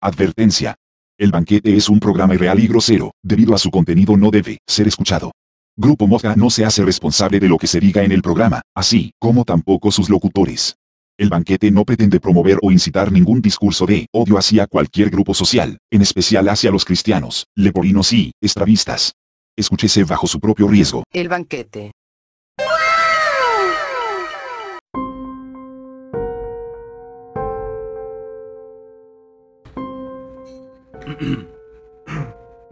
Advertencia. 0.00 0.76
El 1.18 1.32
banquete 1.32 1.76
es 1.76 1.88
un 1.88 1.98
programa 1.98 2.34
irreal 2.34 2.60
y 2.60 2.68
grosero, 2.68 3.10
debido 3.20 3.52
a 3.52 3.58
su 3.58 3.68
contenido 3.68 4.16
no 4.16 4.30
debe 4.30 4.58
ser 4.64 4.86
escuchado. 4.86 5.32
Grupo 5.76 6.06
Moja 6.06 6.36
no 6.36 6.50
se 6.50 6.64
hace 6.64 6.84
responsable 6.84 7.40
de 7.40 7.48
lo 7.48 7.58
que 7.58 7.66
se 7.66 7.80
diga 7.80 8.04
en 8.04 8.12
el 8.12 8.22
programa, 8.22 8.62
así 8.76 9.10
como 9.18 9.44
tampoco 9.44 9.90
sus 9.90 10.08
locutores. 10.08 10.76
El 11.18 11.30
banquete 11.30 11.72
no 11.72 11.84
pretende 11.84 12.20
promover 12.20 12.58
o 12.62 12.70
incitar 12.70 13.10
ningún 13.10 13.42
discurso 13.42 13.86
de 13.86 14.06
odio 14.12 14.38
hacia 14.38 14.68
cualquier 14.68 15.10
grupo 15.10 15.34
social, 15.34 15.78
en 15.90 16.02
especial 16.02 16.48
hacia 16.48 16.70
los 16.70 16.84
cristianos, 16.84 17.46
leporinos 17.56 18.12
y 18.12 18.30
estravistas. 18.40 19.14
Escúchese 19.56 20.04
bajo 20.04 20.28
su 20.28 20.38
propio 20.38 20.68
riesgo. 20.68 21.02
El 21.12 21.28
banquete. 21.28 21.90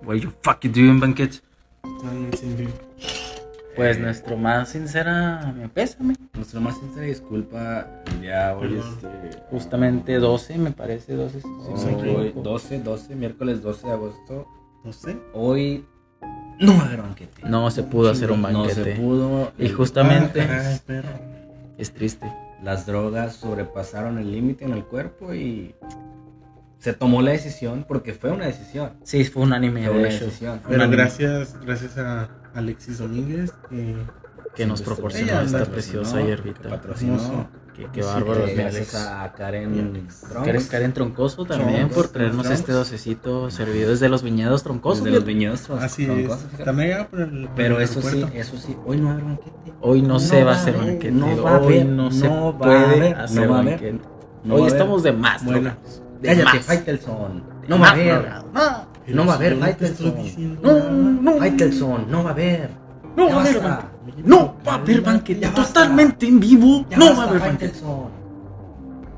What 0.06 0.16
you 0.16 0.30
fucking 0.42 0.73
doing, 0.73 1.01
banquet? 1.01 1.42
Están 1.84 2.30
sin- 2.38 2.69
Pues 3.74 3.98
nuestro 3.98 4.37
más 4.38 4.70
sincera, 4.70 5.52
me 5.56 5.69
pésame. 5.69 6.14
Nuestra 6.34 6.60
más 6.60 6.78
sincera 6.78 7.06
disculpa, 7.06 7.87
ya 8.23 8.56
hoy 8.56 8.69
Perdón. 8.69 8.98
este... 9.28 9.42
Justamente 9.50 10.14
12, 10.19 10.59
me 10.59 10.70
parece 10.70 11.14
12. 11.14 11.41
si 11.42 11.47
no 11.48 11.77
me 11.77 11.95
Hoy, 11.97 12.27
equivoco. 12.28 12.48
12, 12.48 12.78
12, 12.80 13.16
miércoles 13.16 13.62
12 13.62 13.87
de 13.87 13.92
agosto. 13.92 14.47
No 14.84 14.92
sé. 14.92 15.19
Hoy 15.34 15.84
no 16.61 16.73
va 16.77 16.83
a 16.84 16.86
haber 16.86 17.02
banquete. 17.02 17.42
No 17.48 17.70
se 17.70 17.83
pudo 17.83 18.11
hacer 18.11 18.30
un 18.33 18.41
No 18.42 18.48
se 18.69 18.80
banquete. 18.83 19.00
pudo. 19.00 19.52
Y 19.59 19.69
justamente 19.69 20.41
Ah, 20.42 20.78
es 21.77 21.92
triste. 21.92 22.33
Las 22.62 22.86
drogas 22.86 23.34
sobrepasaron 23.36 24.16
el 24.19 24.33
límite 24.33 24.64
en 24.64 24.73
el 24.73 24.84
cuerpo 24.84 25.34
y 25.34 25.75
se 26.79 26.93
tomó 26.93 27.23
la 27.23 27.33
decisión 27.33 27.85
porque 27.89 28.12
fue 28.15 28.30
una 28.30 28.47
decisión. 28.47 28.93
Sí, 29.03 29.25
fue 29.25 29.43
unánime, 29.45 29.84
Fue 29.87 29.93
de 29.95 29.98
una 30.01 30.09
decisión. 30.09 30.61
Pero 30.65 30.77
Unánime. 30.77 30.97
gracias, 30.97 31.56
gracias 31.64 31.98
a 31.98 32.28
Alexis 32.55 32.98
Domínguez. 32.98 33.53
Que, 33.69 33.97
que 34.55 34.67
nos 34.67 34.78
Siempre 34.78 34.95
proporcionó 34.95 35.33
ella 35.33 35.42
esta 35.42 35.65
preciosa 35.67 36.20
hierbita. 36.23 36.62
que 36.62 36.69
patrocinó. 36.69 37.48
Qué, 37.75 37.87
qué 37.92 38.03
Sí, 38.03 38.09
bárbaro, 38.09 38.47
mi 38.47 38.55
gracias 38.55 38.95
a 38.95 39.31
Karen. 39.37 40.06
Karen, 40.33 40.62
Karen 40.65 40.92
Troncoso 40.95 41.45
también 41.45 41.81
Troncos, 41.81 41.95
por 41.97 42.09
traernos 42.09 42.45
Troncos. 42.45 42.61
este 42.61 42.73
docecito 42.73 43.50
servido 43.50 43.91
desde 43.91 44.09
los 44.09 44.22
viñedos 44.22 44.62
troncosos. 44.62 45.05
Desde 45.05 45.17
los 45.19 45.27
viñedos 45.27 45.69
tron- 45.69 45.81
Así 45.83 46.06
es. 46.11 46.31
También 46.65 46.93
allá 46.95 47.09
por 47.11 47.20
el, 47.20 47.43
por 47.48 47.55
Pero 47.55 47.77
el 47.77 47.83
eso 47.83 48.00
sí, 48.00 48.25
eso 48.33 48.56
sí, 48.56 48.75
hoy 48.87 48.97
no 48.97 49.05
va 49.09 49.11
a 49.11 49.15
haber 49.17 49.25
banquete. 49.27 49.72
Hoy 49.83 50.00
no, 50.00 50.19
se 50.20 50.43
va 50.43 50.53
a 50.53 50.55
hacer 50.55 50.75
banquete. 50.78 51.11
no 51.12 51.43
va 51.43 51.50
a 51.56 51.61
Hoy 51.61 51.75
haber, 51.75 51.87
no 51.87 52.11
se 52.11 52.28
va 52.28 52.56
puede 52.59 53.12
hacer 53.12 53.48
banquete. 53.48 54.00
Hoy 54.48 54.67
estamos 54.67 55.03
de 55.03 55.12
más, 55.12 55.45
Bueno. 55.45 55.72
De 56.20 56.28
Cállate. 56.28 56.61
Faitelson. 56.61 57.42
No 57.69 57.78
va 57.78 57.89
a 57.89 57.92
haber. 57.92 58.33
No 59.09 59.27
va 59.27 59.33
a 59.33 59.36
haber 59.36 59.56
Faitelson. 59.59 60.14
No, 60.62 60.91
no, 60.91 61.39
Faitelson, 61.39 62.11
no 62.11 62.25
va 62.25 62.31
a 62.31 62.33
haber. 62.33 62.70
No 63.17 63.28
va 63.28 63.36
a 63.36 63.41
haber. 63.41 63.62
No 64.25 64.56
va 64.67 64.72
a 64.72 64.75
haber 64.77 65.00
banquete. 65.00 65.47
Totalmente 65.48 66.27
en 66.27 66.41
vivo. 66.41 66.87
Ya 66.91 66.97
no 66.97 67.06
basta, 67.06 67.19
va 67.19 67.25
a 67.25 67.28
haber 67.31 67.41
banquete. 67.41 67.72
Faitelson. 67.72 68.27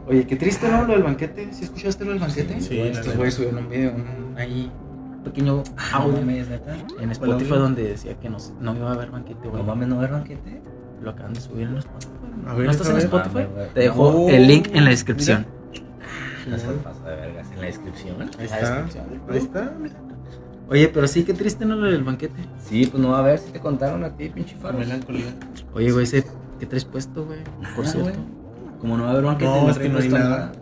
Oye, 0.06 0.26
qué 0.26 0.36
triste, 0.36 0.68
¿no? 0.70 0.84
Lo 0.84 0.94
del 0.94 1.02
banquete. 1.02 1.48
¿Sí 1.52 1.64
escuchaste 1.64 2.04
lo 2.04 2.12
del 2.12 2.20
banquete? 2.20 2.60
Sí, 2.60 2.80
Estos 2.80 3.14
güeyes 3.16 3.34
subieron 3.34 3.58
un 3.58 3.68
video, 3.68 3.92
un, 3.94 4.38
ahí, 4.38 4.72
un 5.16 5.22
pequeño 5.22 5.62
Ah, 5.76 5.98
audio 5.98 6.18
en 6.18 7.10
Spotify 7.10 7.50
donde 7.50 7.82
decía 7.82 8.14
que 8.18 8.30
no, 8.30 8.38
no 8.60 8.74
iba 8.74 8.90
a 8.90 8.94
haber 8.94 9.10
banquete, 9.10 9.48
güey. 9.48 9.62
No 9.62 9.68
mames, 9.68 9.88
no 9.88 9.96
va 9.96 10.02
a 10.02 10.04
haber 10.06 10.18
banquete. 10.20 10.62
Lo 11.02 11.10
acaban 11.10 11.34
de 11.34 11.40
subir 11.40 11.68
en 11.68 11.76
Spotify. 11.76 12.12
¿No 12.46 12.70
estás 12.70 12.88
en. 12.88 12.98
Spotify? 12.98 13.46
Te 13.74 13.80
dejo 13.80 14.28
el 14.30 14.46
link 14.46 14.68
en 14.72 14.84
la 14.84 14.90
descripción. 14.90 15.46
No 16.50 16.58
se 16.58 16.66
pasa 16.78 17.10
de 17.10 17.16
vergas 17.16 17.50
en 17.52 17.56
la 17.60 17.66
descripción. 17.66 18.22
Ahí 18.22 18.28
La 18.38 18.44
está. 18.44 18.82
descripción. 18.82 19.06
Ahí 19.28 19.38
está. 19.38 19.72
Oye, 20.70 20.88
pero 20.88 21.08
sí, 21.08 21.24
qué 21.24 21.32
triste 21.34 21.64
no 21.64 21.76
lo 21.76 21.86
del 21.86 22.04
banquete. 22.04 22.40
Sí, 22.60 22.86
pues 22.86 23.02
no 23.02 23.10
va 23.10 23.16
a 23.18 23.20
haber 23.20 23.38
si 23.38 23.50
te 23.52 23.60
contaron 23.60 24.04
a 24.04 24.10
ti, 24.16 24.28
pinche 24.28 24.54
La 24.56 24.60
faro. 24.62 24.78
melancolía. 24.78 25.34
Oye, 25.72 25.90
güey, 25.92 26.04
ese, 26.04 26.26
¿qué 26.60 26.66
traes 26.66 26.84
puesto, 26.84 27.24
güey? 27.24 27.40
Por 27.74 27.86
cierto. 27.86 28.10
güey. 28.10 28.38
Como 28.80 28.96
no 28.96 29.04
va 29.04 29.08
a 29.08 29.12
haber 29.12 29.24
banquete, 29.24 29.50
No, 29.50 29.70
es 29.70 29.78
que 29.78 29.88
no 29.88 29.98
hay 29.98 30.08
nada. 30.08 30.52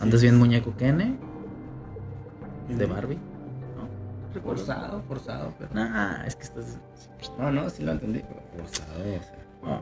¿Andas 0.00 0.20
bien 0.22 0.36
muñeco 0.38 0.76
Kene? 0.76 1.16
¿De 2.68 2.86
Barbie? 2.86 3.16
¿No? 4.36 4.40
Forzado, 4.42 5.02
forzado, 5.08 5.52
pero. 5.58 5.70
Nah, 5.74 6.24
es 6.26 6.36
que 6.36 6.42
estás... 6.42 6.78
No, 7.38 7.50
no, 7.50 7.68
sí 7.70 7.82
lo 7.84 7.92
entendí, 7.92 8.20
pero 8.20 8.42
forzado, 8.64 9.00
o 9.00 9.04
sea. 9.04 9.44
No. 9.62 9.80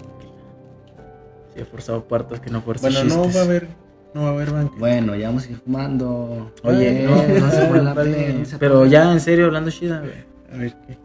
Sí, 1.55 1.61
he 1.61 1.65
forzado 1.65 2.05
puertas 2.05 2.41
que 2.41 2.51
no 2.51 2.63
fuerzas 2.63 2.93
Bueno, 2.95 3.15
no 3.17 3.33
va 3.33 3.41
a 3.41 3.45
haber, 3.45 3.69
no 4.15 4.23
va 4.23 4.29
a 4.29 4.33
haber 4.33 4.51
banquete. 4.51 4.79
Bueno, 4.81 5.15
ya 5.17 5.29
vamos 5.29 5.47
a 5.47 5.51
ir 5.51 5.57
fumando. 5.59 6.53
Oye, 6.63 7.05
no, 7.05 7.17
no, 7.17 7.41
no 7.47 7.51
se 7.51 7.95
vale. 7.95 8.45
Pero 8.59 8.87
ya 8.87 9.13
en 9.13 9.21
serio, 9.21 9.47
hablando 9.47 9.71
chida, 9.71 10.01
güey. 10.01 10.13
A 10.53 10.57
ver 10.57 10.75
qué. 10.87 10.99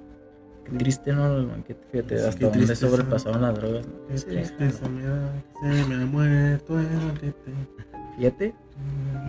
Qué 0.66 0.78
triste 0.78 1.14
no 1.14 1.38
el 1.38 1.46
banquete, 1.46 1.80
fíjate, 1.92 2.20
Sí, 2.20 2.26
hasta 2.26 2.52
tristeza. 2.52 2.88
sobrepasaban 2.90 3.42
las 3.42 3.56
drogas. 3.56 3.86
¿no? 3.88 3.94
Qué 4.10 4.18
Sí, 4.18 4.26
tristeza 4.26 4.90
me 4.90 5.04
da. 5.04 5.32
Se 5.62 5.86
me 5.86 5.96
ha 5.96 6.06
muerto 6.06 6.78
el 6.80 6.86
banquete. 6.88 7.52
Fíjate. 8.18 8.54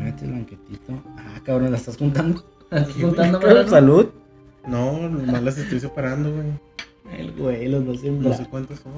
Mete 0.01 0.25
el 0.25 0.33
banquetito. 0.33 0.93
Ah, 1.17 1.41
cabrón, 1.45 1.71
¿la 1.71 1.77
estás 1.77 1.97
juntando? 1.97 2.45
¿La 2.71 2.81
estás 2.81 2.97
juntando, 2.97 3.69
salud. 3.69 4.07
No, 4.67 5.09
nomás 5.09 5.43
las 5.43 5.59
estoy 5.59 5.79
separando, 5.81 6.33
güey. 6.33 6.47
El 7.19 7.33
güey, 7.33 7.69
los 7.69 7.87
dos 7.87 8.03
en 8.05 8.21
No 8.21 8.35
sé 8.35 8.45
cuántas 8.51 8.81
son. 8.81 8.93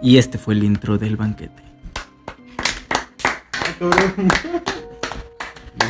Y 0.00 0.16
este 0.16 0.38
fue 0.38 0.54
el 0.54 0.62
intro 0.64 0.96
del 0.96 1.16
banquete. 1.16 1.62
Cabrón. 3.80 4.28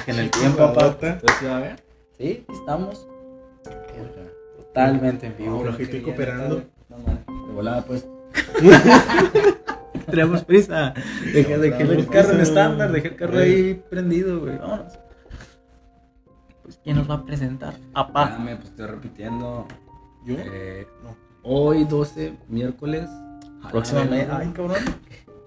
En 0.06 0.18
el 0.18 0.30
tiempo, 0.30 0.58
papá. 0.58 0.80
papá. 0.92 1.06
¿Entonces 1.08 1.38
sí 1.40 1.46
va 1.46 1.56
a 1.56 1.60
ver? 1.60 1.82
Sí, 2.18 2.44
estamos 2.48 3.06
totalmente 4.56 5.26
en 5.26 5.36
vivo. 5.36 5.60
Pero 5.62 5.76
que 5.76 5.82
estoy 5.82 6.00
cooperando. 6.02 6.62
No, 6.88 6.98
mames, 6.98 7.26
de 7.26 7.52
volada, 7.52 7.84
pues. 7.84 8.06
Tenemos 10.06 10.44
prisa. 10.44 10.94
Dejé, 11.32 11.58
dejé 11.58 11.82
el 11.82 12.06
carro 12.08 12.32
en 12.32 12.40
estándar, 12.40 12.92
dejé 12.92 13.08
el 13.08 13.16
carro 13.16 13.38
ahí 13.38 13.82
prendido, 13.90 14.40
güey. 14.40 14.56
Vámonos. 14.58 14.92
Pues, 16.62 16.78
¿quién 16.84 16.96
nos 16.96 17.10
va 17.10 17.14
a 17.14 17.24
presentar? 17.24 17.74
Apá. 17.94 18.24
Espérame, 18.30 18.56
pues 18.56 18.68
estoy 18.70 18.86
repitiendo. 18.86 19.66
¿Yo? 20.24 20.34
Eh, 20.38 20.86
No. 21.02 21.16
hoy 21.42 21.84
12, 21.84 22.34
miércoles. 22.48 23.08
Próximamente. 23.70 24.28
Ay, 24.30 24.46
Ay, 24.46 24.52
cabrón. 24.52 24.78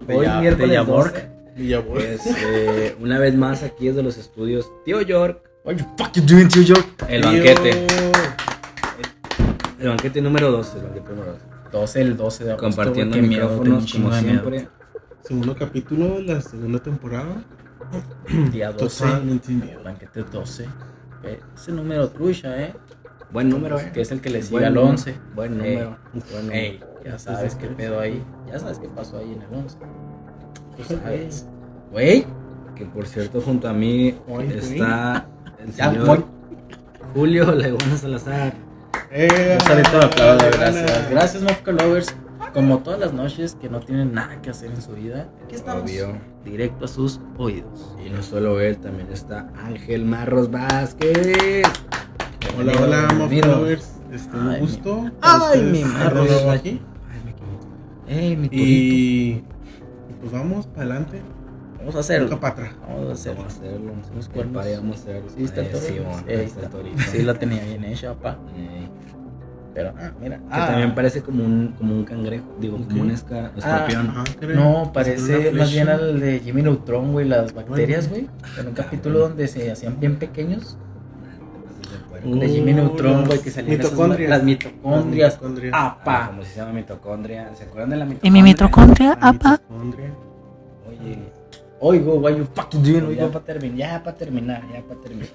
Hoy 0.07 0.27
miércoles 0.41 0.69
Villaborg. 0.69 1.13
12. 1.13 1.32
Pues, 1.55 2.21
eh, 2.25 2.95
una 2.99 3.19
vez 3.19 3.35
más 3.35 3.61
aquí 3.63 3.87
desde 3.87 4.01
los 4.03 4.17
estudios 4.17 4.71
Tío 4.85 5.01
York. 5.01 5.41
What 5.63 5.75
you 5.75 5.85
fuck 5.97 6.11
you 6.13 6.23
doing, 6.23 6.47
tío 6.47 6.61
York? 6.63 6.85
El 7.07 7.21
Tío. 7.21 7.31
banquete. 7.31 7.87
El 9.79 9.87
banquete 9.89 10.21
número 10.21 10.51
12. 10.51 10.77
El 10.79 10.83
banquete 10.85 11.09
número 11.11 11.31
12. 11.33 11.45
12, 11.71 12.01
el 12.01 12.17
12 12.17 12.43
de 12.43 12.51
agosto. 12.51 12.65
Compartiendo 12.67 13.17
micrófonos 13.17 13.91
como 13.91 14.09
de 14.11 14.21
miedo. 14.21 14.39
siempre. 14.49 14.67
Segundo 15.23 15.55
capítulo 15.55 16.15
de 16.15 16.23
la 16.23 16.41
segunda 16.41 16.79
temporada. 16.79 17.43
Día 18.51 18.71
12. 18.71 19.03
Totalmente 19.05 19.51
miedo. 19.51 19.83
Banquete 19.83 20.23
12. 20.23 20.65
Eh, 21.23 21.39
Ese 21.55 21.71
número 21.71 22.09
trucha, 22.09 22.61
¿eh? 22.61 22.73
Buen 23.31 23.49
número, 23.49 23.79
eh. 23.79 23.91
Que 23.93 24.01
es 24.01 24.11
el 24.11 24.21
que 24.21 24.29
le 24.29 24.41
sigue 24.41 24.51
Buen 24.53 24.65
al 24.65 24.73
número. 24.73 24.91
11. 24.91 25.15
Buen 25.33 25.51
Ey. 25.53 25.57
número. 25.75 25.97
Buen 26.13 26.41
número. 26.45 26.51
Ey, 26.59 26.79
ya 27.05 27.17
sabes 27.17 27.55
qué 27.55 27.67
pedo 27.67 27.99
ahí. 27.99 28.23
Ya 28.47 28.59
sabes 28.59 28.79
qué 28.79 28.87
pasó 28.89 29.17
ahí 29.17 29.31
en 29.33 29.41
el 29.41 29.53
11. 29.59 29.77
Tú 30.77 30.83
sabes. 30.83 31.45
Güey. 31.91 32.25
Que 32.75 32.85
por 32.85 33.05
cierto, 33.07 33.39
junto 33.41 33.67
a 33.69 33.73
mí 33.73 34.15
está 34.49 35.27
el 35.63 35.73
señor. 35.73 36.25
Julio 37.13 37.53
Legona 37.53 37.95
Salazar. 37.97 38.53
Eh, 39.11 39.57
Un 39.59 39.65
salito 39.67 39.99
de 39.99 40.05
aplauso, 40.05 40.45
gracias. 40.57 41.09
Gracias, 41.11 41.43
Mofca 41.43 41.71
Lovers. 41.71 42.15
Como 42.53 42.79
todas 42.79 42.99
las 42.99 43.13
noches 43.13 43.55
que 43.59 43.69
no 43.69 43.79
tienen 43.79 44.13
nada 44.13 44.41
que 44.41 44.49
hacer 44.49 44.71
en 44.71 44.81
su 44.81 44.93
vida, 44.93 45.27
aquí 45.45 45.55
estamos. 45.55 45.83
Obvio. 45.83 46.17
Directo 46.43 46.85
a 46.85 46.87
sus 46.87 47.19
oídos. 47.37 47.95
Y 48.05 48.09
no 48.09 48.21
solo 48.21 48.59
él, 48.59 48.77
también 48.77 49.07
está 49.11 49.49
Ángel 49.63 50.05
Marros 50.05 50.49
Vázquez. 50.51 51.63
Hola, 52.57 52.73
hola, 52.81 53.07
Bienvenido. 53.09 53.55
Lovers. 53.59 53.93
Este, 54.11 54.35
un 54.37 54.59
gusto. 54.59 55.11
Ay, 55.21 55.41
ustedes 55.59 55.71
mi 55.71 55.83
Marros. 55.85 56.29
aquí. 56.49 56.81
Ay, 58.07 58.35
mi 58.35 58.47
y 58.51 59.43
pues 60.23 60.31
vamos 60.33 60.67
para 60.67 60.81
adelante. 60.83 61.21
Vamos 61.79 61.95
a 61.95 61.99
hacerlo. 61.99 62.29
Nunca 62.29 62.39
para 62.39 62.53
atrás. 62.53 62.71
Vamos 62.87 63.09
a 63.09 63.13
hacerlo. 63.13 63.39
Vamos 63.41 63.53
a 63.53 63.57
hacerlo. 63.57 64.53
Vamos 64.53 64.97
a 64.97 65.01
hacerlo. 65.01 65.29
Sí, 65.35 65.43
está 65.43 65.61
el 65.61 65.67
Eh, 65.67 66.49
torito. 66.71 67.01
sí, 67.11 67.21
la 67.23 67.33
tenía 67.33 67.63
bien 67.63 67.83
hecha, 67.83 68.13
papá. 68.13 68.37
Eh, 68.55 68.87
Pero, 69.73 69.91
ah, 69.99 70.11
mira. 70.21 70.37
Que 70.37 70.43
ah, 70.51 70.67
también 70.67 70.93
parece 70.93 71.21
como 71.23 71.43
un, 71.43 71.73
como 71.75 71.95
un 71.95 72.05
cangrejo, 72.05 72.45
digo, 72.59 72.75
¿Un 72.77 72.83
como 72.83 73.01
un 73.01 73.09
esca- 73.09 73.51
escorpión. 73.57 74.07
Ajá, 74.09 74.23
creo. 74.39 74.55
No, 74.55 74.93
parece 74.93 75.51
más 75.51 75.71
bien 75.71 75.89
al 75.89 76.19
de 76.19 76.39
Jimmy 76.41 76.61
Neutron, 76.61 77.11
güey, 77.11 77.27
las 77.27 77.53
bacterias, 77.55 78.07
güey. 78.07 78.29
En 78.59 78.67
un 78.67 78.73
capítulo 78.73 79.17
donde 79.17 79.47
se 79.47 79.71
hacían 79.71 79.99
bien 79.99 80.17
pequeños. 80.17 80.77
De 82.23 82.49
Jimmy 82.49 82.73
Neutron, 82.73 83.19
las 83.19 83.27
güey, 83.27 83.39
que 83.41 83.51
salían 83.51 83.79
esas 83.79 83.91
mitocondrias. 83.91 84.29
ma- 84.29 84.35
las 84.37 84.43
mitocondrias. 84.45 85.23
Las 85.33 85.33
mitocondrias. 85.41 85.73
Ah, 85.75 85.97
Apa. 86.01 86.27
como 86.27 86.43
se 86.43 86.55
llama 86.55 86.71
mitocondria. 86.73 87.51
¿Se 87.55 87.63
acuerdan 87.65 87.89
de 87.89 87.97
la 87.97 88.05
¿Y 88.05 88.07
mitocondria? 88.07 88.31
mi 88.31 88.43
mitocondria, 88.49 89.17
apa? 89.21 89.51
mitocondria. 89.51 90.09
Oye, 90.87 91.17
Oigo, 91.79 92.13
why 92.15 92.37
you 92.37 92.47
fucking 92.55 92.81
doing? 92.81 93.15
Ya 93.17 93.27
para 93.29 93.43
terminar, 93.43 93.77
ya 93.77 94.03
para 94.03 94.15
terminar, 94.17 94.63
ya 94.73 94.81
para 94.81 95.01
terminar. 95.01 95.29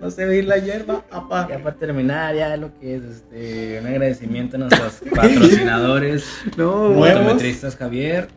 No 0.00 0.10
se 0.10 0.24
ve 0.24 0.38
ir 0.38 0.44
la 0.46 0.58
hierba, 0.58 1.04
apa. 1.10 1.46
Ya 1.48 1.58
para 1.62 1.76
terminar, 1.76 2.34
ya 2.34 2.56
lo 2.56 2.76
que 2.78 2.96
es 2.96 3.02
este, 3.02 3.78
un 3.80 3.86
agradecimiento 3.86 4.56
a 4.56 4.60
nuestros 4.60 5.00
patrocinadores, 5.14 6.24
No, 6.56 6.88
Nuevos. 6.90 7.08
optometristas 7.20 7.76
Javier, 7.76 8.28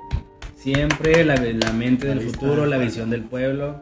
siempre 0.55 1.23
la, 1.23 1.35
la 1.35 1.71
mente 1.73 2.07
del 2.07 2.21
futuro, 2.21 2.65
la 2.65 2.77
visión 2.77 3.09
del 3.09 3.23
pueblo. 3.23 3.79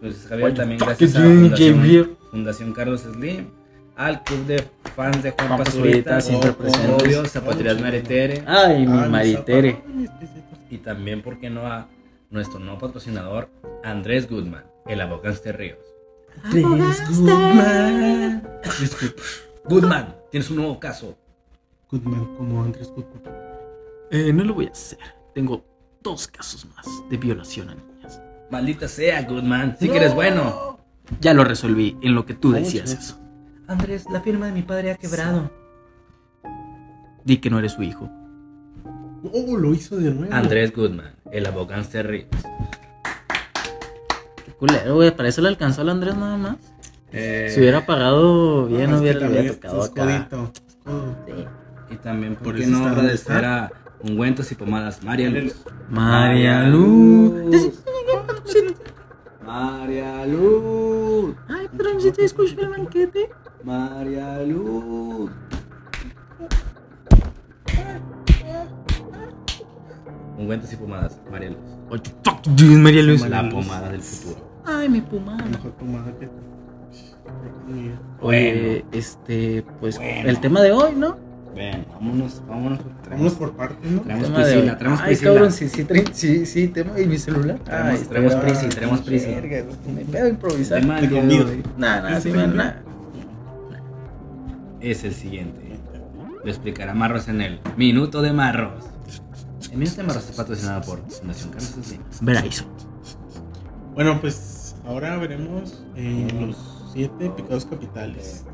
Pues 0.00 0.26
Javier 0.28 0.54
también 0.54 0.78
gracias 0.78 1.16
a 1.16 1.20
Fundación? 1.20 2.16
Fundación 2.30 2.72
Carlos 2.72 3.00
Slim, 3.02 3.48
al 3.96 4.22
club 4.22 4.46
de 4.46 4.64
fans 4.94 5.22
de 5.22 5.30
Juan 5.32 5.48
Juan 5.48 5.64
Pazurita, 5.64 6.20
siempre 6.20 6.52
presentes. 6.52 7.02
obvio, 7.02 7.24
Zapaterías 7.26 7.80
Maritere, 7.80 8.44
Ay, 8.46 8.86
mi 8.86 9.08
maritere. 9.08 9.82
y 10.70 10.78
también, 10.78 11.22
¿por 11.22 11.38
qué 11.38 11.50
no?, 11.50 11.66
a 11.66 11.88
nuestro 12.30 12.58
nuevo 12.60 12.78
patrocinador, 12.78 13.48
Andrés 13.82 14.28
Goodman, 14.30 14.64
el 14.86 15.00
abogánster 15.00 15.56
Ríos. 15.56 15.78
Andrés 16.44 17.02
Goodman. 17.08 18.42
Goodman, 19.64 20.14
tienes 20.30 20.50
un 20.50 20.56
nuevo 20.56 20.78
caso. 20.78 21.16
Goodman, 21.90 22.36
como 22.36 22.62
Andrés 22.62 22.88
Goodman. 22.94 23.22
Eh, 24.10 24.32
no 24.32 24.44
lo 24.44 24.54
voy 24.54 24.66
a 24.66 24.70
hacer. 24.70 24.98
Tengo 25.34 25.64
dos 26.02 26.28
casos 26.28 26.66
más 26.76 26.86
de 27.10 27.16
violación 27.16 27.70
a 27.70 27.74
niñas. 27.74 27.87
Maldita 28.50 28.88
sea, 28.88 29.22
Goodman, 29.22 29.76
sí 29.78 29.88
que 29.88 29.96
eres 29.98 30.14
bueno. 30.14 30.78
Ya 31.20 31.32
lo 31.34 31.44
resolví 31.44 31.96
en 32.02 32.14
lo 32.14 32.24
que 32.26 32.34
tú 32.34 32.52
decías 32.52 32.92
eso. 32.92 33.18
Andrés, 33.66 34.06
la 34.10 34.20
firma 34.20 34.46
de 34.46 34.52
mi 34.52 34.62
padre 34.62 34.92
ha 34.92 34.96
quebrado. 34.96 35.50
Di 37.24 37.38
que 37.38 37.50
no 37.50 37.58
eres 37.58 37.72
su 37.72 37.82
hijo. 37.82 38.08
Oh, 39.32 39.56
lo 39.56 39.74
hizo 39.74 39.96
de 39.96 40.10
nuevo. 40.12 40.32
Andrés 40.34 40.74
Goodman, 40.74 41.14
el 41.30 41.44
abogánster 41.46 42.06
Ríos. 42.06 42.28
Qué 44.44 44.52
culero, 44.52 44.94
güey. 44.94 45.14
Para 45.14 45.28
eso 45.28 45.42
le 45.42 45.48
alcanzó 45.48 45.82
al 45.82 45.90
Andrés 45.90 46.16
nada 46.16 46.36
más. 46.36 46.56
Eh, 47.12 47.50
Si 47.52 47.60
hubiera 47.60 47.84
pagado 47.84 48.66
bien, 48.66 48.90
No, 48.90 48.98
hubiera, 48.98 49.28
hubiera 49.28 49.52
tocado 49.52 49.82
acá. 49.82 50.16
es 50.16 50.22
codo. 50.28 50.52
Y 51.90 51.96
también, 51.96 52.34
¿por, 52.34 52.44
Por 52.44 52.56
qué 52.56 52.66
no 52.66 52.86
agradecer 52.86 53.44
a 53.44 53.72
Ungüentos 54.02 54.52
y 54.52 54.54
Pomadas 54.54 55.02
María 55.02 55.28
Luz? 55.30 55.54
María 55.90 56.62
Luz. 56.64 57.80
María 59.48 60.26
Luz. 60.26 61.34
Ay, 61.48 61.66
pero 61.74 61.94
necesito 61.94 62.20
escuchar 62.22 62.60
el 62.60 62.68
banquete. 62.68 63.30
María 63.64 64.42
Luz. 64.42 65.30
Ungüentos 70.36 70.72
y 70.72 70.76
Pomadas 70.76 71.20
María 71.30 71.48
Luz. 71.50 71.58
What 71.90 72.00
the 72.00 72.10
fuck 72.24 72.42
you 72.44 72.52
doing, 72.54 72.82
María 72.82 73.02
Luz? 73.02 73.20
María 73.22 73.36
La 73.36 73.42
Luz. 73.48 73.54
pomada 73.54 73.88
del 73.90 74.02
futuro. 74.02 74.46
Ay, 74.64 74.88
mi 74.88 75.00
pomada. 75.00 75.44
Mejor 75.46 75.70
pomada 75.72 76.12
que. 76.18 76.28
Oye, 78.20 78.84
este, 78.92 79.64
pues 79.80 79.98
el 80.00 80.40
tema 80.40 80.60
de 80.62 80.72
hoy, 80.72 80.92
¿no? 80.94 81.16
Ven, 81.54 81.86
vámonos, 81.92 82.42
vámonos. 82.46 82.78
Vámonos 83.10 83.32
por 83.34 83.52
partes, 83.52 83.90
¿no? 83.90 84.00
Traemos 84.02 84.24
tema 84.26 84.38
de 84.38 84.44
Priscila, 84.52 84.72
hoy. 84.72 84.78
traemos 84.78 85.00
Ay, 85.00 85.06
Priscila. 85.06 85.30
cabrón, 85.32 85.52
sí, 85.52 85.68
sí, 85.68 85.86
sí, 86.12 86.46
sí, 86.46 86.68
tema 86.68 87.00
y 87.00 87.06
mi 87.06 87.18
celular. 87.18 87.58
Traemos- 87.64 88.00
Ay, 88.00 88.06
traemos 88.08 88.32
grabado. 88.34 88.68
traemos 88.68 89.00
güey, 89.66 89.94
Me 89.94 90.04
pedo 90.04 90.28
improvisar. 90.28 90.80
Tema 90.80 91.00
del 91.00 91.10
de 91.10 91.62
Nada, 91.76 92.02
nada, 92.02 92.20
sí, 92.20 92.30
nada. 92.32 92.82
es 94.80 95.04
el 95.04 95.14
siguiente. 95.14 95.78
Lo 96.44 96.50
explicará 96.50 96.94
Marros 96.94 97.28
en 97.28 97.40
el 97.40 97.60
Minuto 97.76 98.22
de 98.22 98.32
Marros. 98.32 98.84
El 99.72 99.78
Minuto 99.78 99.96
de 99.96 100.02
Marros 100.04 100.30
es 100.30 100.36
patrocinado 100.36 100.82
por 100.82 101.00
Fundación 101.10 101.50
Carlos 101.50 101.74
Slim. 101.82 102.00
Veráis. 102.20 102.64
Bueno, 103.94 104.20
pues 104.20 104.76
ahora 104.86 105.16
veremos 105.16 105.84
eh, 105.96 106.28
los 106.40 106.90
siete 106.92 107.30
pecados 107.30 107.64
capitales. 107.66 108.44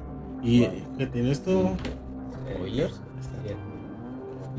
Y 0.43 0.67
que 0.99 1.07
tiene 1.07 1.31
esto. 1.31 1.77
Spoilers. 2.55 3.01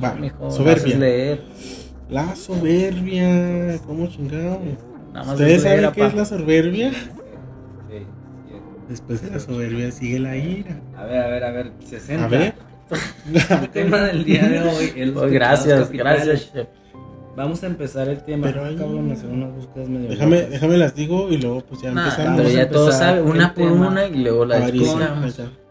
Va, 0.03 0.13
Mijo, 0.15 0.51
soberbia. 0.51 0.97
leer. 0.97 1.41
La 2.09 2.35
soberbia. 2.35 3.79
¿Cómo 3.87 4.07
chingado? 4.07 4.59
Nada 5.13 5.25
más 5.25 5.35
¿Ustedes 5.39 5.63
saben 5.63 5.91
qué 5.93 6.05
es 6.05 6.13
la 6.13 6.25
soberbia? 6.25 6.91
Sí, 6.91 6.97
sí. 7.89 8.05
Después 8.89 9.21
de 9.21 9.31
la 9.31 9.39
soberbia 9.39 9.91
sigue 9.91 10.19
la 10.19 10.35
ira. 10.35 10.79
A 10.97 11.05
ver, 11.05 11.17
a 11.23 11.27
ver, 11.27 11.43
a 11.45 11.51
ver. 11.51 11.71
60. 11.87 12.25
A 12.25 12.27
ver. 12.27 12.53
El 13.63 13.69
tema 13.69 13.97
del 14.01 14.23
día 14.25 14.47
de 14.47 14.59
hoy 14.61 14.91
es 14.95 15.07
los 15.07 15.23
Oh, 15.23 15.27
pecados 15.27 15.31
gracias, 15.31 15.79
capitales. 15.85 16.25
gracias, 16.27 16.53
chef. 16.53 16.67
Vamos 17.35 17.63
a 17.63 17.67
empezar 17.67 18.07
el 18.09 18.21
tema. 18.23 18.47
Pero 18.47 18.65
ahí- 18.65 18.75
Cabrón, 18.75 19.11
hacer 19.11 19.29
unas 19.29 19.53
búsquedas 19.53 19.89
medio 19.89 20.09
Déjame, 20.09 20.35
locas. 20.37 20.51
déjame 20.51 20.77
las 20.77 20.95
digo 20.95 21.29
y 21.29 21.37
luego 21.37 21.61
pues 21.61 21.81
ya 21.81 21.91
Nah, 21.91 22.03
empezamos. 22.09 22.37
pero 22.41 22.49
a 22.49 22.51
ya 22.51 22.69
todos 22.69 22.95
saben, 22.95 23.25
una 23.25 23.45
el 23.47 23.51
por 23.53 23.63
tema. 23.71 23.87
una 23.87 24.05
y 24.07 24.15
luego 24.23 24.45
la 24.45 24.57
Avaricia. 24.57 25.11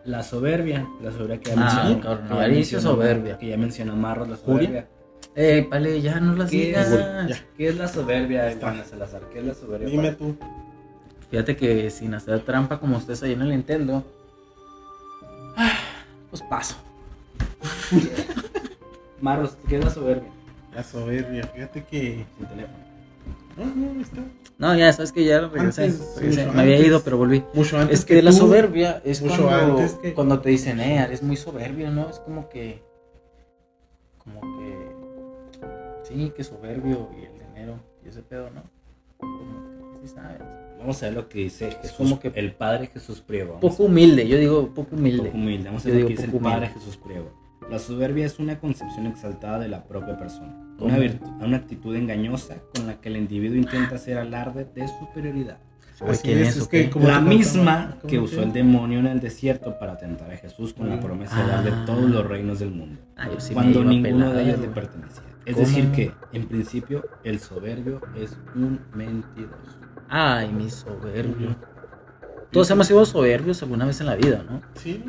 La 0.05 0.23
soberbia. 0.23 0.87
La 1.03 1.11
soberbia 1.13 1.41
que 1.41 1.51
ya 1.51 1.55
Ah, 1.59 1.85
mencionó. 1.89 2.11
avaricia, 2.35 2.81
soberbia. 2.81 3.39
Que 3.39 3.49
ya 3.49 3.57
mencionó 3.57 3.97
Marros, 3.97 4.29
la 4.29 4.37
soberbia. 4.37 4.89
Eh, 5.37 5.67
vale, 5.71 6.01
ya 6.01 6.21
no 6.21 6.35
las 6.37 6.51
¿Qué 6.51 6.67
digas. 6.67 6.91
es? 6.93 7.45
¿Qué 7.57 7.69
es 7.69 7.77
la 7.77 7.89
soberbia, 7.89 8.49
Está. 8.51 8.73
Iván 8.75 8.87
Salazar? 8.87 9.23
¿Qué 9.33 9.39
es 9.41 9.45
la 9.47 9.55
soberbia? 9.55 9.89
Dime 9.89 10.13
para 10.13 10.17
tú. 10.19 10.37
Fíjate 11.31 11.57
que 11.57 11.91
sin 11.91 12.15
hacer 12.15 12.41
trampa 12.41 12.79
como 12.79 12.97
ustedes 12.99 13.23
ahí 13.23 13.33
en 13.33 13.43
el 13.43 13.49
Nintendo. 13.51 14.05
ah, 15.57 15.73
Pues 16.31 16.43
paso. 16.43 16.77
Marros, 19.21 19.57
¿qué 19.69 19.79
es 19.79 19.85
la 19.85 19.91
soberbia? 19.91 20.31
La 20.75 20.83
soberbia. 20.83 21.45
Fíjate 21.55 21.85
que. 21.85 22.27
Sin 22.37 22.47
teléfono. 22.47 22.79
No, 23.57 23.65
no, 23.75 24.01
está. 24.01 24.21
No, 24.59 24.75
ya 24.77 24.93
sabes 24.93 25.13
que 25.13 25.25
ya 25.25 25.41
regresé. 25.49 25.85
Antes, 25.85 26.17
regresé. 26.17 26.47
Me 26.51 26.63
había 26.63 26.79
ido, 26.79 27.01
pero 27.03 27.17
volví. 27.19 27.43
Mucho 27.55 27.79
antes. 27.79 28.01
Es 28.01 28.05
que 28.05 28.21
la 28.23 28.31
tú. 28.31 28.39
soberbia 28.39 29.01
es 29.05 29.21
mucho 29.23 29.43
cuando, 29.45 29.79
antes 29.79 29.95
que- 29.95 30.15
cuando 30.15 30.41
te 30.41 30.51
dicen, 30.51 30.81
eh, 30.81 30.99
eres 31.03 31.23
muy 31.23 31.37
soberbio, 31.37 31.91
¿no? 31.91 32.09
Es 32.11 32.19
como 32.21 32.49
que. 32.49 32.83
Como 34.19 34.41
que. 34.41 34.95
Sí, 36.05 36.33
que 36.37 36.45
soberbio 36.45 37.09
y 37.21 37.25
el 37.25 37.33
dinero 37.49 37.81
y 38.05 38.09
ese 38.09 38.23
pedo, 38.23 38.51
¿no? 38.51 38.63
Como 39.19 40.01
que 40.01 40.07
sí 40.09 40.15
sabes. 40.15 40.41
Vamos 40.79 41.03
a 41.03 41.07
ver 41.07 41.15
lo 41.15 41.29
que 41.29 41.39
dice 41.39 41.71
Jesús, 41.81 41.97
como 41.97 42.21
que- 42.21 42.33
el 42.35 42.53
Padre 42.53 42.89
Jesús 42.89 43.21
Priego. 43.23 43.59
Poco 43.61 43.85
humilde, 43.85 44.29
yo 44.29 44.37
digo 44.37 44.69
poco 44.75 44.97
humilde. 44.97 45.25
poco 45.27 45.37
humilde. 45.39 45.65
Vamos 45.67 45.85
a 45.85 45.89
Yo 45.89 45.95
ver 45.95 46.03
lo 46.03 46.09
que 46.09 46.15
dice 46.15 46.27
el 46.27 46.33
Padre. 46.33 46.69
Jesús 46.69 46.97
Priego. 46.99 47.31
La 47.71 47.79
soberbia 47.79 48.27
es 48.27 48.39
una 48.39 48.59
concepción 48.59 49.07
exaltada 49.07 49.59
de 49.59 49.69
la 49.69 49.85
propia 49.85 50.17
persona. 50.19 50.55
Una, 50.79 50.99
virtu- 50.99 51.43
una 51.45 51.57
actitud 51.57 51.95
engañosa 51.97 52.57
con 52.75 52.87
la 52.87 53.01
que 53.01 53.09
el 53.09 53.17
individuo 53.17 53.57
intenta 53.57 53.95
hacer 53.97 54.19
alarde 54.19 54.67
de 54.75 54.87
superioridad. 54.89 55.59
¿Sabes 55.95 56.19
Así 56.19 56.29
quién 56.29 56.39
es, 56.41 56.49
es, 56.49 56.57
es 56.63 56.69
que 56.69 56.91
como 56.91 57.07
La 57.07 57.21
misma 57.21 57.99
que 58.09 58.19
usó 58.19 58.43
el 58.43 58.53
demonio 58.53 58.99
en 58.99 59.07
el 59.07 59.21
desierto 59.21 59.79
para 59.79 59.97
tentar 59.97 60.31
a 60.31 60.37
Jesús 60.37 60.75
con 60.75 60.89
la 60.91 60.99
promesa 60.99 61.41
de 61.41 61.49
darle 61.49 61.71
Ah. 61.73 61.85
todos 61.87 62.11
los 62.11 62.27
reinos 62.27 62.59
del 62.59 62.73
mundo. 62.73 63.01
Ah, 63.17 63.29
sí 63.39 63.55
cuando 63.55 63.85
ninguno 63.85 64.33
de 64.33 64.43
ellos 64.43 64.59
le 64.59 64.69
pertenecía. 64.69 65.23
Es 65.47 65.55
¿Cómo? 65.55 65.67
decir 65.67 65.91
que, 65.93 66.11
en 66.33 66.49
principio, 66.49 67.05
el 67.23 67.39
soberbio 67.39 68.01
es 68.17 68.37
un 68.57 68.81
mentiroso. 68.95 69.79
Ay, 70.09 70.51
mi 70.53 70.69
soberbio. 70.71 71.55
Todos 72.51 72.71
hemos 72.71 72.87
sido 72.89 73.05
soberbios 73.05 73.63
alguna 73.63 73.85
vez 73.85 74.01
en 74.01 74.07
la 74.07 74.17
vida, 74.17 74.43
¿no? 74.49 74.63
Sí. 74.75 75.05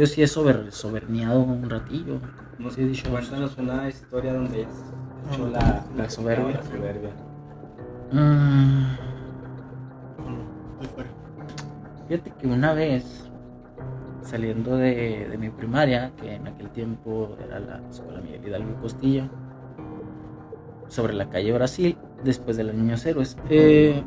Yo 0.00 0.06
sí 0.06 0.22
he 0.22 0.26
sober, 0.26 0.72
soberniado 0.72 1.40
un 1.40 1.68
ratillo. 1.68 2.20
Nos 2.58 2.72
Sí, 2.72 2.80
he 2.80 2.86
dicho. 2.86 3.10
Cuéntanos 3.10 3.58
una 3.58 3.86
historia 3.86 4.32
donde 4.32 4.60
hayas 4.64 4.70
hecho 5.30 5.50
Ah, 5.54 5.84
la, 5.94 6.02
la 6.04 6.08
soberbia. 6.10 6.56
la 6.56 6.62
soberbia. 6.62 7.10
Mm, 8.10 8.82
No, 10.26 10.80
estoy 10.80 10.94
fuera. 10.94 11.10
fíjate 12.08 12.32
que 12.40 12.46
una 12.46 12.72
vez, 12.72 13.30
saliendo 14.22 14.76
de, 14.78 15.28
de 15.30 15.36
mi 15.36 15.50
primaria, 15.50 16.12
que 16.18 16.34
en 16.36 16.46
aquel 16.48 16.70
tiempo 16.70 17.36
era 17.44 17.60
la 17.60 17.82
escuela 17.90 18.22
Miguel 18.22 18.46
Hidalgo 18.48 18.70
y 18.70 18.80
Costilla, 18.80 19.28
sobre 20.88 21.12
la 21.12 21.28
calle 21.28 21.52
Brasil, 21.52 21.98
después 22.24 22.56
de 22.56 22.64
los 22.64 22.74
Niños 22.74 23.04
Héroes, 23.04 23.36
eh, 23.50 24.02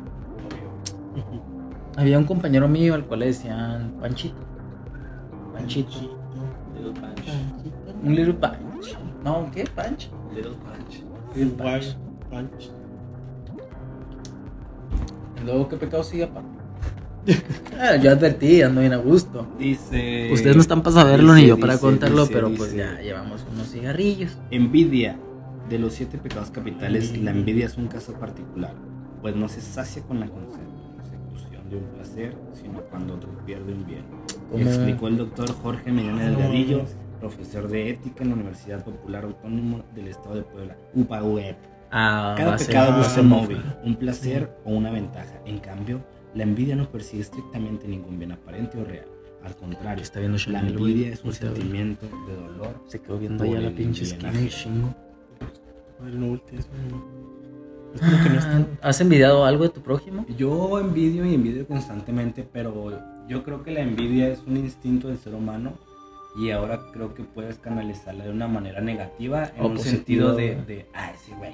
había 1.96 2.18
un 2.18 2.24
compañero 2.24 2.66
mío 2.68 2.94
al 2.94 3.04
cual 3.06 3.20
le 3.20 3.26
decían 3.26 3.94
Panchito. 4.00 4.36
Panchito. 5.54 6.18
Little 6.76 7.00
Punch. 7.00 7.28
Un 8.02 8.14
little 8.14 8.34
punch. 8.34 8.96
No, 9.24 9.50
¿qué? 9.52 9.64
Punch. 9.64 10.10
Little 10.34 10.52
Punch. 10.52 11.02
Little 11.34 11.54
punch. 11.56 11.96
punch. 12.30 12.70
Y 15.40 15.44
Luego, 15.46 15.68
¿qué 15.68 15.76
pecado 15.76 16.04
sigue, 16.04 16.26
papá? 16.26 16.42
Ah, 17.80 17.96
yo 17.96 18.10
advertí, 18.10 18.62
ando 18.62 18.82
bien 18.82 18.92
a 18.92 18.98
gusto. 18.98 19.46
Dice. 19.58 20.30
Ustedes 20.32 20.56
no 20.56 20.62
están 20.62 20.82
para 20.82 20.96
saberlo 20.96 21.32
dice, 21.32 21.42
ni 21.42 21.48
yo 21.48 21.58
para 21.58 21.72
dice, 21.72 21.86
contarlo, 21.86 22.22
dice, 22.22 22.34
pero 22.34 22.48
dice, 22.48 22.58
pues 22.58 22.74
ya 22.74 23.00
llevamos 23.00 23.44
unos 23.52 23.70
cigarrillos. 23.70 24.36
Envidia. 24.50 25.18
De 25.68 25.78
los 25.78 25.94
siete 25.94 26.18
pecados 26.18 26.50
capitales, 26.50 27.16
la 27.16 27.30
envidia 27.30 27.64
es 27.64 27.78
un 27.78 27.88
caso 27.88 28.12
particular, 28.12 28.74
pues 29.22 29.34
no 29.34 29.48
se 29.48 29.62
sacia 29.62 30.02
con 30.02 30.20
la 30.20 30.26
consecución 30.28 30.63
de 31.70 31.76
un 31.76 31.84
placer, 31.84 32.36
sino 32.52 32.80
cuando 32.82 33.14
otro 33.14 33.30
pierde 33.46 33.72
un 33.72 33.86
bien. 33.86 34.04
¿Cómo? 34.50 34.62
Explicó 34.62 35.08
el 35.08 35.16
doctor 35.18 35.50
Jorge 35.62 35.90
Medina 35.92 36.12
No. 36.14 36.38
Delgadillo, 36.38 36.84
profesor 37.20 37.68
de 37.68 37.90
ética 37.90 38.22
en 38.22 38.30
la 38.30 38.34
Universidad 38.36 38.84
Popular 38.84 39.24
Autónoma 39.24 39.84
del 39.94 40.08
Estado 40.08 40.36
de 40.36 40.42
Puebla, 40.42 40.76
UPAUEP. 40.94 41.56
Ah, 41.90 42.34
Cada 42.36 42.56
pecado 42.56 42.98
busca 42.98 43.20
un 43.20 43.28
móvil. 43.28 43.62
un 43.84 43.96
placer 43.96 44.50
o 44.64 44.72
una 44.72 44.90
ventaja. 44.90 45.40
En 45.46 45.58
cambio, 45.58 46.00
la 46.34 46.42
envidia 46.42 46.74
no 46.76 46.90
persigue 46.90 47.22
estrictamente 47.22 47.86
ningún 47.88 48.18
bien 48.18 48.32
aparente 48.32 48.78
o 48.78 48.84
real. 48.84 49.06
Al 49.44 49.54
contrario, 49.56 50.02
Está 50.02 50.20
viendo 50.20 50.38
la 50.48 50.60
envidia 50.60 51.12
es 51.12 51.22
un 51.22 51.32
sentimiento 51.32 52.06
de 52.26 52.34
dolor. 52.34 52.82
Se 52.86 53.00
quedó 53.00 53.18
viendo 53.18 53.44
allá 53.44 53.60
la 53.60 53.70
pinche 53.70 54.04
esquina 54.04 54.32
chingo. 54.48 54.94
El 56.04 56.18
no 56.20 56.28
voltees. 56.28 56.68
Es 57.94 58.00
como 58.00 58.22
que 58.22 58.28
no 58.30 58.38
está. 58.38 58.56
Ah, 58.82 58.88
¿Has 58.88 59.00
envidiado 59.00 59.44
algo 59.44 59.64
de 59.64 59.70
tu 59.70 59.80
prójimo? 59.80 60.26
Yo 60.36 60.78
envidio 60.80 61.24
y 61.24 61.34
envidio 61.34 61.66
constantemente, 61.66 62.46
pero 62.52 62.92
yo 63.28 63.42
creo 63.42 63.62
que 63.62 63.70
la 63.70 63.80
envidia 63.80 64.28
es 64.28 64.40
un 64.46 64.56
instinto 64.56 65.08
del 65.08 65.18
ser 65.18 65.34
humano 65.34 65.72
y 66.36 66.50
ahora 66.50 66.80
creo 66.92 67.14
que 67.14 67.22
puedes 67.22 67.58
canalizarla 67.58 68.24
de 68.24 68.30
una 68.30 68.48
manera 68.48 68.80
negativa 68.80 69.50
en 69.56 69.62
O 69.64 69.68
un 69.68 69.78
sentido 69.78 70.34
de, 70.34 70.56
de, 70.66 70.86
ah, 70.94 71.10
ese 71.14 71.34
güey. 71.36 71.52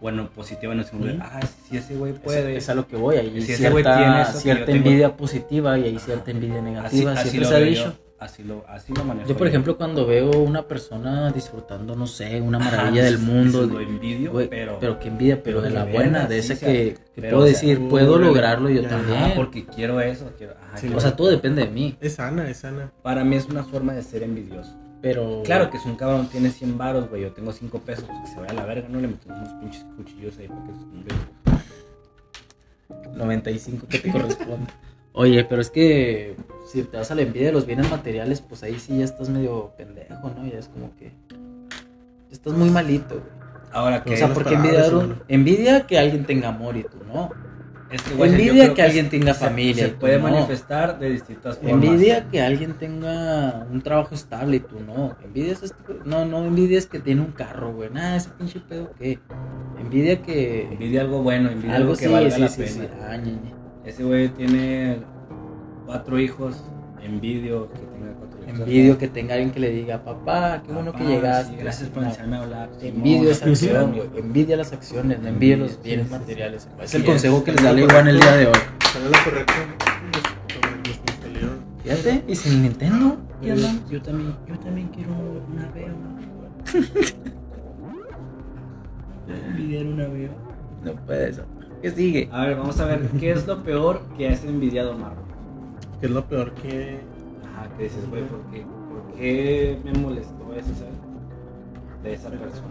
Bueno, 0.00 0.28
positiva 0.30 0.72
en 0.72 0.80
el 0.80 0.84
sentido 0.84 1.12
de, 1.12 1.18
Ujú. 1.18 1.26
ah, 1.30 1.40
si 1.68 1.76
ese 1.76 1.94
güey 1.96 2.12
Puede. 2.14 2.56
Es 2.56 2.68
a 2.68 2.74
lo 2.74 2.88
que 2.88 2.96
voy. 2.96 3.16
Hay 3.16 3.30
Si 3.42 3.52
ese 3.52 3.70
güey 3.70 3.84
cierta, 3.84 3.98
tiene 3.98 4.22
eso 4.22 4.32
que 4.32 4.38
cierta 4.38 4.64
tengo- 4.66 4.78
envidia 4.78 5.16
positiva 5.16 5.78
y 5.78 5.84
hay 5.84 5.98
cierta 6.00 6.30
envidia 6.32 6.56
así, 6.56 6.64
negativa. 6.64 7.12
así 7.12 7.28
Siempre 7.28 7.40
lo 7.40 7.48
se 7.48 7.54
ha 7.54 7.64
dicho. 7.66 7.84
yo, 7.84 8.11
Así 8.22 8.44
lo, 8.44 8.64
así 8.68 8.94
lo 8.94 9.04
manejo. 9.04 9.28
Yo, 9.28 9.36
por 9.36 9.48
ejemplo, 9.48 9.76
cuando 9.76 10.06
veo 10.06 10.30
una 10.30 10.62
persona 10.68 11.32
disfrutando, 11.32 11.96
no 11.96 12.06
sé, 12.06 12.40
una 12.40 12.58
maravilla 12.60 13.02
del 13.02 13.16
dices- 13.18 13.26
mundo, 13.34 13.66
lo 13.66 13.80
envidio, 13.80 14.30
güey, 14.30 14.48
pero, 14.48 14.78
pero 14.78 14.98
que 15.00 15.08
envidia, 15.08 15.42
pero 15.42 15.60
pero 15.60 15.62
de 15.62 15.70
la 15.70 15.84
buena, 15.86 16.26
de 16.26 16.40
sí, 16.40 16.54
sea, 16.54 16.68
que, 16.68 16.94
que 17.14 17.20
pero, 17.20 17.36
puedo 17.38 17.42
o 17.42 17.50
sea, 17.52 17.60
decir, 17.60 17.88
puedo 17.88 18.18
lograrlo 18.18 18.70
yo 18.70 18.82
ya, 18.82 18.90
también. 18.90 19.18
ah, 19.24 19.32
porque 19.34 19.66
quiero 19.66 20.00
eso, 20.00 20.30
quiero, 20.38 20.52
ajá, 20.52 20.76
Sí, 20.76 20.82
quiero- 20.82 20.98
O 20.98 21.00
sea, 21.00 21.16
todo 21.16 21.30
depende 21.30 21.64
de 21.64 21.70
mí, 21.72 21.96
Es 22.00 22.14
sana, 22.14 22.48
es 22.48 22.58
sana. 22.58 22.92
para 23.02 23.24
mí 23.24 23.34
es 23.34 23.46
una 23.46 23.64
forma 23.64 23.92
de 23.92 24.02
ser 24.04 24.22
envidioso. 24.22 24.70
pero... 25.00 25.42
Claro 25.44 25.68
que 25.68 25.80
si 25.80 25.88
un 25.88 25.96
cabrón 25.96 26.28
tiene 26.28 26.50
100 26.50 26.78
varos, 26.78 27.08
güey, 27.10 27.22
yo 27.22 27.32
tengo 27.32 27.50
5 27.52 27.80
pesos, 27.80 28.04
pues 28.06 28.20
que 28.20 28.26
se 28.28 28.36
vaya 28.38 28.52
a 28.52 28.54
la 28.54 28.64
verga, 28.66 28.86
no 28.88 29.00
le 29.00 29.08
metemos 29.08 29.36
unos 29.36 29.52
pinches 29.60 29.84
cuchillos 29.96 30.38
ahí 30.38 30.46
para 30.46 30.60
que 30.62 30.72
se 30.74 30.78
esconde. 30.78 31.14
95 33.16 33.86
que 33.88 33.98
te 33.98 34.10
corresponde. 34.12 34.70
Oye, 35.14 35.44
pero 35.44 35.60
es 35.60 35.70
que 35.70 36.36
si 36.70 36.82
te 36.84 36.96
vas 36.96 37.10
a 37.10 37.14
la 37.14 37.22
envidia 37.22 37.48
de 37.48 37.52
los 37.52 37.66
bienes 37.66 37.90
materiales, 37.90 38.40
pues 38.40 38.62
ahí 38.62 38.78
sí 38.78 38.98
ya 38.98 39.04
estás 39.04 39.28
medio 39.28 39.72
pendejo, 39.76 40.30
¿no? 40.36 40.46
Ya 40.50 40.58
es 40.58 40.68
como 40.68 40.94
que... 40.96 41.12
Estás 42.30 42.54
muy 42.54 42.70
malito, 42.70 43.16
güey. 43.16 43.42
Ahora 43.72 44.02
que 44.04 44.14
O 44.14 44.16
sea, 44.16 44.32
porque 44.32 44.54
hermano. 44.54 45.16
envidia 45.28 45.86
que 45.86 45.98
alguien 45.98 46.24
tenga 46.24 46.48
amor 46.48 46.76
y 46.76 46.82
tú 46.82 46.98
no. 47.10 47.30
es 47.90 48.02
que, 48.02 48.14
güey, 48.14 48.30
yo 48.30 48.36
envidia 48.36 48.74
que 48.74 48.82
alguien 48.82 49.08
tenga 49.10 49.32
se- 49.34 49.44
familia 49.46 49.84
Se 49.86 49.92
puede 49.92 50.16
no. 50.18 50.24
manifestar 50.24 50.98
de 50.98 51.08
distintas 51.10 51.56
formas. 51.58 51.72
Envidia 51.84 52.28
que 52.28 52.40
alguien 52.42 52.74
tenga 52.74 53.66
un 53.70 53.80
trabajo 53.82 54.14
estable 54.14 54.56
y 54.56 54.60
tú 54.60 54.78
no. 54.80 55.16
Envidia 55.24 55.52
es 55.52 55.62
este- 55.62 55.94
no, 56.04 56.24
no 56.26 56.44
envidias 56.44 56.84
que 56.86 57.00
tiene 57.00 57.22
un 57.22 57.32
carro, 57.32 57.72
güey. 57.72 57.88
Nada, 57.90 58.16
ese 58.16 58.28
pinche 58.30 58.60
pedo 58.60 58.90
que. 58.98 59.18
Envidia 59.78 60.20
que. 60.22 60.64
Envidia 60.72 61.00
algo 61.02 61.22
bueno, 61.22 61.50
envidia 61.50 61.76
algo 61.76 61.92
algo 61.92 61.98
que 61.98 62.06
sí, 62.06 62.12
valga 62.12 62.30
sí, 62.34 62.40
la 62.42 62.48
sí, 62.48 62.62
pena. 62.62 62.88
Ah, 63.08 63.16
ñe, 63.16 63.32
ñe. 63.32 63.61
Ese 63.84 64.04
güey 64.04 64.28
tiene 64.28 64.98
cuatro 65.86 66.18
hijos, 66.18 66.62
envidio 67.02 67.68
que 67.72 67.78
tenga 67.80 68.12
cuatro 68.18 68.38
hijos. 68.44 68.58
Envidio 68.60 68.98
que 68.98 69.08
tenga 69.08 69.34
alguien 69.34 69.50
que 69.50 69.60
le 69.60 69.70
diga, 69.70 70.04
papá, 70.04 70.62
qué 70.64 70.72
bueno 70.72 70.92
que 70.92 71.04
llegaste. 71.04 71.54
sí, 71.54 71.58
gracias 71.60 71.88
por 71.90 72.04
enseñarme 72.04 72.36
a 72.36 72.42
hablar. 72.42 72.70
Envidio 72.80 73.30
esa 73.30 73.46
acción, 73.46 73.92
güey. 73.92 74.08
Envidia 74.16 74.56
las 74.56 74.72
acciones, 74.72 75.20
no 75.20 75.28
envidia 75.28 75.56
los 75.56 75.72
Sí, 75.72 75.78
bienes 75.82 76.06
sí, 76.06 76.12
sí. 76.12 76.18
materiales. 76.18 76.68
Es 76.78 76.84
Así 76.84 76.96
el 76.96 77.02
es. 77.02 77.08
consejo 77.08 77.42
que 77.44 77.52
les 77.52 77.62
da 77.62 77.72
la 77.72 77.80
igual 77.80 78.08
el 78.08 78.20
día 78.20 78.36
de 78.36 78.46
hoy. 78.46 78.52
Salieron. 81.20 81.72
Fíjate, 81.82 82.24
y 82.28 82.34
sin 82.36 82.62
Nintendo. 82.62 83.16
¿qué 83.40 83.48
Yo, 83.48 83.56
yo 83.90 84.00
también, 84.02 84.36
yo 84.48 84.58
también 84.60 84.88
quiero 84.88 85.10
una 85.52 85.68
veo. 85.72 85.94
Envidiar 89.48 89.86
una 89.86 90.06
veo. 90.08 90.30
No 90.84 90.92
puede 91.06 91.32
ser. 91.32 91.44
¿Qué 91.82 91.90
sigue? 91.90 92.28
A 92.32 92.46
ver, 92.46 92.56
vamos 92.56 92.78
a 92.80 92.86
ver, 92.86 93.08
¿qué 93.18 93.32
es 93.32 93.46
lo 93.46 93.62
peor 93.62 94.02
que 94.16 94.28
has 94.28 94.44
envidiado, 94.44 94.96
Marro? 94.96 95.22
Que 96.00 96.06
es 96.06 96.12
lo 96.12 96.24
peor 96.24 96.52
que. 96.54 97.00
Ajá, 97.52 97.68
que 97.76 97.84
dices, 97.84 98.08
güey, 98.08 98.22
¿por 98.24 98.40
qué, 98.52 98.64
¿por 98.88 99.12
qué 99.18 99.78
me 99.84 99.92
molestó 99.94 100.54
eso, 100.54 100.68
sabes? 100.74 100.94
De 102.04 102.14
esa 102.14 102.30
persona. 102.30 102.68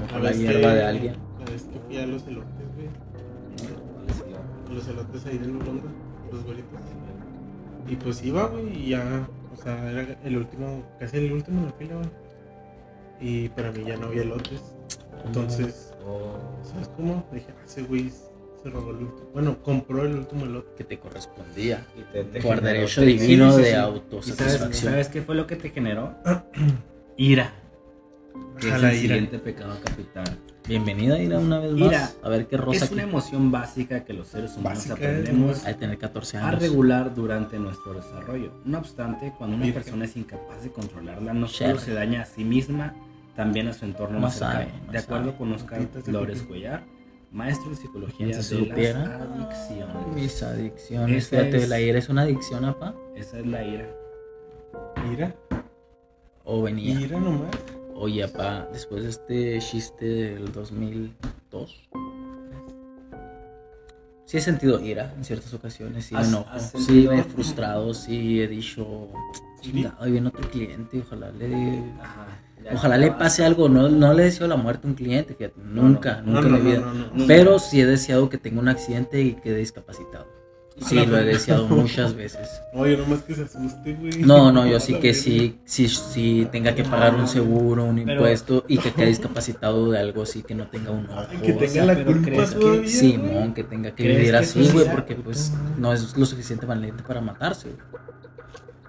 Moja 0.00 0.18
La 0.18 0.32
hierba 0.32 0.60
que- 0.70 0.74
de 0.76 0.84
alguien. 0.84 1.14
La 1.38 1.44
vez 1.50 1.62
que 1.64 1.78
fui 1.80 1.96
a 1.98 2.06
los 2.06 2.26
elotes, 2.26 2.74
güey. 2.76 2.88
¿Cuál 3.94 4.08
es 4.08 4.20
el- 4.20 4.36
A 4.70 4.74
los 4.74 4.88
elotes 4.88 5.26
ahí 5.26 5.38
de 5.38 5.46
Lulonda, 5.46 5.82
los 6.32 6.44
güeritos. 6.44 6.80
Y 7.88 7.96
pues 7.96 8.24
iba, 8.24 8.46
güey, 8.48 8.68
y 8.84 8.88
ya. 8.90 9.28
O 9.52 9.56
sea, 9.56 9.90
era 9.90 10.02
el 10.24 10.36
último, 10.36 10.82
casi 11.00 11.16
el 11.18 11.32
último 11.32 11.60
en 11.60 11.66
la 11.66 11.72
fila, 11.72 11.94
güey. 11.94 12.25
Y 13.20 13.48
para 13.50 13.72
mí 13.72 13.84
ya 13.86 13.96
no 13.96 14.06
había 14.06 14.22
elotes. 14.22 14.60
Entonces, 15.24 15.92
Oh, 16.08 16.38
¿sabes 16.62 16.88
cómo? 16.96 17.26
Dije, 17.32 17.46
ah, 17.50 17.62
ese 17.66 17.82
güey 17.82 18.10
se 18.62 18.70
robó 18.70 18.90
el 18.92 18.98
último. 18.98 19.28
Bueno, 19.32 19.60
compró 19.60 20.04
el 20.06 20.14
último 20.18 20.44
elote. 20.44 20.68
Que 20.76 20.84
te 20.84 20.98
correspondía. 21.00 21.84
y 21.98 22.02
te, 22.12 22.22
te 22.22 22.40
Por 22.40 22.56
generó- 22.56 22.62
derecho 22.78 23.00
te- 23.00 23.06
divino 23.08 23.50
sí, 23.50 23.56
sí, 23.56 23.62
de 23.62 23.64
sí. 23.64 23.70
¿Y 23.70 23.74
sabes, 23.74 23.94
autosatisfacción. 23.94 24.92
sabes 24.92 25.08
qué 25.08 25.22
fue 25.22 25.34
lo 25.34 25.46
que 25.48 25.56
te 25.56 25.70
generó? 25.70 26.14
Ira. 27.16 27.52
Que 28.60 28.70
A 28.70 28.76
es 28.76 28.82
la 28.82 28.92
el 28.92 28.96
ira. 29.04 29.14
siguiente 29.14 29.38
pecado 29.40 29.76
capital. 29.84 30.38
Bienvenida, 30.68 31.18
Ira, 31.18 31.38
una 31.40 31.58
vez 31.58 31.72
más. 31.72 31.88
Ira. 31.88 32.10
A 32.22 32.28
ver 32.28 32.46
qué 32.46 32.56
rosa 32.56 32.84
Es 32.84 32.90
una 32.92 33.02
aquí. 33.02 33.10
emoción 33.10 33.50
básica 33.50 34.04
que 34.04 34.12
los 34.12 34.28
seres 34.28 34.52
humanos 34.56 34.78
Básica, 34.86 34.94
aprendemos 34.94 35.64
Hay 35.64 35.74
que 35.74 35.80
tener 35.80 35.98
14 35.98 36.38
a 36.38 36.48
años. 36.48 36.60
regular 36.60 37.14
durante 37.14 37.58
nuestro 37.58 37.94
desarrollo. 37.94 38.52
No 38.64 38.78
obstante, 38.78 39.32
cuando 39.36 39.56
una 39.56 39.72
persona 39.74 40.04
es 40.04 40.16
incapaz 40.16 40.62
de 40.62 40.70
controlarla, 40.70 41.34
no 41.34 41.48
solo 41.48 41.78
se 41.78 41.92
daña 41.94 42.22
a 42.22 42.26
sí 42.26 42.44
misma, 42.44 42.94
también 43.36 43.68
a 43.68 43.72
su 43.72 43.84
entorno 43.84 44.14
No 44.16 44.22
más 44.22 44.36
sabe, 44.36 44.64
cercano. 44.64 44.86
no 44.86 44.92
de 44.92 44.98
acuerdo 44.98 45.24
sabe. 45.26 45.36
con 45.38 45.52
Oscar 45.52 45.82
Flores. 46.02 46.42
Cuellar, 46.42 46.82
maestro 47.32 47.70
de 47.70 47.76
psicología 47.76 48.16
¿Quién 48.26 48.30
de 48.38 48.42
se 48.42 48.54
las 48.54 48.68
supiera? 48.68 49.02
adicciones. 49.22 50.06
Mis 50.14 50.42
adicciones. 50.42 51.16
Esa 51.26 51.36
Fíjate, 51.42 51.56
es- 51.58 51.68
la 51.68 51.80
ira 51.80 51.98
es 51.98 52.08
una 52.08 52.22
adicción, 52.22 52.64
apa. 52.64 52.94
Esa 53.14 53.38
es 53.38 53.46
la 53.46 53.62
ira. 53.64 53.88
Mira, 55.08 55.34
O 56.44 56.62
venía. 56.62 56.94
mira 56.98 57.18
nomás. 57.20 57.50
Oye, 57.94 58.22
apa, 58.24 58.68
después 58.72 59.02
de 59.02 59.08
este 59.10 59.58
chiste 59.60 60.04
del 60.06 60.52
2002. 60.52 61.88
Sí 64.24 64.38
he 64.38 64.40
sentido 64.40 64.80
ira 64.80 65.12
en 65.16 65.24
ciertas 65.24 65.54
ocasiones, 65.54 66.06
sí 66.06 66.14
me 66.14 66.20
¿Has- 66.20 66.28
enojo, 66.28 66.50
has 66.50 66.70
sí 66.72 67.06
me 67.08 67.20
he 67.20 67.22
frustrado, 67.22 67.94
sí 67.94 68.42
he 68.42 68.48
dicho, 68.48 69.08
chingado, 69.60 69.94
ahí 70.02 70.10
viene 70.10 70.28
otro 70.28 70.48
cliente, 70.50 70.98
ojalá 71.00 71.30
le... 71.30 71.78
Ajá, 72.00 72.26
Ojalá 72.74 72.96
le 72.98 73.12
pase 73.12 73.44
algo, 73.44 73.68
no, 73.68 73.88
no 73.88 74.12
le 74.12 74.24
deseo 74.24 74.46
la 74.48 74.56
muerte 74.56 74.86
a 74.86 74.90
un 74.90 74.96
cliente, 74.96 75.34
fíjate, 75.34 75.54
No, 75.64 75.82
nunca, 75.82 76.20
no, 76.22 76.40
nunca 76.40 76.40
no, 76.40 76.46
en 76.48 76.52
no, 76.52 76.58
mi 76.58 76.70
vida. 76.70 76.80
no, 76.80 76.94
no, 76.94 77.06
no. 77.06 77.10
no. 77.14 77.26
Pero 77.26 77.58
sí 77.58 77.80
he 77.80 77.86
deseado 77.86 78.28
que 78.28 78.38
tenga 78.38 78.60
un 78.60 78.68
accidente 78.68 79.20
y 79.22 79.34
quede 79.34 79.58
discapacitado. 79.58 80.26
Sí, 80.78 81.06
lo 81.06 81.16
he 81.16 81.24
deseado 81.24 81.66
muchas 81.68 82.14
veces. 82.14 82.48
Oye, 82.74 82.98
nomás 82.98 83.22
que 83.22 83.34
se 83.34 83.44
asuste, 83.44 83.94
güey. 83.94 84.18
No, 84.22 84.52
no, 84.52 84.66
yo 84.66 84.78
sí 84.78 84.96
que 85.00 85.14
sí, 85.14 85.58
sí, 85.64 85.88
sí 85.88 86.46
tenga 86.52 86.74
que 86.74 86.84
pagar 86.84 87.14
un 87.14 87.26
seguro, 87.28 87.84
un 87.84 87.96
Pero- 87.96 88.12
impuesto 88.12 88.62
y 88.68 88.76
que 88.76 88.92
quede 88.92 89.06
discapacitado 89.06 89.90
de 89.90 89.98
algo 89.98 90.24
así, 90.24 90.42
que 90.42 90.54
no 90.54 90.66
tenga 90.68 90.90
un 90.90 91.06
ojo. 91.08 91.24
Ay, 91.30 91.38
que 91.38 91.52
O 91.54 91.56
tenga 91.56 91.70
sea, 91.72 91.84
la 91.86 92.04
culpa 92.04 92.22
¿crees 92.26 92.50
que- 92.50 92.60
todavía. 92.60 92.88
Simón, 92.90 93.54
que 93.54 93.64
tenga 93.64 93.90
que 93.92 94.02
¿Crees 94.02 94.16
vivir 94.18 94.32
que 94.32 94.36
así, 94.36 94.68
güey, 94.70 94.90
porque 94.90 95.14
pues 95.14 95.50
no 95.78 95.94
es 95.94 96.14
lo 96.14 96.26
suficiente 96.26 96.66
valiente 96.66 97.02
para 97.02 97.22
matarse, 97.22 97.70
güey. 97.70 98.06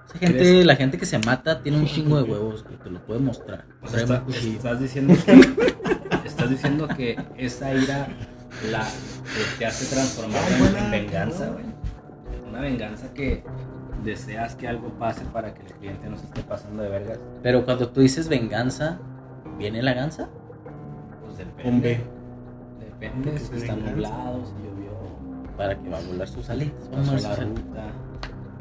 Esa 0.07 0.19
¿Crees 0.19 0.31
gente, 0.33 0.65
la 0.65 0.75
gente 0.75 0.97
que 0.97 1.05
se 1.05 1.19
mata 1.19 1.61
tiene 1.61 1.77
un 1.79 1.85
chingo 1.85 2.21
de 2.21 2.23
huevos, 2.31 2.63
güey, 2.63 2.77
te 2.77 2.89
lo 2.89 2.99
puede 3.05 3.19
mostrar. 3.19 3.65
O 3.81 3.87
sea, 3.87 4.05
Tráeme 4.05 4.13
está- 4.15 4.19
un 4.19 4.25
cuchillo. 4.33 4.57
estás 4.57 4.79
diciendo 4.79 5.13
que 5.25 6.27
estás 6.27 6.49
diciendo 6.49 6.87
que 6.87 7.17
esa 7.37 7.73
ira 7.73 8.07
la 8.71 8.83
que 8.83 9.57
te 9.59 9.65
hace 9.65 9.93
transformar 9.93 10.41
en, 10.51 10.77
en 10.85 10.91
venganza, 10.91 11.49
güey. 11.49 11.65
Una 12.49 12.61
venganza 12.61 13.13
que 13.13 13.43
deseas 14.03 14.55
que 14.55 14.67
algo 14.67 14.89
pase 14.97 15.21
para 15.33 15.53
que 15.53 15.63
el 15.63 15.73
cliente 15.73 16.09
no 16.09 16.17
se 16.17 16.25
esté 16.25 16.41
pasando 16.43 16.83
de 16.83 16.89
vergas. 16.89 17.19
Pero 17.43 17.65
cuando 17.65 17.89
tú 17.89 17.99
dices 18.01 18.29
venganza, 18.29 18.99
¿viene 19.57 19.81
la 19.83 19.93
ganza? 19.93 20.29
Pues 21.25 21.37
depende. 21.37 21.99
Depende 22.79 23.37
si 23.37 23.45
es 23.55 23.61
está 23.63 23.75
nublado, 23.75 24.45
si 24.45 24.53
llovió, 24.63 24.91
Para 25.57 25.77
que 25.77 25.89
va 25.89 25.97
a 25.97 26.01
volar 26.01 26.27
sus 26.27 26.49
alitas. 26.49 26.89
Vamos 26.91 27.09
a 27.25 27.29
la 27.29 27.35
ruta. 27.35 27.83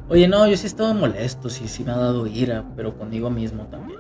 Oye, 0.09 0.29
no, 0.29 0.47
yo 0.47 0.57
sí 0.57 0.65
he 0.65 0.67
estado 0.69 0.95
molesto, 0.95 1.51
sí, 1.51 1.67
sí 1.67 1.83
me 1.85 1.91
ha 1.93 1.97
dado 1.97 2.27
ira, 2.27 2.65
pero 2.77 2.97
conmigo 2.97 3.29
mismo 3.31 3.65
también. 3.65 3.99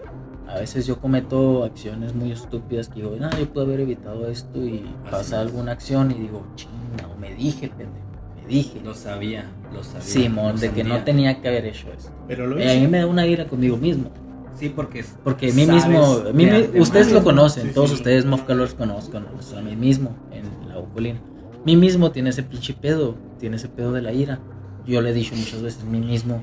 A 0.48 0.60
veces 0.60 0.86
yo 0.86 1.00
cometo 1.00 1.64
acciones 1.64 2.14
muy 2.14 2.30
estúpidas 2.30 2.88
que 2.88 2.96
digo, 2.96 3.16
no, 3.18 3.28
yo 3.36 3.48
pude 3.52 3.64
haber 3.64 3.80
evitado 3.80 4.28
esto 4.28 4.64
y 4.64 4.78
Así 4.78 5.10
pasa 5.10 5.36
es. 5.42 5.48
alguna 5.48 5.72
acción 5.72 6.12
y 6.12 6.14
digo, 6.14 6.46
chingado, 6.54 7.16
me 7.18 7.34
dije, 7.34 7.68
pendejo, 7.68 8.06
me 8.40 8.46
dije. 8.46 8.80
Lo 8.84 8.94
sabía, 8.94 9.46
lo 9.74 9.82
sabía. 9.82 10.02
Simón, 10.02 10.52
lo 10.54 10.58
de 10.60 10.70
que 10.70 10.84
no 10.84 11.02
tenía 11.02 11.40
que 11.42 11.48
haber 11.48 11.66
hecho 11.66 11.88
eso. 11.92 12.10
Pero 12.28 12.46
lo 12.46 12.58
Eh, 12.60 12.76
a 12.76 12.80
mí 12.80 12.86
me 12.86 12.98
da 12.98 13.06
una 13.08 13.26
ira 13.26 13.46
conmigo 13.46 13.76
mismo. 13.76 14.10
Sí, 14.54 14.68
porque 14.68 15.00
es- 15.00 15.16
Porque 15.24 15.50
a 15.50 15.54
mí 15.54 15.66
mismo, 15.66 16.04
a 16.28 16.32
mí 16.32 16.48
ustedes 16.78 17.10
lo 17.12 17.24
conocen, 17.24 17.66
Sí, 17.66 17.72
todos 17.74 17.90
sí. 17.90 17.96
ustedes 17.96 18.24
Mofcalors 18.24 18.74
conozcan, 18.74 19.26
o 19.36 19.42
sea, 19.42 19.58
a 19.58 19.62
mí 19.62 19.74
mismo 19.74 20.14
en 20.30 20.68
la 20.68 20.78
oculina. 20.78 21.20
Mí 21.64 21.76
mismo 21.76 22.12
tiene 22.12 22.30
ese 22.30 22.44
pinche 22.44 22.72
pedo, 22.72 23.16
tiene 23.40 23.56
ese 23.56 23.68
pedo 23.68 23.92
de 23.92 24.00
la 24.02 24.12
ira. 24.12 24.38
Yo 24.86 25.00
le 25.00 25.10
he 25.10 25.12
dicho 25.12 25.34
muchas 25.34 25.62
veces, 25.62 25.84
mí 25.84 25.98
mismo, 26.00 26.42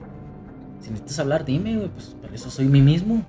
si 0.81 0.89
necesitas 0.89 1.19
hablar, 1.19 1.45
dime, 1.45 1.77
güey, 1.77 1.87
pues 1.89 2.15
para 2.21 2.35
eso 2.35 2.49
soy 2.49 2.65
mí 2.65 2.81
mismo. 2.81 3.23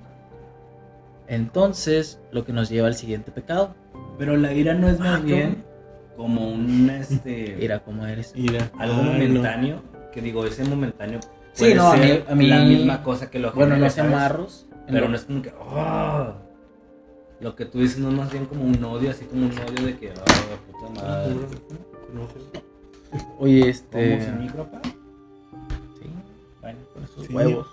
Entonces, 1.27 2.19
lo 2.31 2.45
que 2.45 2.53
nos 2.53 2.69
lleva 2.69 2.87
al 2.87 2.95
siguiente 2.95 3.31
pecado. 3.31 3.73
Pero 4.17 4.37
la 4.37 4.53
ira 4.53 4.73
no 4.73 4.87
es 4.89 4.99
más 4.99 5.19
Ah, 5.21 5.23
bien 5.23 5.63
como 6.15 6.49
un 6.49 6.89
este 6.89 7.55
Mira 7.59 7.79
cómo 7.79 8.05
eres. 8.05 8.33
Mira. 8.35 8.71
algo 8.79 8.95
Ay, 9.01 9.05
no. 9.05 9.11
momentáneo, 9.13 9.81
que 10.13 10.21
digo, 10.21 10.45
ese 10.45 10.63
momentáneo 10.63 11.19
Sí, 11.53 11.63
puede 11.63 11.75
no, 11.75 11.87
a 11.91 11.95
mí- 11.97 12.03
ser 12.07 12.25
a 12.29 12.35
mí- 12.35 12.47
la 12.47 12.59
misma 12.65 13.01
cosa 13.03 13.29
que 13.31 13.39
lo 13.39 13.51
Bueno, 13.53 13.77
no 13.77 13.89
¿sabes? 13.89 14.13
amarros. 14.13 14.67
Pero 14.87 15.09
no 15.09 15.15
es 15.15 15.23
como 15.23 15.41
que 15.41 15.51
oh, 15.59 16.33
lo 17.39 17.55
que 17.55 17.65
tú 17.65 17.79
dices 17.79 17.97
no 17.97 18.09
es 18.09 18.15
más 18.15 18.31
bien 18.31 18.45
como 18.45 18.63
un 18.65 18.83
odio, 18.83 19.09
así 19.09 19.25
como 19.25 19.45
un 19.47 19.51
odio 19.51 19.85
de 19.87 19.97
que 19.97 20.09
oh, 20.11 20.71
puta 20.71 21.01
madre. 21.01 21.33
No, 22.13 22.27
Oye, 23.39 23.59
¿Cómo 23.61 23.69
este. 23.71 24.25
sin 24.25 24.37
micro, 24.41 24.69
pa? 24.69 24.81
Sí, 27.07 27.11
bueno, 27.17 27.25
con 27.25 27.25
esos 27.25 27.27
Sí. 27.27 27.33
huevos. 27.33 27.67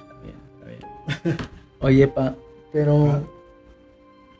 Está 0.00 0.22
bien, 0.22 0.36
está 0.54 1.24
bien. 1.24 1.36
Oye, 1.80 2.08
pa, 2.08 2.34
pero. 2.72 3.10
Ah. 3.10 3.22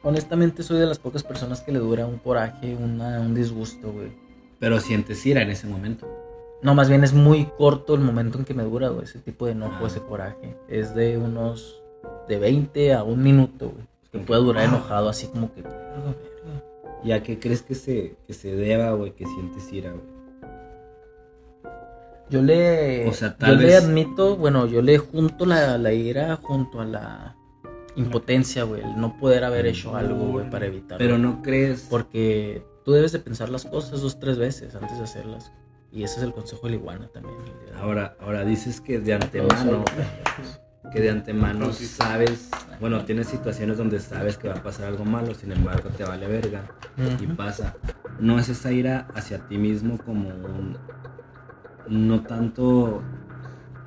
Honestamente, 0.03 0.63
soy 0.63 0.79
de 0.79 0.87
las 0.87 0.99
pocas 1.01 1.25
personas 1.25 1.61
que 1.63 1.73
le 1.73 1.81
dura 1.81 2.07
un 2.07 2.19
coraje, 2.19 2.77
una, 2.77 3.21
un 3.21 3.35
disgusto, 3.35 3.91
güey. 3.93 4.13
Pero 4.61 4.79
sientes 4.81 5.25
ira 5.27 5.43
en 5.43 5.51
ese 5.51 5.67
momento. 5.67 6.07
No, 6.63 6.75
más 6.75 6.89
bien 6.89 7.03
es 7.05 7.13
muy 7.13 7.47
corto 7.59 7.95
el 7.95 8.01
momento 8.01 8.39
en 8.39 8.45
que 8.45 8.55
me 8.55 8.63
dura, 8.63 8.89
güey, 8.89 9.05
ese 9.05 9.19
tipo 9.19 9.47
de 9.47 9.53
enojo, 9.53 9.85
Ah. 9.85 9.87
ese 9.89 10.01
coraje. 10.01 10.57
Es 10.69 10.95
de 10.95 11.19
unos. 11.19 11.83
de 12.29 12.39
20 12.41 12.93
a 12.93 13.05
un 13.05 13.23
minuto, 13.23 13.71
güey. 13.71 13.87
Que 14.11 14.19
puede 14.19 14.41
durar 14.43 14.65
Ah. 14.65 14.69
enojado 14.69 15.09
así 15.09 15.27
como 15.29 15.53
que. 15.53 15.63
¿Y 17.05 17.13
a 17.13 17.23
qué 17.23 17.39
crees 17.39 17.63
que 17.63 17.75
se, 17.77 18.17
que 18.27 18.33
se 18.33 18.55
deba, 18.57 18.91
güey, 18.93 19.13
que 19.13 19.27
sientes 19.27 19.73
ira, 19.73 19.91
güey? 19.93 20.03
Yo 22.31 22.43
le. 22.43 23.09
O 23.09 23.13
sea, 23.13 23.37
tal 23.37 23.55
yo 23.57 23.61
le 23.63 23.67
vez- 23.69 23.85
admito, 23.85 24.37
bueno, 24.37 24.67
yo 24.67 24.83
le 24.83 24.99
junto 24.99 25.47
la, 25.47 25.79
la 25.79 25.93
ira 25.93 26.37
junto 26.37 26.81
a 26.81 26.85
la 26.85 27.37
impotencia, 27.95 28.65
güey. 28.65 28.83
El 28.83 29.01
no 29.01 29.17
poder 29.19 29.45
haber 29.45 29.67
hecho 29.67 29.97
algo, 29.97 30.27
güey, 30.33 30.51
para 30.51 30.67
evitarlo. 30.67 30.99
Pero 30.99 31.19
no 31.19 31.41
crees... 31.43 31.87
Porque 31.89 32.63
tú 32.85 32.93
debes 32.93 33.13
de 33.13 33.21
pensar 33.21 33.49
las 33.49 33.65
cosas 33.65 34.01
dos, 34.03 34.19
tres 34.21 34.39
veces 34.39 34.75
antes 34.75 34.99
de 34.99 35.05
hacerlas. 35.05 35.53
Y 35.93 36.03
ese 36.03 36.17
es 36.19 36.23
el 36.25 36.33
consejo 36.35 36.67
de 36.67 36.71
la 36.71 36.77
iguana 36.77 37.09
también. 37.09 37.37
Ahora, 37.81 38.17
ahora 38.21 38.45
dices 38.45 38.81
que 38.83 38.99
de 38.99 39.15
antemano, 39.15 39.83
que 40.93 41.01
de 41.01 41.09
antemano 41.11 41.67
Pues 41.67 41.89
sabes, 41.89 42.51
bueno, 42.81 43.05
tienes 43.05 43.29
situaciones 43.29 43.79
donde 43.79 43.99
sabes 44.01 44.37
que 44.37 44.49
va 44.49 44.57
a 44.57 44.63
pasar 44.63 44.87
algo 44.89 45.05
malo, 45.07 45.33
sin 45.35 45.53
embargo 45.53 45.89
te 45.97 46.05
vale 46.05 46.27
verga 46.27 46.65
y 47.21 47.27
pasa. 47.29 47.77
No 48.21 48.39
es 48.39 48.49
esa 48.51 48.73
ira 48.73 49.09
hacia 49.15 49.39
ti 49.49 49.57
mismo 49.59 49.97
como 49.97 50.29
un, 50.29 50.77
no 51.89 52.23
tanto, 52.23 53.03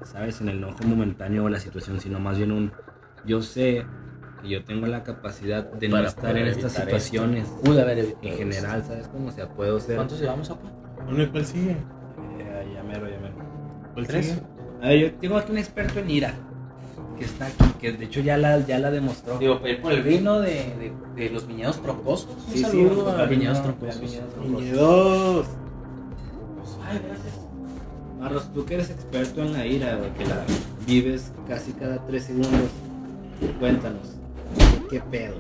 sabes, 0.04 0.42
en 0.42 0.50
el 0.50 0.58
enojo 0.58 0.84
momentáneo 0.86 1.46
o 1.46 1.50
la 1.50 1.60
situación, 1.60 2.00
sino 2.00 2.20
más 2.20 2.38
bien 2.38 2.52
un, 2.52 2.72
yo 3.26 3.42
sé 3.42 3.86
que 4.42 4.50
yo 4.50 4.64
tengo 4.64 4.88
la 4.88 5.04
capacidad 5.04 5.70
de 5.72 5.90
no 5.90 5.96
Para 5.98 6.08
estar 6.08 6.32
poder 6.32 6.38
en 6.38 6.48
estas 6.48 6.72
situaciones. 6.74 7.44
esto. 7.48 7.62
Pude 7.62 7.82
haber 7.82 8.00
evitado 8.00 8.28
En 8.28 8.38
general, 8.38 8.84
¿sabes 8.86 9.08
cómo? 9.10 9.28
O 9.28 9.32
sea, 9.32 9.50
puedo 9.50 9.80
ser... 9.80 9.96
¿Cuántos 9.98 10.20
llevamos? 10.20 10.52
Bueno, 11.06 11.24
¿y 11.24 11.28
¿cuál 11.28 11.46
sigue? 11.46 11.72
Eh, 11.72 12.72
ya 12.74 12.84
mero, 12.84 13.10
ya 13.10 13.20
mero. 13.20 13.36
¿Cuál 13.94 14.08
¿Tres? 14.08 14.28
sigue? 14.28 14.42
A 14.82 14.88
ver, 14.88 15.00
yo 15.00 15.14
tengo 15.16 15.38
aquí 15.38 15.52
un 15.52 15.58
experto 15.58 16.00
en 16.00 16.10
ira 16.10 16.34
que 17.18 17.26
está 17.26 17.48
aquí, 17.48 17.66
que 17.80 17.92
de 17.92 18.06
hecho 18.06 18.22
ya 18.22 18.38
la, 18.38 18.66
ya 18.66 18.80
la 18.80 18.92
demostró. 18.92 19.38
Digo, 19.38 19.60
ir 19.68 19.82
por 19.82 19.92
el 19.92 20.04
vino 20.04 20.40
de, 20.40 20.54
de, 20.54 20.94
de 21.16 21.30
los 21.30 21.46
viñedos 21.46 21.82
troncosos. 21.82 22.30
Un 22.48 22.54
Sí, 22.54 22.58
sí, 22.60 22.64
saludo 22.64 23.10
a 23.12 23.28
troncosos. 23.28 24.02
Viñedos. 24.42 25.48
Ay, 26.90 27.02
gracias. 27.06 27.34
Marros, 28.20 28.54
tú 28.54 28.66
que 28.66 28.74
eres 28.76 28.90
experto 28.90 29.42
en 29.42 29.54
la 29.54 29.66
ira, 29.66 29.96
güey, 29.96 30.14
que 30.14 30.26
la 30.26 30.44
vives 30.86 31.32
casi 31.48 31.72
cada 31.74 32.06
tres 32.06 32.26
segundos, 32.26 32.70
cuéntanos, 33.60 34.16
¿qué 34.90 35.00
pedo? 35.00 35.36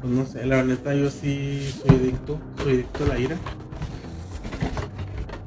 Pues 0.00 0.12
no 0.12 0.26
sé, 0.26 0.44
la 0.44 0.62
neta 0.62 0.94
yo 0.94 1.08
sí 1.08 1.72
soy 1.82 1.96
adicto, 1.96 2.38
soy 2.62 2.74
adicto 2.74 3.04
a 3.04 3.08
la 3.08 3.18
ira. 3.18 3.36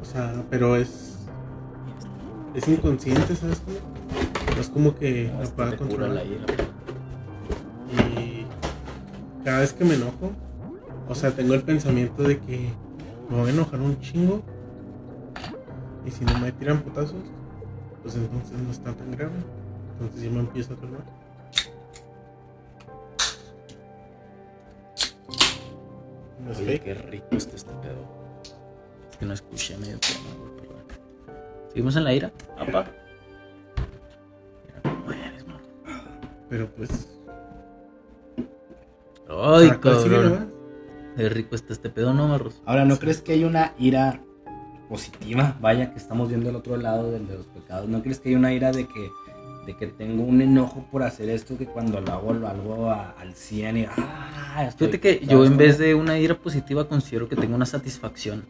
O 0.02 0.06
sea, 0.06 0.44
pero 0.50 0.76
es 0.76 1.18
es 2.56 2.68
inconsciente, 2.68 3.36
¿sabes 3.36 3.62
cómo? 3.64 3.78
No 4.56 4.62
es 4.62 4.70
como 4.70 4.96
que 4.96 5.32
No, 5.32 5.42
que 5.42 5.48
pueda 5.50 5.78
controlar. 5.78 6.10
la 6.10 6.24
ira. 6.24 6.46
Y 8.18 8.46
cada 9.46 9.60
vez 9.60 9.74
que 9.74 9.86
me 9.86 9.94
enojo, 9.96 10.32
o 11.08 11.14
sea, 11.14 11.32
tengo 11.32 11.54
el 11.54 11.62
pensamiento 11.62 12.24
de 12.24 12.40
que 12.40 12.70
me 13.30 13.38
voy 13.38 13.50
a 13.50 13.54
enojar 13.54 13.80
un 13.80 14.00
chingo. 14.00 14.42
Y 16.06 16.12
si 16.12 16.26
no 16.26 16.40
me 16.40 16.52
tiran 16.52 16.82
putazos, 16.82 17.24
pues 18.02 18.16
entonces 18.16 18.58
no 18.58 18.72
está 18.72 18.94
tan 18.94 19.12
grave. 19.12 19.34
Entonces 19.94 20.22
yo 20.24 20.32
me 20.32 20.40
empiezo 20.40 20.74
a 20.74 20.78
calmar. 20.78 21.04
¿No 26.44 26.52
es 26.52 26.60
Oye, 26.60 26.80
qué 26.80 26.94
rico 26.96 27.28
está 27.32 27.56
este 27.56 27.72
pedo. 27.74 28.08
Es 29.12 29.18
que 29.18 29.26
no 29.26 29.34
escuché 29.34 29.78
medio 29.78 30.00
tema, 30.00 30.30
güey, 30.40 30.56
perdón. 30.56 30.84
¿Seguimos 31.70 31.96
en 31.98 32.04
la 32.06 32.14
ira? 32.14 32.32
Apa. 32.58 32.88
Mira 34.66 34.82
cómo 34.84 35.12
eres, 35.12 35.46
man. 35.46 35.60
Pero 36.50 36.68
pues. 36.72 37.10
Ay, 39.28 39.68
¿para 39.68 39.82
cuál 39.82 40.00
sigue 40.00 40.16
cabrón. 40.16 40.59
Qué 41.20 41.28
rico 41.28 41.54
está 41.54 41.74
este 41.74 41.90
pedo, 41.90 42.14
¿no, 42.14 42.30
Marros? 42.30 42.62
Ahora, 42.66 42.86
¿no 42.86 42.98
crees 42.98 43.20
que 43.22 43.34
hay 43.34 43.44
una 43.44 43.74
ira 43.78 44.22
positiva? 44.88 45.58
Vaya, 45.60 45.92
que 45.92 45.98
estamos 45.98 46.30
viendo 46.30 46.50
el 46.50 46.56
otro 46.56 46.78
lado 46.78 47.12
del 47.12 47.28
de 47.28 47.36
los 47.36 47.46
pecados. 47.48 47.90
¿No 47.90 48.02
crees 48.02 48.22
que 48.22 48.30
hay 48.30 48.36
una 48.36 48.54
ira 48.54 48.72
de 48.72 48.88
que, 48.88 49.10
de 49.66 49.76
que 49.76 49.88
tengo 49.88 50.24
un 50.24 50.42
enojo 50.42 50.86
por 50.90 51.04
hacer 51.04 51.28
esto 51.30 51.58
que 51.58 51.66
cuando 51.66 52.00
lo 52.00 52.14
hago, 52.14 52.32
lo 52.34 52.48
hago 52.48 52.90
a- 52.90 53.10
al 53.20 53.34
100 53.34 53.76
y 53.80 53.86
¡ah! 53.98 54.64
estoy- 54.70 54.88
Fíjate 54.88 55.02
que 55.02 55.26
yo 55.26 55.40
¿sabes 55.40 55.52
en 55.52 55.58
vez 55.58 55.78
de 55.78 55.94
una 55.94 56.18
ira 56.18 56.36
positiva 56.36 56.88
considero 56.88 57.28
que 57.28 57.36
tengo 57.36 57.54
una 57.54 57.66
satisfacción. 57.66 58.46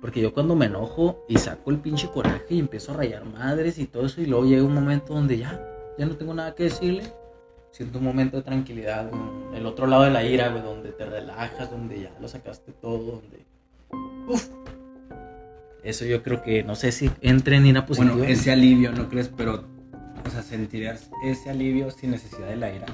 Porque 0.00 0.22
yo 0.22 0.32
cuando 0.32 0.56
me 0.56 0.64
enojo 0.64 1.26
y 1.28 1.36
saco 1.36 1.70
el 1.70 1.80
pinche 1.80 2.08
coraje 2.08 2.46
y 2.48 2.60
empiezo 2.60 2.92
a 2.92 2.96
rayar 2.96 3.26
madres 3.26 3.78
y 3.78 3.84
todo 3.84 4.06
eso 4.06 4.22
y 4.22 4.26
luego 4.26 4.46
llega 4.46 4.64
un 4.64 4.72
momento 4.72 5.12
donde 5.12 5.36
ya, 5.36 5.60
ya 5.98 6.06
no 6.06 6.16
tengo 6.16 6.32
nada 6.32 6.54
que 6.54 6.62
decirle. 6.62 7.02
Siento 7.74 7.98
un 7.98 8.04
momento 8.04 8.36
de 8.36 8.44
tranquilidad, 8.44 9.10
güey, 9.10 9.58
el 9.58 9.66
otro 9.66 9.88
lado 9.88 10.04
de 10.04 10.12
la 10.12 10.22
ira, 10.22 10.48
güey, 10.50 10.62
donde 10.62 10.92
te 10.92 11.06
relajas, 11.06 11.72
donde 11.72 12.02
ya 12.02 12.12
lo 12.20 12.28
sacaste 12.28 12.70
todo, 12.70 13.20
donde... 13.20 13.44
Uf. 14.28 14.48
Eso 15.82 16.04
yo 16.04 16.22
creo 16.22 16.40
que, 16.40 16.62
no 16.62 16.76
sé 16.76 16.92
si 16.92 17.10
entre 17.20 17.56
en 17.56 17.66
ira 17.66 17.84
positiva. 17.84 18.14
Bueno, 18.14 18.32
ese 18.32 18.52
alivio, 18.52 18.92
¿no 18.92 19.08
crees? 19.08 19.28
Pero, 19.28 19.64
o 20.24 20.30
sea, 20.30 20.42
sentirías 20.42 21.10
ese 21.24 21.50
alivio 21.50 21.90
sin 21.90 22.12
necesidad 22.12 22.46
de 22.46 22.54
la 22.54 22.72
ira. 22.72 22.86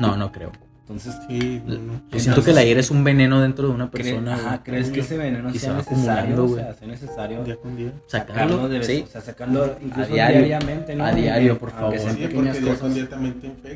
No, 0.00 0.16
no 0.16 0.32
creo. 0.32 0.50
Entonces, 0.90 1.14
Sí, 1.28 1.62
no, 1.64 1.78
no. 1.78 2.02
Yo 2.10 2.18
siento 2.18 2.42
que 2.42 2.52
la 2.52 2.64
ira 2.64 2.80
es 2.80 2.90
un 2.90 3.04
veneno 3.04 3.40
dentro 3.40 3.68
de 3.68 3.74
una 3.74 3.86
¿cre- 3.86 3.90
persona. 3.90 4.34
ajá. 4.34 4.62
¿crees 4.64 4.90
que 4.90 5.00
ese 5.00 5.16
veneno 5.16 5.48
Y 5.50 5.52
se 5.52 5.58
sea 5.60 5.74
necesario? 5.74 6.00
acumulando, 6.02 6.42
o 6.44 6.48
güey. 6.48 6.62
sea, 6.64 6.74
sea 6.74 6.88
necesario 6.88 7.44
Día 7.44 7.56
con 7.56 7.76
día. 7.76 7.92
sacarlo 8.08 8.42
Sacarlo, 8.42 8.68
de 8.68 8.78
vez, 8.78 8.86
sí. 8.88 9.04
o 9.06 9.10
sea, 9.10 9.20
sacarlo 9.20 9.76
incluso 9.80 10.12
diario. 10.12 10.38
diariamente, 10.44 10.96
¿no? 10.96 11.04
A 11.04 11.12
diario, 11.12 11.58
por 11.58 11.70
favor. 11.70 11.96
Sí, 11.96 12.16
pequeñas 12.26 12.58
cosas 12.58 12.92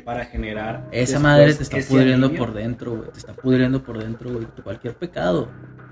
para 0.03 0.25
generar 0.25 0.87
Esa 0.91 0.99
después 1.13 1.21
madre 1.21 1.53
te 1.53 1.63
está 1.63 1.77
pudriendo 1.87 2.33
por 2.33 2.53
dentro, 2.53 2.97
güey. 2.97 3.11
Te 3.11 3.19
está 3.19 3.31
pudriendo 3.33 3.81
por 3.81 3.97
dentro, 3.97 4.33
güey. 4.33 4.45
Cualquier 4.61 4.95
pecado, 4.95 5.47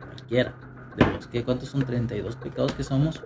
cualquiera. 0.10 0.54
De 0.98 1.06
los 1.08 1.28
que, 1.28 1.44
¿cuántos 1.46 1.70
son? 1.70 1.86
32 1.86 2.36
pecados 2.36 2.74
que 2.74 2.84
somos. 2.84 3.24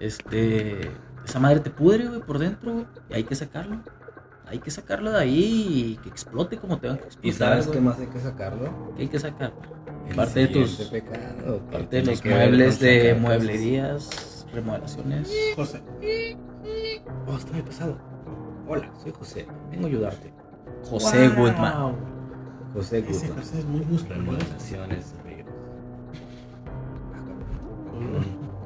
Este. 0.00 0.90
Esa 1.26 1.38
madre 1.40 1.60
te 1.60 1.68
pudre, 1.68 2.06
güey, 2.06 2.20
por 2.20 2.38
dentro, 2.38 2.72
güey. 2.72 2.86
Y 3.10 3.14
hay 3.14 3.24
que 3.24 3.34
sacarlo. 3.34 3.80
Hay 4.50 4.58
que 4.60 4.70
sacarlo 4.70 5.10
de 5.12 5.18
ahí 5.18 5.92
y 5.92 5.96
que 6.02 6.08
explote 6.08 6.56
como 6.56 6.78
tenga 6.78 6.96
que 6.96 7.04
explotar. 7.04 7.28
¿Y 7.28 7.32
sabes 7.32 7.66
qué 7.66 7.80
más 7.80 7.98
hay 7.98 8.06
que 8.06 8.18
sacarlo? 8.18 8.94
¿Qué 8.96 9.02
hay 9.02 9.08
que 9.08 9.18
sacar? 9.18 9.52
El 10.08 10.16
Parte 10.16 10.40
de 10.40 10.46
tus. 10.48 10.76
pecado, 10.90 11.60
Parte 11.70 11.96
de 11.96 12.02
los 12.06 12.24
muebles 12.24 12.80
de 12.80 13.14
mueblerías, 13.14 14.46
remodelaciones. 14.54 15.30
José, 15.54 15.82
Oh, 17.26 17.36
está 17.36 17.52
mi 17.52 17.62
pasado. 17.62 17.98
Hola, 18.66 18.90
soy 19.02 19.12
José. 19.12 19.46
Vengo 19.70 19.84
a 19.84 19.88
ayudarte. 19.88 20.32
José 20.88 21.28
Wow. 21.28 21.36
Goodman. 21.38 21.96
José 22.74 22.98
ese 22.98 23.26
Goodman. 23.28 23.42
José 23.44 23.58
es 23.58 23.64
muy 23.66 23.80
musculoso. 23.80 24.14
Remodelaciones, 24.20 25.14
ríos. 25.24 25.46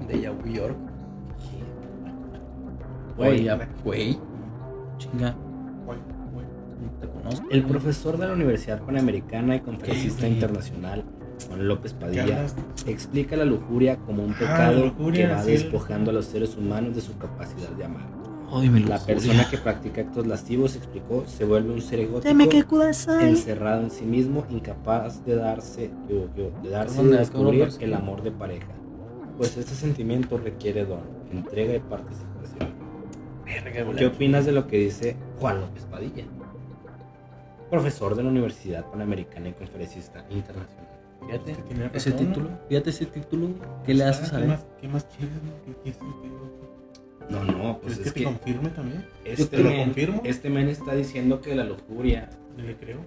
De 0.06 0.14
New 0.16 0.52
York. 0.54 0.76
Güey, 3.16 3.48
Oye, 3.48 3.68
güey. 3.84 4.18
Chinga, 4.98 5.34
El 7.50 7.64
profesor 7.64 8.18
de 8.18 8.26
la 8.26 8.32
Universidad 8.32 8.80
Panamericana 8.82 9.56
y 9.56 9.60
conferencista 9.60 10.26
internacional, 10.26 11.04
Juan 11.48 11.68
López 11.68 11.92
¿Qué 11.92 12.00
Padilla, 12.00 12.46
explica 12.86 13.36
la 13.36 13.44
lujuria 13.44 13.96
como 13.96 14.24
un 14.24 14.32
Ah, 14.32 14.38
pecado 14.38 14.84
lujuria, 14.86 15.28
que 15.28 15.34
va 15.34 15.42
sí. 15.42 15.50
despojando 15.52 16.10
a 16.10 16.14
los 16.14 16.26
seres 16.26 16.56
humanos 16.56 16.94
de 16.94 17.00
su 17.00 17.16
capacidad 17.18 17.68
de 17.70 17.84
amar. 17.84 18.06
Ay, 18.54 18.68
mi 18.68 18.80
La 18.80 18.98
persona 18.98 19.48
que 19.48 19.56
practica 19.56 20.02
actos 20.02 20.26
lascivos, 20.26 20.76
explicó, 20.76 21.24
se 21.26 21.44
vuelve 21.44 21.72
un 21.72 21.80
ser 21.80 22.00
egótico, 22.00 22.28
encerrado 23.22 23.82
en 23.82 23.90
sí 23.90 24.04
mismo, 24.04 24.44
incapaz 24.50 25.24
de 25.24 25.36
darse, 25.36 25.90
yo, 26.08 26.28
yo, 26.36 26.50
de 26.62 26.68
darse 26.68 27.00
y 27.02 27.06
de 27.06 27.16
descubrir 27.18 27.68
el 27.80 27.94
amor 27.94 28.22
de 28.22 28.30
pareja. 28.30 28.68
Pues 29.38 29.56
este 29.56 29.74
sentimiento 29.74 30.36
requiere 30.36 30.84
don, 30.84 31.00
entrega 31.32 31.74
y 31.74 31.80
participación. 31.80 32.31
Verga. 33.64 33.92
¿Qué 33.96 34.06
opinas 34.06 34.44
de 34.46 34.52
lo 34.52 34.66
que 34.66 34.78
dice 34.78 35.16
Juan 35.40 35.60
López 35.60 35.84
Padilla? 35.84 36.24
Profesor 37.70 38.14
de 38.14 38.22
la 38.22 38.28
Universidad 38.28 38.84
Panamericana 38.90 39.48
y 39.48 39.52
conferencista 39.52 40.24
internacional. 40.30 40.88
Fíjate, 41.26 41.56
ese 41.94 42.12
título, 42.12 42.50
fíjate 42.68 42.90
ese 42.90 43.06
título, 43.06 43.48
¿qué 43.86 43.94
le 43.94 44.04
haces 44.04 44.32
a 44.32 44.40
¿Qué 44.40 44.46
más, 44.46 44.66
¿Qué 44.80 44.88
más 44.88 45.04
quieres? 45.04 45.34
no? 45.36 45.74
¿Qué 45.84 45.90
te 45.92 46.04
diga? 46.04 46.36
No, 47.30 47.44
no, 47.44 47.78
pues 47.78 47.94
¿Quieres 47.94 47.98
que 47.98 48.08
es 48.08 48.12
te 48.14 48.20
que 48.20 48.24
confirme 48.24 48.68
también? 48.70 49.06
este 49.24 49.56
te 49.56 49.62
lo 49.62 49.74
confirmo. 49.76 50.20
este 50.24 50.50
men 50.50 50.68
está 50.68 50.94
diciendo 50.94 51.40
que 51.40 51.54
la 51.54 51.62
lujuria 51.64 52.28
le 52.56 52.76
creo. 52.76 52.98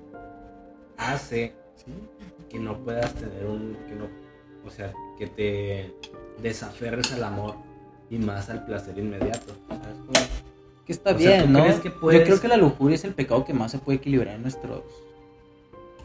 hace 0.98 1.54
Sí. 1.76 1.92
que 2.50 2.58
no 2.58 2.78
puedas 2.78 3.14
tener 3.16 3.46
un 3.46 3.76
que 3.88 3.96
no 3.96 4.06
o 4.66 4.70
sea 4.72 4.94
que 5.20 5.28
te 5.28 5.94
desaferres 6.42 7.12
al 7.12 7.26
amor 7.26 7.56
y 8.10 8.18
más 8.18 8.50
al 8.50 8.66
placer 8.66 8.98
inmediato 8.98 9.54
¿sabes 9.68 9.98
cómo? 10.06 10.26
Que 10.86 10.92
está 10.94 11.12
O 11.12 11.16
bien, 11.16 11.46
¿tú 11.46 11.50
¿no? 11.52 11.64
crees 11.64 11.80
que 11.80 11.90
Yo 11.90 12.24
creo 12.24 12.40
que 12.42 12.48
la 12.48 12.58
lujuria 12.58 12.96
es 12.96 13.04
el 13.06 13.14
pecado 13.14 13.44
que 13.46 13.54
más 13.54 13.72
se 13.72 13.80
puede 13.80 13.98
equilibrar 13.98 14.36
en 14.36 14.44
nuestros 14.44 14.82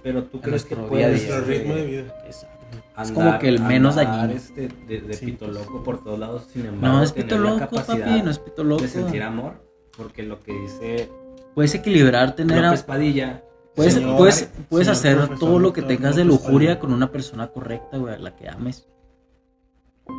pero 0.02 0.24
tú 0.24 0.40
crees 0.40 0.64
que 0.64 0.74
día. 0.74 1.08
Nuestro 1.08 1.40
ritmo 1.42 1.74
de 1.74 1.84
vida. 1.84 2.14
Exacto. 2.24 2.56
andar, 2.96 3.14
como 3.14 3.38
que 3.38 3.48
el 3.48 3.60
menos 3.60 3.96
dañino. 3.96 4.32
este, 4.32 4.68
de, 4.88 5.00
de 5.02 5.12
Sí, 5.14 5.26
pito 5.26 5.44
pues. 5.46 5.58
loco 5.58 5.82
por 5.84 6.02
todos 6.02 6.18
lados 6.18 6.46
sin 6.52 6.64
embargo 6.66 6.96
No 6.98 7.02
es 7.02 7.12
pito 7.12 7.36
loco, 7.36 7.68
papi, 7.68 8.22
no 8.22 8.30
es 8.30 8.38
pito 8.38 8.64
loco. 8.64 8.80
de 8.82 8.88
sentir 8.88 9.22
amor 9.22 9.54
porque 9.96 10.22
lo 10.22 10.40
que 10.40 10.52
dice 10.52 11.08
Puedes 11.54 11.74
equilibrar, 11.74 12.34
tener 12.36 12.62
López 12.62 12.82
a- 12.82 12.86
Padilla 12.86 13.44
Puedes, 13.74 13.94
Señor- 13.94 14.16
puedes, 14.16 14.48
puedes 14.68 14.98
señor 14.98 15.22
hacer 15.24 15.38
todo 15.38 15.58
lo 15.58 15.72
que 15.72 15.82
tengas 15.82 16.16
de 16.16 16.24
lujuria 16.24 16.78
con 16.80 16.92
una 16.92 17.12
persona 17.12 17.48
correcta, 17.48 17.98
güey, 17.98 18.14
a 18.14 18.18
la 18.18 18.34
que 18.36 18.48
ames. 18.48 18.88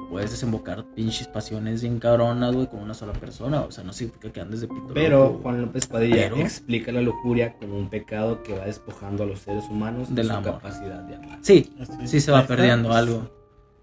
Puedes 0.09 0.31
desembocar 0.31 0.83
pinches 0.95 1.27
pasiones 1.27 1.81
bien 1.81 1.99
cabronas, 1.99 2.53
güey, 2.53 2.67
con 2.67 2.79
una 2.81 2.93
sola 2.93 3.13
persona. 3.13 3.61
O 3.61 3.71
sea, 3.71 3.83
no 3.83 3.93
significa 3.93 4.31
que 4.31 4.41
andes 4.41 4.61
de 4.61 4.67
pito 4.67 4.87
pero 4.93 5.19
loco, 5.25 5.39
Juan 5.43 5.61
López 5.61 5.87
Padilla 5.87 6.15
Pero- 6.15 6.37
explica 6.37 6.91
la 6.91 7.01
lujuria 7.01 7.53
como 7.57 7.77
un 7.77 7.89
pecado 7.89 8.43
que 8.43 8.57
va 8.57 8.65
despojando 8.65 9.23
a 9.23 9.25
los 9.25 9.39
seres 9.39 9.65
humanos 9.69 10.09
de 10.09 10.15
Del 10.15 10.27
su 10.27 10.33
amor. 10.33 10.51
capacidad 10.53 11.01
de 11.03 11.15
amar 11.15 11.39
Sí, 11.41 11.73
Así. 11.79 12.07
sí 12.07 12.19
se 12.19 12.31
va 12.31 12.45
perdiendo 12.45 12.91
algo. 12.93 13.29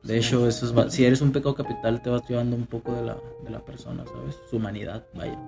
De 0.02 0.20
Sí. 0.22 0.28
hecho, 0.28 0.46
eso 0.46 0.66
es, 0.66 0.76
va- 0.76 0.90
si 0.90 1.04
eres 1.04 1.20
un 1.20 1.32
pecado 1.32 1.54
capital, 1.54 2.00
te 2.02 2.10
vas 2.10 2.22
llevando 2.28 2.54
un 2.56 2.66
poco 2.66 2.92
de 2.92 3.02
la, 3.02 3.16
de 3.44 3.50
la 3.50 3.60
persona, 3.60 4.04
¿sabes? 4.06 4.36
Su 4.48 4.56
humanidad, 4.56 5.04
vaya. 5.14 5.38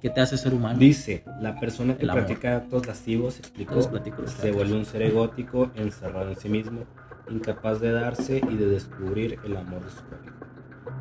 ¿Qué 0.00 0.10
te 0.10 0.20
hace 0.20 0.36
ser 0.38 0.54
humano? 0.54 0.78
Dice, 0.78 1.24
la 1.40 1.58
persona 1.58 1.96
que 1.96 2.04
El 2.04 2.10
amor. 2.10 2.24
practica 2.24 2.56
actos 2.58 2.86
lascivos, 2.86 3.38
explicó, 3.40 3.82
se 3.82 4.52
vuelve 4.52 4.74
un 4.76 4.84
ser 4.84 5.02
egótico, 5.02 5.72
encerrado 5.74 6.30
en 6.30 6.36
sí 6.38 6.48
mismo, 6.48 6.82
incapaz 7.30 7.80
de 7.80 7.92
darse 7.92 8.40
y 8.48 8.56
de 8.56 8.66
descubrir 8.66 9.38
el 9.44 9.56
amor 9.56 9.84
de 9.84 9.90
su 9.90 10.02
pareja. 10.02 10.36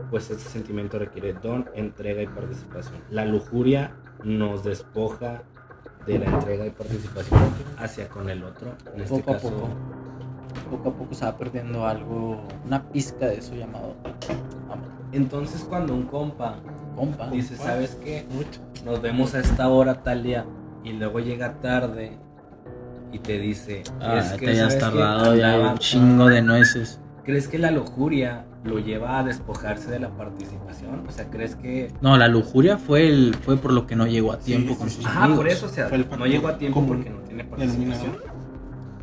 Pues 0.10 0.30
este 0.30 0.50
sentimiento 0.50 1.00
requiere 1.00 1.34
don, 1.34 1.70
entrega 1.74 2.22
y 2.22 2.28
participación. 2.28 3.02
La 3.10 3.26
lujuria 3.26 3.96
nos 4.24 4.64
despoja 4.64 5.44
de 6.06 6.20
la 6.20 6.26
entrega 6.26 6.66
y 6.66 6.70
participación 6.72 7.40
hacia 7.78 8.08
con 8.08 8.30
el 8.30 8.44
otro. 8.44 8.74
En 8.94 9.02
este 9.02 9.20
Poco 9.20 9.32
a 9.32 9.34
caso, 9.34 9.50
poco. 9.50 9.70
Poco 10.72 10.90
a 10.90 10.94
poco 10.94 11.14
se 11.14 11.26
va 11.26 11.38
perdiendo 11.38 11.86
algo, 11.86 12.42
una 12.66 12.84
pizca 12.90 13.28
de 13.28 13.38
eso 13.38 13.56
llamado 13.56 13.96
amor. 14.70 14.88
Entonces 15.12 15.64
cuando 15.64 15.94
un 15.94 16.04
compa 16.04 16.58
Compa. 16.96 17.30
dice, 17.30 17.56
¿sabes 17.56 17.96
qué? 18.04 18.26
Nos 18.86 19.02
vemos 19.02 19.36
a 19.36 19.40
esta 19.40 19.68
hora 19.70 20.04
tal 20.04 20.24
día 20.24 20.46
y 20.84 20.94
luego 20.94 21.20
llega 21.20 21.60
tarde 21.62 22.18
y 23.18 23.20
te 23.20 23.40
dice, 23.40 23.84
Ah, 24.00 24.20
es 24.20 24.34
que 24.34 24.46
te 24.46 24.52
hayas 24.52 24.78
tardado 24.78 25.36
ya 25.36 25.58
un 25.72 25.78
chingo 25.80 26.28
de 26.28 26.42
nueces. 26.42 27.00
¿Crees 27.24 27.48
que 27.48 27.58
la 27.58 27.72
lujuria 27.72 28.46
lo 28.64 28.80
lleva 28.80 29.20
a 29.20 29.24
despojarse 29.24 29.90
de 29.90 30.00
la 30.00 30.10
participación? 30.10 31.04
O 31.08 31.12
sea, 31.12 31.30
¿crees 31.30 31.56
que... 31.56 31.92
No, 32.00 32.16
la 32.18 32.28
lujuria 32.28 32.78
fue 32.78 33.08
el 33.10 33.36
fue 33.36 33.58
por 33.58 33.74
lo 33.74 33.86
que 33.88 33.96
no 33.96 34.08
llegó 34.08 34.32
a 34.32 34.38
tiempo 34.40 34.74
sí, 34.74 34.80
con 34.80 34.90
sí. 34.90 34.96
sus 34.98 35.06
Ajá, 35.08 35.24
amigos. 35.24 35.38
por 35.40 35.48
eso, 35.50 35.66
o 35.66 35.70
sea, 35.70 35.88
Fue 35.90 35.98
el 35.98 36.08
no 36.18 36.26
llegó 36.26 36.48
a 36.48 36.58
tiempo 36.58 36.86
porque 36.86 37.10
no 37.10 37.18
tiene 37.22 37.44
participación. 37.44 38.18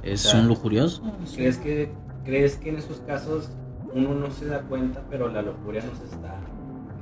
Es 0.03 0.25
O 0.27 0.31
sea, 0.31 0.41
un 0.41 0.49
lujurioso. 0.49 1.03
¿Crees 1.35 1.59
que, 1.59 1.91
¿Crees 2.25 2.57
que 2.57 2.71
en 2.71 2.77
esos 2.77 3.01
casos 3.01 3.51
uno 3.93 4.15
no 4.15 4.31
se 4.31 4.47
da 4.47 4.63
cuenta, 4.63 5.03
pero 5.11 5.29
la 5.29 5.43
lujuria 5.43 5.83
nos 5.85 6.01
está 6.01 6.37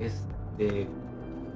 este, 0.00 0.88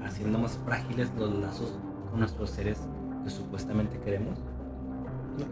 haciendo 0.04 0.38
más 0.38 0.58
frágiles 0.64 1.08
los 1.18 1.34
lazos 1.40 1.74
con 2.10 2.20
nuestros 2.20 2.50
seres 2.50 2.78
que 3.24 3.30
supuestamente 3.30 3.98
queremos? 4.04 4.38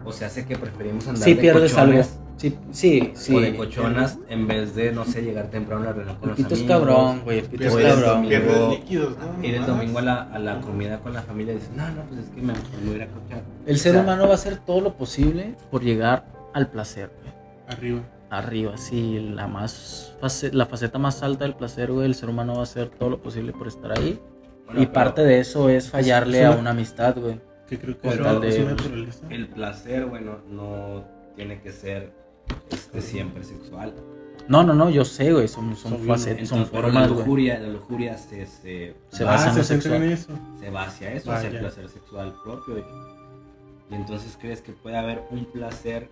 O 0.03 0.11
sea, 0.11 0.27
hace 0.27 0.45
que 0.45 0.55
preferimos 0.57 1.07
andar 1.07 1.23
Sí 1.23 1.33
de 1.33 1.41
pierdes 1.41 1.77
algo. 1.77 2.01
Sí, 2.37 2.53
sí, 2.71 3.11
sí. 3.15 3.33
o 3.33 3.39
de 3.39 3.55
cochonas 3.55 4.17
en 4.27 4.45
vez 4.45 4.75
de, 4.75 4.91
no 4.91 5.05
sé, 5.05 5.21
llegar 5.21 5.47
temprano 5.49 5.83
a 5.83 5.85
la 5.85 5.93
reunión 5.93 6.17
con 6.17 6.23
El 6.23 6.29
los 6.31 6.37
pito 6.37 6.53
es 6.53 6.59
amigos. 6.59 6.77
cabrón, 6.79 7.21
güey. 7.23 7.39
El 7.39 7.45
pito 7.45 7.63
es 7.63 7.75
cabrón. 7.75 8.01
domingo. 8.09 8.29
Pierdes 8.29 8.69
líquidos, 8.69 9.17
¿no? 9.17 9.43
Ir 9.45 9.55
el 9.55 9.65
domingo 9.65 9.99
a 9.99 10.01
la, 10.01 10.21
a 10.23 10.39
la 10.39 10.59
comida 10.59 10.99
con 10.99 11.13
la 11.13 11.21
familia 11.21 11.53
y 11.53 11.55
dices, 11.55 11.71
no, 11.75 11.89
no, 11.91 12.01
pues 12.09 12.19
es 12.21 12.29
que 12.31 12.41
me, 12.41 12.51
me 12.53 12.59
voy 12.83 12.93
a 12.93 12.95
ir 12.97 13.03
a 13.03 13.07
cochar. 13.07 13.41
El 13.65 13.77
ser 13.79 13.91
O 13.91 13.93
sea, 13.93 14.03
humano 14.03 14.25
va 14.25 14.31
a 14.31 14.35
hacer 14.35 14.57
todo 14.57 14.81
lo 14.81 14.93
posible 14.97 15.55
por 15.71 15.81
llegar 15.81 16.25
al 16.53 16.67
placer, 16.69 17.09
güey. 17.21 17.33
Arriba. 17.69 18.01
Arriba, 18.29 18.77
sí, 18.77 19.19
la 19.33 19.47
más 19.47 20.13
face- 20.19 20.51
la 20.51 20.65
faceta 20.65 20.97
más 20.99 21.23
alta 21.23 21.45
del 21.45 21.55
placer, 21.55 21.89
güey. 21.91 22.05
El 22.05 22.15
ser 22.15 22.27
humano 22.29 22.55
va 22.55 22.59
a 22.59 22.63
hacer 22.63 22.89
todo 22.89 23.09
lo 23.11 23.21
posible 23.21 23.53
por 23.53 23.67
estar 23.67 23.97
ahí. 23.97 24.19
Bueno, 24.65 24.81
y 24.81 24.87
parte 24.87 25.23
de 25.23 25.39
eso 25.39 25.69
es 25.69 25.89
fallarle 25.89 26.41
es 26.41 26.47
una- 26.49 26.55
a 26.55 26.59
una 26.59 26.69
amistad, 26.71 27.15
güey. 27.17 27.39
Que 27.69 27.79
creo 27.79 27.99
que 27.99 28.07
es 28.09 28.15
su 28.15 28.63
naturaleza. 28.63 29.27
El 29.29 29.47
placer, 29.47 30.05
bueno, 30.05 30.39
no 30.49 31.03
tiene 31.35 31.61
que 31.61 31.71
ser 31.71 32.11
este, 32.71 33.01
siempre 33.01 33.43
sexual. 33.43 33.93
No, 34.47 34.63
no, 34.63 34.73
no, 34.73 34.89
yo 34.91 35.03
sé, 35.03 35.33
güey. 35.33 35.47
Son, 35.47 35.75
son, 35.75 35.93
Son 35.93 36.01
Entonces, 36.01 36.51
la 36.51 36.65
formas, 36.65 37.07
güey. 37.09 37.19
lujuria, 37.19 37.59
la 37.59 37.67
lujuria 37.69 38.17
se, 38.17 38.45
se, 38.45 38.95
Se 39.09 39.23
va, 39.23 39.31
basa 39.31 39.45
en 39.45 39.49
Ah, 39.49 39.53
se 39.53 39.57
lo 39.57 39.63
centra 39.81 39.95
en 39.97 40.17
sexual. 40.17 40.37
eso. 40.37 40.59
se 40.59 40.69
va 40.69 40.83
hacia 40.83 41.13
eso, 41.13 41.31
hacia 41.31 41.47
el 41.47 41.53
Vaya. 41.55 41.67
placer 41.67 41.89
sexual 41.89 42.35
propio. 42.43 42.77
Y, 42.77 43.93
y 43.93 43.95
entonces 43.95 44.37
crees 44.39 44.61
que 44.61 44.71
puede 44.73 44.97
haber 44.97 45.23
un 45.31 45.45
placer 45.45 46.09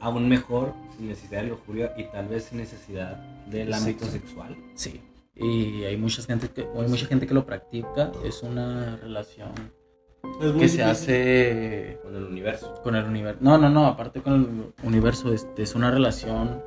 aún 0.00 0.28
mejor 0.28 0.72
sin 0.96 1.08
necesidad 1.08 1.42
de 1.42 1.48
lujuria 1.50 1.92
y 1.96 2.04
tal 2.04 2.26
vez 2.28 2.44
sin 2.46 2.58
necesidad 2.58 3.16
del 3.46 3.72
ámbito 3.72 4.06
sexual. 4.06 4.56
Sí. 4.74 5.00
Y 5.36 5.84
hay 5.84 5.96
mucha 5.96 6.22
gente 6.22 6.48
que, 6.48 6.62
hay 6.62 6.88
mucha 6.88 7.06
gente 7.06 7.26
que 7.28 7.34
lo 7.34 7.46
practica. 7.46 8.10
Es 8.24 8.42
una 8.42 8.96
relación 8.96 9.50
Es 10.40 10.52
muy 10.52 10.60
que 10.60 10.68
se 10.68 10.82
hace 10.82 11.98
Con 12.02 12.14
el 12.16 12.24
universo. 12.24 12.74
con 12.82 12.96
el 12.96 13.04
universo. 13.04 13.38
No, 13.42 13.58
no, 13.58 13.68
no, 13.70 13.86
aparte 13.86 14.20
con 14.20 14.32
el 14.34 14.86
universo, 14.86 15.32
este, 15.32 15.62
es 15.62 15.74
una 15.74 15.90
relación 15.90 16.62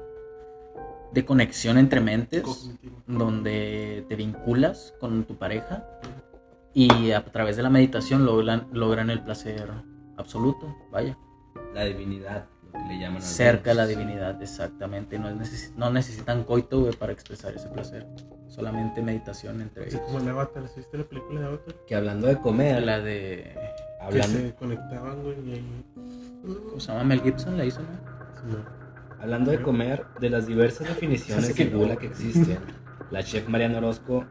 de 1.13 1.25
conexión 1.25 1.77
entre 1.77 1.99
mentes, 2.01 2.43
Cognitivo. 2.43 3.01
donde 3.07 4.05
te 4.09 4.15
vinculas 4.15 4.93
con 4.99 5.23
tu 5.23 5.35
pareja 5.35 5.85
y 6.73 7.11
a 7.11 7.23
través 7.25 7.55
de 7.57 7.63
la 7.63 7.69
meditación 7.69 8.25
logran, 8.25 8.67
logran 8.71 9.09
el 9.09 9.23
placer 9.23 9.69
absoluto, 10.17 10.75
vaya, 10.91 11.17
La 11.73 11.83
divinidad, 11.85 12.45
que 12.83 12.93
le 12.93 12.99
llaman. 12.99 13.21
cerca 13.21 13.71
a 13.71 13.73
la 13.73 13.85
divinidad, 13.87 14.41
exactamente. 14.41 15.17
No, 15.19 15.29
es 15.29 15.35
neces- 15.35 15.73
no 15.75 15.89
necesitan 15.89 16.43
coito 16.43 16.81
güey, 16.81 16.93
para 16.93 17.11
expresar 17.13 17.53
ese 17.55 17.67
placer, 17.69 18.05
solamente 18.47 19.01
meditación 19.01 19.61
entre 19.61 19.87
ellos. 19.89 20.01
como 20.01 20.19
el 20.19 20.29
Avatar. 20.29 20.63
¿sí 20.67 20.73
¿Viste 20.77 20.97
la 20.97 21.03
película 21.05 21.41
de 21.41 21.47
Avatar? 21.47 21.75
Que 21.87 21.95
hablando 21.95 22.27
de 22.27 22.37
comer, 22.37 22.83
La 22.83 22.99
de. 22.99 23.55
hablando, 24.01 24.37
Que 24.39 24.47
se 24.47 24.55
conectaban, 24.55 25.23
güey, 25.23 25.35
y 25.49 25.51
ahí... 25.53 25.85
¿Cómo 26.69 26.79
se 26.79 26.87
llama? 26.91 27.03
Mel 27.03 27.21
Gibson 27.21 27.57
la 27.57 27.65
hizo, 27.65 27.81
¿no? 27.81 27.87
Sí, 27.87 28.55
no. 28.57 29.21
hablando 29.21 29.51
de 29.51 29.61
comer, 29.61 30.05
de 30.19 30.29
las 30.29 30.45
diversas 30.47 30.87
definiciones 30.87 31.45
Sí, 31.47 31.53
sí 31.53 31.63
de 31.63 31.69
que 31.71 31.75
gula 31.75 31.93
no. 31.95 31.99
que 31.99 32.05
existen, 32.07 32.59
la 33.11 33.23
chef 33.23 33.47
Mariana 33.49 33.79
Orozco 33.79 34.25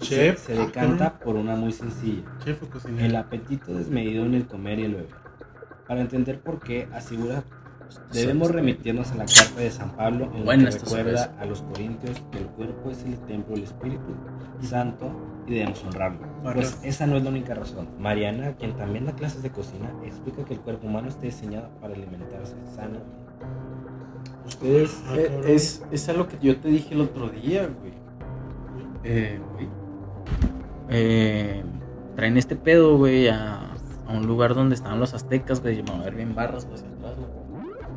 se- 0.00 0.06
Chef. 0.06 0.46
se 0.46 0.54
decanta 0.54 1.18
por 1.18 1.34
una 1.36 1.56
muy 1.56 1.72
sencilla. 1.72 2.22
Chef 2.44 2.62
o 2.62 2.70
cocinero. 2.70 3.04
El 3.04 3.16
apetito 3.16 3.74
desmedido 3.74 4.24
en 4.24 4.34
el 4.34 4.46
comer 4.46 4.78
y 4.78 4.84
el 4.84 4.94
beber. 4.94 5.22
Para 5.88 6.00
entender 6.00 6.40
por 6.40 6.60
qué, 6.60 6.88
asegura, 6.92 7.42
debemos 8.12 8.50
remitirnos 8.50 9.10
a 9.12 9.16
la 9.16 9.24
carta 9.24 9.60
de 9.60 9.70
San 9.70 9.90
Pablo 9.96 10.30
en 10.34 10.44
Buena 10.44 10.64
la 10.64 10.70
que 10.70 10.78
recuerda 10.78 11.34
a 11.38 11.44
los 11.44 11.62
corintios 11.62 12.22
que 12.30 12.38
el 12.38 12.46
cuerpo 12.46 12.90
es 12.90 13.04
el 13.04 13.18
templo 13.20 13.54
del 13.54 13.64
Espíritu 13.64 14.14
Santo 14.62 15.10
y 15.46 15.54
debemos 15.54 15.82
honrarlo. 15.84 16.20
Pues 16.42 16.78
esa 16.82 17.06
no 17.06 17.16
es 17.16 17.24
la 17.24 17.30
única 17.30 17.54
razón. 17.54 17.88
Mariana, 17.98 18.52
quien 18.56 18.76
también 18.76 19.06
da 19.06 19.12
clases 19.12 19.42
de 19.42 19.50
cocina, 19.50 19.90
explica 20.04 20.44
que 20.44 20.54
el 20.54 20.60
cuerpo 20.60 20.86
humano 20.86 21.08
está 21.08 21.22
diseñado 21.22 21.68
para 21.80 21.94
alimentarse 21.94 22.54
sanamente. 22.74 23.06
Ustedes 24.46 25.02
Ah, 25.08 25.16
Eh. 25.16 25.40
Es, 25.48 25.82
es 25.90 26.08
algo 26.08 26.28
que 26.28 26.36
yo 26.40 26.56
te 26.58 26.68
dije 26.68 26.94
el 26.94 27.00
otro 27.00 27.28
día, 27.28 27.68
güey. 27.80 27.92
Eh, 29.04 29.40
güey. 29.54 29.68
Eh, 30.90 31.62
traen 32.16 32.36
este 32.36 32.56
pedo, 32.56 32.98
güey, 32.98 33.28
a, 33.28 33.70
a 34.06 34.12
un 34.12 34.26
lugar 34.26 34.54
donde 34.54 34.74
estaban 34.74 35.00
los 35.00 35.14
aztecas, 35.14 35.60
güey. 35.62 35.82
Me 35.82 35.90
a 35.92 35.96
ver 35.98 36.14
bien 36.14 36.34
barras, 36.34 36.66
güey, 36.66 36.80
güey. 36.80 36.91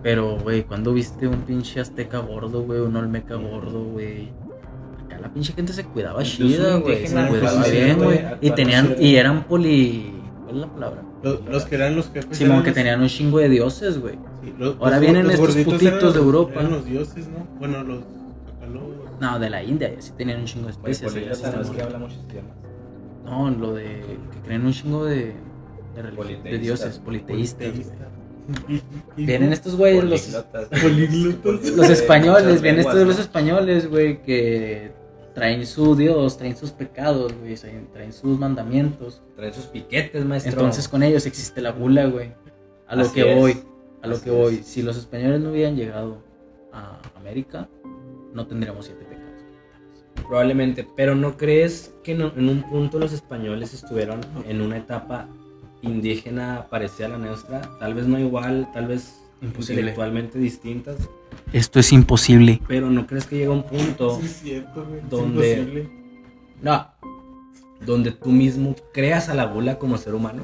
Pero, 0.06 0.38
güey, 0.38 0.62
cuando 0.66 0.94
viste 0.94 1.28
un 1.28 1.42
pinche 1.48 1.80
azteca 1.80 2.20
gordo, 2.20 2.62
güey, 2.62 2.80
un 2.80 2.96
olmeca 2.96 3.34
gordo, 3.38 3.86
güey. 3.86 4.30
Acá 5.04 5.18
la 5.20 5.34
pinche 5.34 5.52
gente 5.54 5.74
se 5.74 5.84
cuidaba 5.84 6.22
chida, 6.22 6.76
güey. 6.78 7.08
Se 7.08 7.16
cuidaba 7.28 7.66
bien, 7.68 7.98
güey. 7.98 8.22
Y 8.40 8.52
tenían, 8.52 8.96
y 9.00 9.16
eran 9.16 9.46
poli. 9.46 10.14
¿Cuál 10.44 10.56
es 10.58 10.62
la 10.62 10.68
palabra? 10.68 11.02
Los, 11.24 11.44
los 11.50 11.66
que 11.66 11.74
eran 11.74 11.96
los 11.96 12.12
jefes. 12.12 12.38
Simón, 12.38 12.62
que 12.62 12.68
los- 12.70 12.76
tenían 12.76 13.02
un 13.02 13.08
chingo 13.08 13.40
de 13.40 13.50
dioses, 13.50 14.00
güey. 14.00 14.14
sí, 14.44 14.54
Ahora 14.80 14.92
los- 14.92 15.00
vienen 15.00 15.24
los 15.26 15.34
estos 15.34 15.56
putitos 15.56 15.82
eran 15.82 15.98
de 16.00 16.06
los- 16.06 16.16
Europa. 16.18 16.54
Eran 16.60 16.72
los 16.72 16.86
dioses, 16.86 17.28
¿no? 17.28 17.48
Bueno, 17.58 17.84
los. 17.84 18.04
No, 19.20 19.40
de 19.40 19.50
la 19.50 19.64
India, 19.64 19.92
y 19.92 19.98
así 19.98 20.12
tenían 20.12 20.42
un 20.42 20.46
chingo 20.46 20.66
de 20.68 20.72
especies. 20.74 21.14
no 21.16 21.20
es 21.20 21.32
está 21.40 21.52
que 21.62 21.68
muy- 21.68 21.80
habla 21.80 21.98
muchos 21.98 22.20
idiomas. 22.30 22.52
No, 23.26 23.50
lo 23.50 23.74
de 23.74 23.86
que 23.86 24.40
creen 24.46 24.66
un 24.68 24.72
chingo 24.74 25.06
de, 25.06 25.34
de, 25.96 26.04
de 26.04 26.12
Politeístas. 26.12 26.62
dioses, 26.62 27.00
politeístas. 27.00 27.72
güey. 27.72 27.86
Vienen 29.18 29.54
estos 29.54 29.76
güeyes, 29.76 30.04
los, 30.04 30.30
los 31.76 31.90
españoles, 31.90 32.62
vienen 32.62 32.82
estos 32.82 32.96
de 32.96 33.06
los 33.06 33.20
españoles, 33.20 33.90
güey, 33.90 34.22
que 34.22 34.92
traen 35.34 35.66
su 35.66 35.96
Dios, 35.96 36.38
traen 36.38 36.56
sus 36.56 36.72
pecados, 36.72 37.34
güey, 37.40 37.56
traen 37.94 38.14
sus 38.14 38.40
mandamientos. 38.40 39.22
Traen 39.36 39.54
sus 39.54 39.66
piquetes, 39.66 40.24
maestro. 40.26 40.52
Entonces 40.54 40.88
con 40.88 41.04
ellos 41.04 41.26
existe 41.26 41.62
la 41.62 41.72
gula, 41.72 42.06
güey. 42.06 42.32
A 42.88 42.96
lo 42.96 43.02
Así 43.04 43.14
que 43.16 43.32
es. 43.34 43.38
voy, 43.38 43.58
a 44.02 44.08
lo 44.08 44.16
Así 44.16 44.24
que 44.26 44.32
voy. 44.32 44.62
Si 44.64 44.82
los 44.82 44.96
españoles 44.98 45.42
no 45.42 45.52
hubieran 45.52 45.76
llegado 45.76 46.18
a 46.72 47.00
América, 47.18 47.68
no 48.34 48.46
tendríamos 48.48 48.86
siete 48.86 49.04
pecados. 49.06 49.26
Probablemente, 50.28 50.88
pero 50.96 51.16
¿no 51.16 51.36
crees 51.38 51.94
que 52.04 52.16
no- 52.16 52.32
en 52.36 52.48
un 52.50 52.64
punto 52.70 53.00
los 53.00 53.12
españoles 53.12 53.74
estuvieron 53.74 54.22
en 54.48 54.62
una 54.62 54.78
etapa 54.78 55.28
indígena 55.86 56.68
parecida 56.70 57.08
a 57.08 57.10
la 57.10 57.18
nuestra? 57.18 57.62
Tal 57.80 57.94
vez 57.94 58.08
no 58.08 58.20
igual, 58.20 58.70
tal 58.74 58.88
vez 58.88 59.22
Imposible. 59.42 59.82
intelectualmente 59.82 60.40
distintas, 60.40 60.98
Esto 61.54 61.80
es 61.80 61.92
imposible. 61.94 62.62
pero 62.68 62.90
¿no 62.90 63.06
crees 63.08 63.26
que 63.26 63.38
llega 63.38 63.52
un 63.52 63.64
punto 63.64 64.20
Sí, 64.20 64.26
es 64.26 64.32
cierto, 64.42 64.86
güey. 64.86 65.00
Es 65.00 65.10
Donde- 65.10 65.52
imposible. 65.54 65.90
No, 66.62 66.88
donde 67.86 68.12
tú 68.12 68.30
mismo 68.32 68.76
creas 68.94 69.30
a 69.30 69.34
la 69.36 69.46
gula 69.46 69.78
como 69.78 69.98
ser 69.98 70.16
humano? 70.16 70.44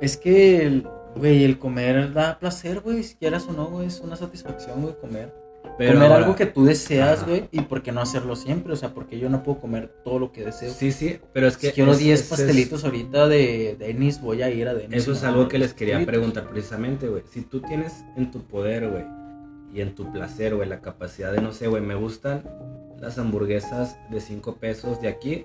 es 0.00 0.16
que, 0.16 0.66
el- 0.66 0.86
güey, 1.16 1.44
el 1.44 1.58
comer 1.58 2.12
da 2.12 2.38
placer, 2.38 2.80
güey, 2.80 3.02
si 3.02 3.14
quieras 3.16 3.46
o 3.48 3.52
no, 3.52 3.66
güey, 3.66 3.86
es 3.86 4.00
una 4.00 4.16
satisfacción, 4.16 4.82
güey, 4.82 4.94
comer. 5.00 5.32
Pero 5.78 5.92
comer 5.94 6.10
ahora- 6.12 6.24
algo 6.24 6.36
que 6.36 6.46
tú 6.46 6.64
deseas, 6.64 7.26
güey, 7.26 7.48
y 7.52 7.60
por 7.62 7.82
qué 7.82 7.92
no 7.92 8.00
hacerlo 8.00 8.36
siempre, 8.36 8.72
o 8.72 8.76
sea, 8.76 8.94
porque 8.94 9.18
yo 9.18 9.28
no 9.28 9.42
puedo 9.42 9.58
comer 9.60 9.88
todo 10.04 10.18
lo 10.18 10.32
que 10.32 10.44
deseo. 10.44 10.72
Sí, 10.72 10.92
sí, 10.92 11.18
pero 11.32 11.46
es 11.48 11.56
que... 11.56 11.68
si 11.68 11.72
quiero 11.74 11.92
es- 11.92 11.98
10 11.98 12.20
es- 12.22 12.28
pastelitos 12.28 12.84
ahorita 12.84 13.28
de 13.28 13.76
Denis, 13.78 14.20
voy 14.20 14.42
a 14.42 14.50
ir 14.50 14.68
a 14.68 14.74
Denis. 14.74 15.02
Eso 15.02 15.12
es 15.12 15.22
no, 15.22 15.28
algo 15.28 15.48
que 15.48 15.58
les 15.58 15.74
quería 15.74 15.94
pastelitos. 15.94 16.12
preguntar 16.32 16.48
precisamente, 16.52 17.08
güey. 17.08 17.22
Si 17.30 17.42
tú 17.42 17.60
tienes 17.60 18.04
en 18.16 18.30
tu 18.30 18.42
poder, 18.42 18.88
güey, 18.88 19.04
y 19.74 19.80
en 19.80 19.94
tu 19.94 20.10
placer, 20.12 20.54
güey, 20.54 20.68
la 20.68 20.80
capacidad 20.80 21.32
de, 21.32 21.40
no 21.42 21.52
sé, 21.52 21.66
güey, 21.66 21.82
me 21.82 21.94
gustan 21.94 22.42
las 22.98 23.18
hamburguesas 23.18 23.98
de 24.10 24.20
5 24.20 24.56
pesos 24.56 25.00
de 25.02 25.08
aquí 25.08 25.44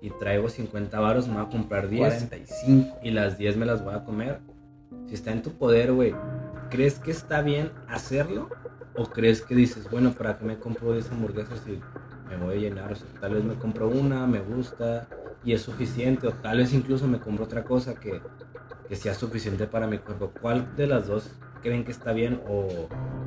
y 0.00 0.10
traigo 0.10 0.48
50 0.48 1.00
varos, 1.00 1.26
me 1.26 1.34
voy 1.34 1.44
a 1.44 1.48
comprar 1.48 1.88
10 1.88 2.00
45. 2.26 2.98
y 3.02 3.10
las 3.10 3.38
10 3.38 3.56
me 3.56 3.66
las 3.66 3.84
voy 3.84 3.94
a 3.94 4.04
comer. 4.04 4.38
Si 5.08 5.14
está 5.14 5.32
en 5.32 5.42
tu 5.42 5.50
poder, 5.52 5.92
güey, 5.92 6.14
¿crees 6.70 6.98
que 7.00 7.10
está 7.10 7.42
bien 7.42 7.70
hacerlo? 7.88 8.48
¿O 8.96 9.04
crees 9.06 9.40
que 9.42 9.54
dices, 9.54 9.88
bueno, 9.90 10.12
¿para 10.12 10.38
qué 10.38 10.44
me 10.44 10.58
compro 10.58 10.92
10 10.92 11.10
hamburguesas 11.12 11.62
y 11.66 11.80
me 12.30 12.36
voy 12.36 12.56
a 12.56 12.60
llenar? 12.60 12.92
O 12.92 12.94
sea, 12.94 13.06
tal 13.20 13.34
vez 13.34 13.44
me 13.44 13.54
compro 13.54 13.88
una, 13.88 14.26
me 14.26 14.40
gusta 14.40 15.06
y 15.44 15.52
es 15.54 15.62
suficiente. 15.62 16.26
O 16.26 16.32
tal 16.32 16.58
vez 16.58 16.72
incluso 16.74 17.06
me 17.08 17.18
compro 17.18 17.44
otra 17.44 17.64
cosa 17.64 17.94
que, 17.94 18.20
que 18.88 18.96
sea 18.96 19.14
suficiente 19.14 19.66
para 19.66 19.86
mi 19.86 19.98
cuerpo. 19.98 20.30
¿Cuál 20.40 20.76
de 20.76 20.86
las 20.86 21.06
dos 21.08 21.30
creen 21.62 21.84
que 21.84 21.92
está 21.92 22.12
bien? 22.12 22.40
¿O 22.48 22.68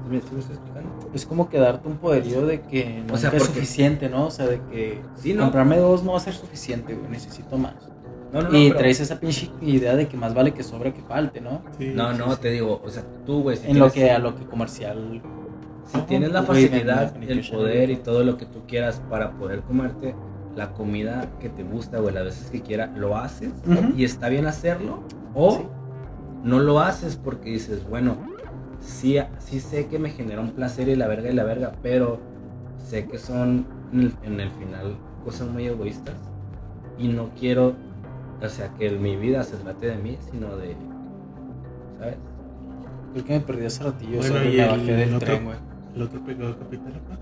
¿Sí 0.03 0.11
me, 0.11 0.21
sí 0.21 0.27
me 0.33 0.39
estoy 0.39 0.55
explicando? 0.55 1.09
Es 1.15 1.25
como 1.25 1.49
que 1.49 1.57
darte 1.57 1.87
un 1.87 1.97
poderío 1.97 2.45
de 2.45 2.61
que 2.61 3.03
no 3.07 3.15
O 3.15 3.17
sea, 3.17 3.31
es 3.31 3.37
porque- 3.41 3.53
suficiente, 3.55 4.07
¿no? 4.07 4.27
O 4.27 4.31
sea, 4.31 4.45
de 4.45 4.61
que 4.71 5.01
Sí, 5.15 5.33
¿no? 5.33 5.43
comprarme 5.43 5.77
dos 5.79 6.03
no 6.03 6.11
va 6.11 6.17
a 6.17 6.21
ser 6.21 6.35
suficiente, 6.35 6.93
güey, 6.93 7.09
necesito 7.09 7.57
más. 7.57 7.73
No, 8.31 8.41
no, 8.43 8.49
no. 8.49 8.57
y 8.57 8.67
pero- 8.67 8.79
traes 8.79 8.99
esa 8.99 9.19
pinche 9.19 9.49
idea 9.61 9.95
de 9.95 10.07
que 10.07 10.15
más 10.17 10.35
vale 10.35 10.53
que 10.53 10.61
sobra 10.61 10.93
que 10.93 11.01
falte, 11.01 11.41
¿no? 11.41 11.63
Sí, 11.79 11.91
No, 11.95 12.11
sí, 12.11 12.19
no, 12.19 12.33
sí. 12.35 12.41
te 12.41 12.51
digo, 12.51 12.81
o 12.83 12.89
sea, 12.89 13.03
tú, 13.25 13.41
güey, 13.41 13.57
si 13.57 13.71
en 13.71 13.79
lo 13.79 13.91
que 13.91 14.11
a 14.11 14.19
lo 14.19 14.35
que 14.35 14.45
comercial. 14.45 15.23
Si 15.85 15.99
tienes 16.01 16.31
la 16.31 16.43
facilidad, 16.43 17.15
el 17.21 17.47
poder 17.49 17.89
y 17.91 17.95
todo 17.97 18.23
lo 18.23 18.37
que 18.37 18.45
tú 18.45 18.61
quieras 18.67 19.01
para 19.09 19.31
poder 19.31 19.61
comerte 19.61 20.15
la 20.55 20.71
comida 20.73 21.29
que 21.39 21.49
te 21.49 21.63
gusta, 21.63 21.99
güey, 21.99 22.13
las 22.13 22.23
veces 22.25 22.49
que 22.49 22.61
quiera, 22.61 22.87
lo 22.95 23.17
haces 23.17 23.51
y 23.95 24.03
está 24.05 24.29
bien 24.29 24.47
hacerlo 24.47 25.03
o 25.33 25.51
Sí. 25.57 25.63
no 26.43 26.59
lo 26.59 26.79
haces 26.79 27.17
porque 27.17 27.49
dices, 27.51 27.87
bueno, 27.89 28.15
sí, 28.79 29.17
sí 29.39 29.59
sé 29.59 29.87
que 29.87 29.99
me 29.99 30.09
genera 30.09 30.41
un 30.41 30.51
placer 30.51 30.87
y 30.87 30.95
la 30.95 31.07
verga 31.07 31.29
y 31.29 31.33
la 31.33 31.43
verga, 31.43 31.73
pero 31.83 32.19
sé 32.77 33.05
que 33.05 33.17
son 33.17 33.65
en 33.91 33.99
el, 34.01 34.13
en 34.23 34.39
el 34.39 34.49
final 34.51 34.95
cosas 35.23 35.47
muy 35.49 35.65
egoístas 35.65 36.15
y 36.97 37.09
no 37.09 37.29
quiero, 37.37 37.73
o 38.41 38.47
sea, 38.49 38.69
que 38.79 38.89
mi 38.91 39.17
vida 39.17 39.43
se 39.43 39.57
trate 39.57 39.87
de 39.87 39.97
mí, 39.97 40.17
sino 40.31 40.55
de, 40.55 40.75
¿sabes? 41.99 42.15
Creo 43.13 43.25
que 43.25 43.33
me 43.33 43.39
perdí 43.41 43.65
hace 43.65 43.83
ratillo. 43.83 44.17
Bueno, 44.19 44.35
solo 44.35 44.49
y 44.49 44.57
me 44.57 44.63
el 44.63 44.69
bajé 44.69 44.93
del 44.93 45.15
otro- 45.15 45.27
tren, 45.27 45.43
güey. 45.45 45.57
El 45.95 46.01
otro 46.01 46.19
pecado 46.23 46.57
capital, 46.57 46.93
papá. 47.09 47.19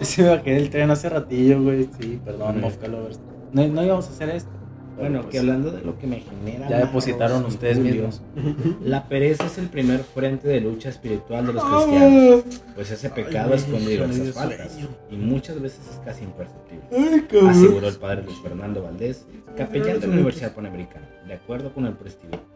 Sí, 0.00 0.22
me 0.22 0.28
bajé 0.30 0.54
del 0.54 0.70
tren 0.70 0.90
hace 0.90 1.08
ratillo, 1.08 1.62
güey. 1.62 1.88
Sí, 2.00 2.20
perdón, 2.24 2.60
Lovers. 2.60 3.20
No, 3.52 3.66
no 3.66 3.84
íbamos 3.84 4.06
a 4.06 4.10
hacer 4.10 4.28
esto. 4.30 4.50
Bueno, 4.98 5.20
pues, 5.20 5.30
que 5.30 5.38
hablando 5.38 5.70
de 5.70 5.82
lo 5.82 5.96
que 5.96 6.08
me 6.08 6.20
genera... 6.20 6.68
Ya 6.68 6.78
depositaron 6.78 7.44
ustedes 7.44 7.78
mismos. 7.78 8.20
La 8.82 9.08
pereza 9.08 9.46
es 9.46 9.56
el 9.58 9.68
primer 9.68 10.00
frente 10.00 10.48
de 10.48 10.60
lucha 10.60 10.88
espiritual 10.88 11.46
de 11.46 11.52
los 11.52 11.64
cristianos, 11.64 12.44
pues 12.74 12.90
ese 12.90 13.08
pecado 13.10 13.54
esconde 13.54 13.84
güey, 13.84 13.90
diversas 13.92 14.26
de 14.26 14.32
faltas 14.32 14.72
sueño. 14.72 14.88
y 15.10 15.16
muchas 15.16 15.60
veces 15.60 15.80
es 15.88 16.00
casi 16.04 16.24
imperceptible, 16.24 16.84
Ay, 16.90 17.26
aseguró 17.48 17.88
el 17.88 17.94
padre 17.94 18.24
Luis 18.24 18.38
Fernando 18.38 18.82
Valdés, 18.82 19.24
capellán 19.56 20.00
de 20.00 20.08
la 20.08 20.14
Universidad 20.14 20.52
Panamericana. 20.52 21.08
De 21.28 21.34
acuerdo 21.34 21.72
con 21.72 21.86
el 21.86 21.94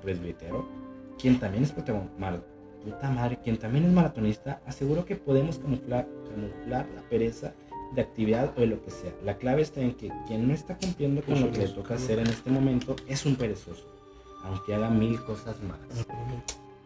presbítero, 0.02 0.68
quien 1.20 1.38
también 1.38 1.62
es 1.62 1.72
puta 2.84 3.10
madre, 3.10 3.38
quien 3.42 3.56
también 3.58 3.84
es 3.86 3.92
maratonista, 3.92 4.60
aseguró 4.66 5.04
que 5.04 5.16
podemos 5.16 5.58
camuflar, 5.58 6.06
camuflar 6.28 6.86
la 6.94 7.02
pereza 7.02 7.52
de 7.94 8.02
actividad 8.02 8.52
o 8.56 8.60
de 8.60 8.66
lo 8.66 8.82
que 8.82 8.90
sea. 8.90 9.12
La 9.24 9.36
clave 9.36 9.62
está 9.62 9.80
en 9.80 9.92
que 9.94 10.10
quien 10.26 10.48
no 10.48 10.54
está 10.54 10.76
cumpliendo 10.78 11.22
con 11.22 11.40
lo 11.40 11.50
que 11.50 11.58
le 11.58 11.68
toca 11.68 11.94
hacer 11.94 12.18
en 12.18 12.26
este 12.26 12.50
momento 12.50 12.96
es 13.06 13.26
un 13.26 13.36
perezoso, 13.36 13.84
aunque 14.44 14.74
haga 14.74 14.88
mil 14.90 15.22
cosas 15.24 15.56
más. 15.62 15.78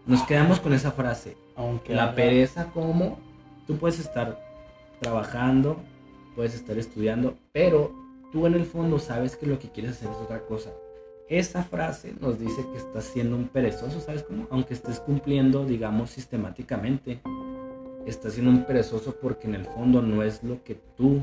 Nos 0.07 0.23
quedamos 0.25 0.61
con 0.61 0.73
esa 0.73 0.91
frase. 0.93 1.37
Aunque 1.57 1.95
La 1.95 2.05
haga- 2.05 2.15
pereza 2.15 2.71
como 2.73 3.19
tú 3.67 3.77
puedes 3.77 3.99
estar 3.99 4.39
trabajando, 5.01 5.77
puedes 6.35 6.55
estar 6.55 6.77
estudiando, 6.79 7.37
pero 7.53 7.93
tú 8.33 8.47
en 8.47 8.55
el 8.55 8.65
fondo 8.67 8.99
sabes 8.99 9.37
que 9.37 9.47
lo 9.47 9.59
que 9.59 9.71
quieres 9.71 9.93
hacer 9.93 10.11
es 10.11 10.17
otra 10.17 10.41
cosa. 10.41 10.71
Esa 11.29 11.65
frase 11.65 12.15
nos 12.21 12.39
dice 12.39 12.65
que 12.71 12.79
estás 12.79 13.05
siendo 13.05 13.35
un 13.35 13.49
perezoso, 13.49 14.01
¿sabes 14.01 14.23
cómo? 14.23 14.47
Aunque 14.49 14.75
estés 14.75 15.01
cumpliendo, 15.01 15.65
digamos, 15.65 16.11
sistemáticamente, 16.11 17.21
estás 18.07 18.35
siendo 18.35 18.53
un 18.53 18.65
perezoso 18.65 19.17
porque 19.21 19.49
en 19.49 19.57
el 19.57 19.65
fondo 19.65 20.03
no 20.03 20.23
es 20.23 20.45
lo 20.45 20.63
que 20.63 20.77
tú 20.97 21.21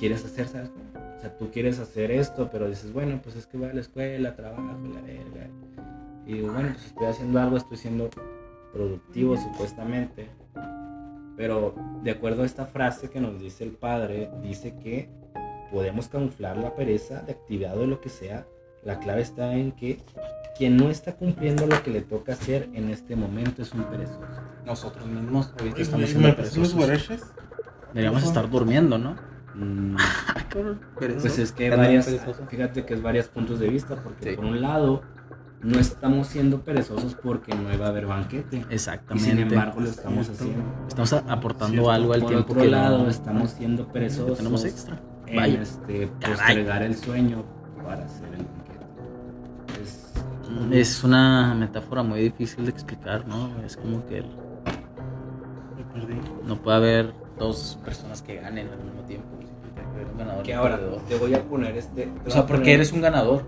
quieres 0.00 0.24
hacer, 0.24 0.48
¿sabes 0.48 0.70
cómo? 0.70 0.84
O 1.16 1.20
sea, 1.20 1.36
tú 1.38 1.48
quieres 1.52 1.78
hacer 1.78 2.10
esto, 2.10 2.48
pero 2.50 2.68
dices, 2.68 2.92
bueno, 2.92 3.20
pues 3.22 3.36
es 3.36 3.46
que 3.46 3.56
voy 3.56 3.68
a 3.68 3.74
la 3.74 3.82
escuela, 3.82 4.34
trabajo, 4.34 4.62
la 4.92 5.00
verga. 5.00 5.48
Y 6.26 6.40
bueno, 6.40 6.70
pues 6.72 6.86
estoy 6.86 7.06
haciendo 7.06 7.40
algo, 7.40 7.56
estoy 7.56 7.76
siendo 7.76 8.10
productivo 8.72 9.36
supuestamente. 9.36 10.28
Pero 11.36 11.72
de 12.02 12.10
acuerdo 12.10 12.42
a 12.42 12.46
esta 12.46 12.66
frase 12.66 13.10
que 13.10 13.20
nos 13.20 13.40
dice 13.40 13.62
el 13.62 13.70
padre, 13.70 14.28
dice 14.42 14.74
que 14.82 15.08
podemos 15.70 16.08
camuflar 16.08 16.56
la 16.56 16.74
pereza 16.74 17.22
de 17.22 17.32
actividad 17.32 17.76
o 17.76 17.82
de 17.82 17.86
lo 17.86 18.00
que 18.00 18.08
sea. 18.08 18.44
La 18.88 18.98
clave 19.00 19.20
está 19.20 19.52
en 19.52 19.72
que 19.72 19.98
quien 20.56 20.78
no 20.78 20.88
está 20.88 21.12
cumpliendo 21.14 21.66
lo 21.66 21.82
que 21.82 21.90
le 21.90 22.00
toca 22.00 22.32
hacer 22.32 22.70
en 22.72 22.88
este 22.88 23.16
momento 23.16 23.60
es 23.60 23.74
un 23.74 23.84
perezoso. 23.84 24.24
Nosotros 24.64 25.06
mismos 25.06 25.52
ahorita 25.58 25.82
estamos 25.82 26.08
siendo 26.08 26.28
¿Me 26.28 26.32
prestas 26.34 26.56
los 26.56 26.72
perezosos. 26.72 27.28
Deberíamos 27.92 28.22
estar 28.24 28.48
durmiendo, 28.48 28.96
¿no? 28.96 29.14
Mm, 29.54 29.96
Pues 30.96 31.16
Pues 31.20 31.38
es 31.38 31.52
que 31.52 31.68
varias, 31.68 32.08
fíjate 32.48 32.86
que 32.86 32.94
es 32.94 33.02
varios 33.02 33.26
puntos 33.26 33.60
de 33.60 33.68
vista, 33.68 33.94
porque 33.96 34.30
Sí. 34.30 34.36
por 34.36 34.46
un 34.46 34.62
lado 34.62 35.02
no 35.60 35.78
estamos 35.78 36.28
siendo 36.28 36.62
perezosos 36.62 37.14
porque 37.14 37.54
no 37.54 37.70
iba 37.70 37.84
a 37.84 37.88
haber 37.90 38.06
banquete. 38.06 38.64
Y 38.70 38.74
Exactamente. 38.74 39.28
sin 39.28 39.38
embargo 39.38 39.80
lo 39.80 39.90
estamos 39.90 40.28
Cierto. 40.28 40.44
haciendo. 40.44 40.64
Estamos 40.88 41.12
aportando 41.12 41.72
Cierto. 41.74 41.90
algo 41.90 42.12
al 42.14 42.20
Por 42.20 42.28
tiempo 42.30 42.52
otro 42.52 42.62
que 42.62 42.68
lado, 42.70 42.98
no- 43.04 43.10
estamos 43.10 43.50
siendo 43.50 43.86
perezosos 43.88 44.38
tenemos 44.38 44.64
extra. 44.64 44.98
en 45.26 45.36
Vaya. 45.36 45.60
este, 45.60 46.10
Caray. 46.20 46.36
postergar 46.36 46.82
el 46.84 46.96
sueño 46.96 47.44
para 47.84 48.06
hacer 48.06 48.24
el 48.28 48.30
banquete. 48.38 48.57
Es, 50.72 51.04
una 51.04 51.54
metáfora 51.54 52.02
muy 52.02 52.20
difícil 52.20 52.64
de 52.64 52.70
explicar, 52.70 53.26
¿no? 53.26 53.50
Es 53.64 53.76
como 53.76 54.04
que 54.06 54.18
el- 54.18 54.26
no 56.46 56.56
puede 56.56 56.76
haber 56.76 57.14
dos 57.38 57.78
personas 57.84 58.22
que 58.22 58.36
ganen 58.36 58.68
al 58.68 58.78
mismo 58.84 59.02
tiempo. 59.02 59.26
Que 60.42 60.54
ahora 60.54 60.78
te 61.08 61.16
voy 61.18 61.34
a 61.34 61.42
poner 61.42 61.76
este. 61.76 62.06
te 62.06 62.28
O 62.28 62.30
sea, 62.30 62.42
a 62.42 62.46
porque 62.46 62.62
poner- 62.62 62.74
eres 62.76 62.92
un 62.92 63.00
ganador. 63.00 63.42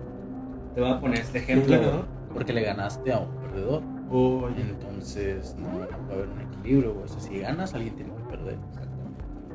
Te 0.75 0.81
voy 0.81 0.89
a 0.91 0.99
poner 0.99 1.19
este 1.19 1.37
¿Un 1.39 1.43
ejemplo. 1.43 2.05
Porque 2.33 2.53
le 2.53 2.61
ganaste 2.63 3.13
a 3.13 3.19
un 3.19 3.29
perdedor. 3.41 3.81
Oh. 4.09 4.47
Entonces, 4.57 5.55
no, 5.57 5.67
no 5.79 5.87
puede 6.07 6.13
haber 6.23 6.27
un 6.29 6.41
equilibrio, 6.41 6.93
güey. 6.93 7.05
O 7.05 7.07
sea, 7.07 7.19
si 7.21 7.39
ganas, 7.39 7.73
alguien 7.73 7.95
tiene 7.95 8.11
que 8.13 8.23
perder. 8.23 8.57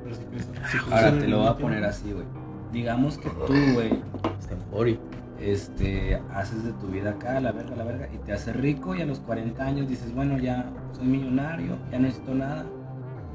Pero 0.03 0.15
si 0.15 0.25
crees- 0.25 0.49
si 0.71 0.79
Ahora 0.93 1.19
te 1.19 1.29
lo 1.29 1.39
voy 1.39 1.49
a 1.49 1.57
poner 1.57 1.85
así, 1.85 2.13
güey. 2.13 2.25
Digamos 2.73 3.19
que 3.19 3.29
tú, 3.31 3.53
güey, 3.75 3.93
Está 4.41 4.55
en 4.55 4.61
Fori. 4.71 4.99
Este, 5.41 6.21
haces 6.33 6.65
de 6.65 6.73
tu 6.73 6.87
vida 6.89 7.11
acá, 7.11 7.41
la 7.41 7.53
verga, 7.53 7.77
la 7.77 7.85
verga, 7.85 8.09
y 8.13 8.19
te 8.19 8.33
haces 8.33 8.55
rico 8.57 8.95
y 8.95 9.03
a 9.03 9.07
los 9.07 9.21
40 9.21 9.65
años 9.65 9.89
dices, 9.89 10.15
bueno, 10.15 10.39
ya 10.39 10.71
soy 10.97 11.07
millonario, 11.07 11.77
ya 11.91 11.99
no 11.99 12.05
necesito 12.07 12.35
nada. 12.35 12.65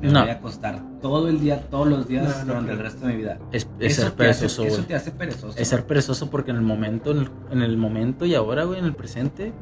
me 0.02 0.12
No. 0.12 0.22
voy 0.22 0.30
a 0.30 0.34
acostar 0.34 0.82
todo 1.00 1.28
el 1.28 1.40
día, 1.40 1.62
todos 1.70 1.88
los 1.88 2.08
días 2.08 2.24
No, 2.24 2.40
no 2.40 2.46
durante 2.46 2.72
el 2.72 2.78
creo. 2.80 2.90
resto 2.90 3.06
de 3.06 3.14
mi 3.14 3.20
vida. 3.20 3.38
Es, 3.52 3.68
es 3.80 3.92
Eso 3.94 4.02
ser 4.02 4.12
te 4.14 4.24
hace- 4.30 4.40
perezoso, 4.40 4.64
Eso 4.64 4.84
te 4.86 4.96
hace 4.96 5.12
perezoso. 5.12 5.60
Es 5.60 5.68
ser 5.68 5.86
perezoso 5.86 6.30
porque 6.32 6.50
en 6.50 6.58
el 6.58 6.64
momento, 6.64 7.12
en 7.12 7.18
el, 7.20 7.30
en 7.52 7.62
el 7.62 7.78
momento 7.78 8.26
y 8.26 8.34
ahora, 8.34 8.64
güey, 8.64 8.80
en 8.80 8.86
el 8.86 8.96
presente, 8.96 9.54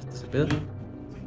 ¿este 0.00 0.14
ese 0.16 0.26
pedo? 0.26 0.48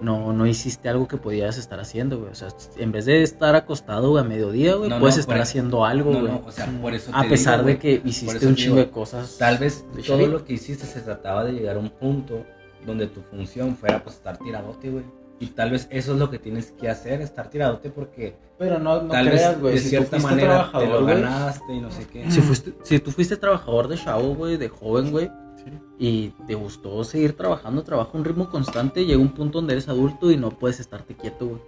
No, 0.02 0.34
no 0.34 0.46
hiciste 0.48 0.90
algo 0.90 1.08
que 1.08 1.18
podías 1.18 1.58
estar 1.58 1.80
haciendo, 1.80 2.18
güey. 2.20 2.32
O 2.32 2.36
sea, 2.36 2.50
en 2.78 2.92
vez 2.92 3.06
de 3.06 3.22
estar 3.24 3.56
acostado 3.56 4.10
güey, 4.12 4.24
a 4.24 4.28
mediodía, 4.28 4.76
güey, 4.76 4.90
No, 4.90 5.00
puedes 5.00 5.16
no, 5.18 5.22
estar 5.22 5.36
por- 5.38 5.42
haciendo 5.44 5.86
algo, 5.86 6.12
No, 6.12 6.20
güey. 6.22 6.32
no, 6.32 6.44
o 6.46 6.52
sea, 6.52 6.66
por 6.82 6.94
eso 6.94 7.12
a 7.14 7.22
te 7.24 7.30
pesar 7.30 7.58
digo, 7.60 7.68
de 7.70 7.78
que 7.80 8.02
hiciste 8.04 8.46
un 8.48 8.56
chingo 8.56 8.78
de 8.78 8.90
cosas. 8.90 9.38
Tal 9.38 9.58
vez 9.58 9.86
todo 10.06 10.26
lo 10.28 10.44
que 10.44 10.54
hiciste 10.54 10.86
se 10.86 11.02
trataba 11.02 11.44
de 11.46 11.54
llegar 11.54 11.76
a 11.78 11.80
un 11.80 11.90
punto 11.90 12.44
donde 12.86 13.08
tu 13.08 13.22
función 13.22 13.76
fuera 13.78 14.04
pues 14.04 14.16
estar 14.16 14.38
tiradote, 14.38 14.90
güey. 14.90 15.06
Y 15.40 15.48
tal 15.48 15.72
vez 15.72 15.88
eso 15.90 16.14
es 16.14 16.20
lo 16.20 16.30
que 16.30 16.38
tienes 16.38 16.72
que 16.72 16.88
hacer, 16.88 17.20
estar 17.22 17.50
tiradote 17.50 17.90
porque 17.90 18.36
Pero 18.60 18.78
no, 18.78 19.02
no 19.02 19.10
tal 19.12 19.28
creas, 19.28 19.60
güey. 19.60 19.74
de 19.74 19.80
Si 19.80 19.90
cierta 19.90 20.20
manera 20.20 20.72
te 20.72 20.86
lo 20.86 21.04
ganaste 21.06 21.74
y 21.74 21.80
no 21.82 21.90
sé 21.90 22.06
qué. 22.08 22.30
Si, 22.30 22.42
fuiste, 22.42 22.74
si 22.84 23.00
tú 23.00 23.12
fuiste 23.12 23.38
trabajador 23.38 23.88
de 23.88 23.98
chavo, 23.98 24.36
güey, 24.36 24.58
de 24.58 24.70
joven, 24.70 25.10
güey, 25.12 25.32
Sí. 25.64 25.72
y 26.00 26.30
te 26.48 26.56
gustó 26.56 27.04
seguir 27.04 27.34
trabajando, 27.38 27.84
trabaja 27.84 28.12
a 28.14 28.18
un 28.18 28.26
ritmo 28.26 28.50
constante, 28.50 29.06
llega 29.06 29.20
un 29.22 29.30
punto 29.34 29.60
donde 29.60 29.74
eres 29.74 29.88
adulto 29.90 30.32
y 30.32 30.38
no 30.38 30.50
puedes 30.50 30.80
estarte 30.80 31.14
quieto, 31.16 31.48
güey. 31.48 31.62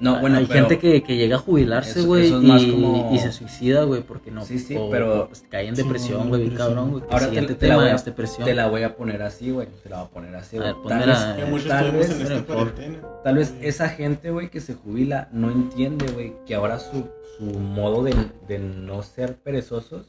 No, 0.00 0.20
bueno, 0.20 0.38
Hay 0.38 0.46
pero- 0.46 0.60
gente 0.68 0.78
que, 0.80 1.04
que 1.04 1.16
llega 1.16 1.36
a 1.36 1.38
jubilarse, 1.38 2.02
güey, 2.02 2.24
es 2.24 2.30
y, 2.62 2.70
como- 2.72 3.10
y 3.14 3.18
se 3.20 3.30
suicida, 3.30 3.84
güey, 3.84 4.02
porque 4.02 4.30
no. 4.32 4.44
Sí, 4.44 4.58
sí, 4.58 4.74
o- 4.76 4.90
pero- 4.90 5.28
pues, 5.28 5.44
cae 5.48 5.68
en 5.68 5.76
depresión, 5.76 6.28
güey, 6.28 6.50
cabrón, 6.50 6.90
güey. 6.90 7.04
Ahora 7.10 7.30
te, 7.30 7.42
te 7.54 7.68
la 7.68 7.76
voy 7.76 7.86
a, 7.86 7.94
es 7.94 8.04
depresión. 8.04 8.44
te 8.44 8.54
la 8.54 8.66
voy 8.68 8.82
a 8.82 8.96
poner 8.96 9.22
así, 9.22 9.52
güey. 9.52 9.68
Te 9.84 9.88
la 9.88 9.98
voy 9.98 10.06
a 10.06 10.10
poner 10.10 10.34
así, 10.34 10.56
güey. 10.58 10.74
Tal 10.88 11.06
vez, 11.06 11.18
Que 11.36 11.44
muchos 11.44 11.68
tal 11.68 11.86
estuvimos 11.86 12.08
vez, 12.08 12.16
en 12.16 12.22
esta 12.22 12.34
por 12.46 12.56
favor. 12.56 12.72
cuarentena. 12.72 13.08
tal 13.22 13.34
vez 13.36 13.54
esa 13.60 13.88
gente, 13.88 14.30
güey, 14.32 14.50
que 14.50 14.60
se 14.60 14.74
jubila 14.74 15.28
no 15.32 15.50
entiende, 15.50 16.06
güey, 16.08 16.34
que 16.44 16.56
ahora 16.56 16.80
su, 16.80 17.06
su 17.38 17.44
modo 17.60 18.02
de, 18.02 18.14
de 18.48 18.58
no 18.58 19.00
ser 19.04 19.36
perezosos 19.36 20.06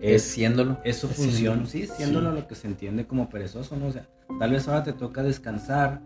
es 0.00 0.22
siéndolo. 0.22 0.78
es 0.84 0.96
su 0.96 1.08
función, 1.08 1.66
sí, 1.66 1.86
siéndolo 1.86 2.30
Sí. 2.32 2.40
lo 2.40 2.48
que 2.48 2.54
se 2.54 2.66
entiende 2.66 3.06
como 3.06 3.28
perezoso, 3.28 3.76
¿no? 3.76 3.86
O 3.86 3.92
sea, 3.92 4.06
tal 4.38 4.50
vez 4.52 4.66
ahora 4.68 4.82
te 4.84 4.92
toca 4.92 5.22
descansar 5.22 6.00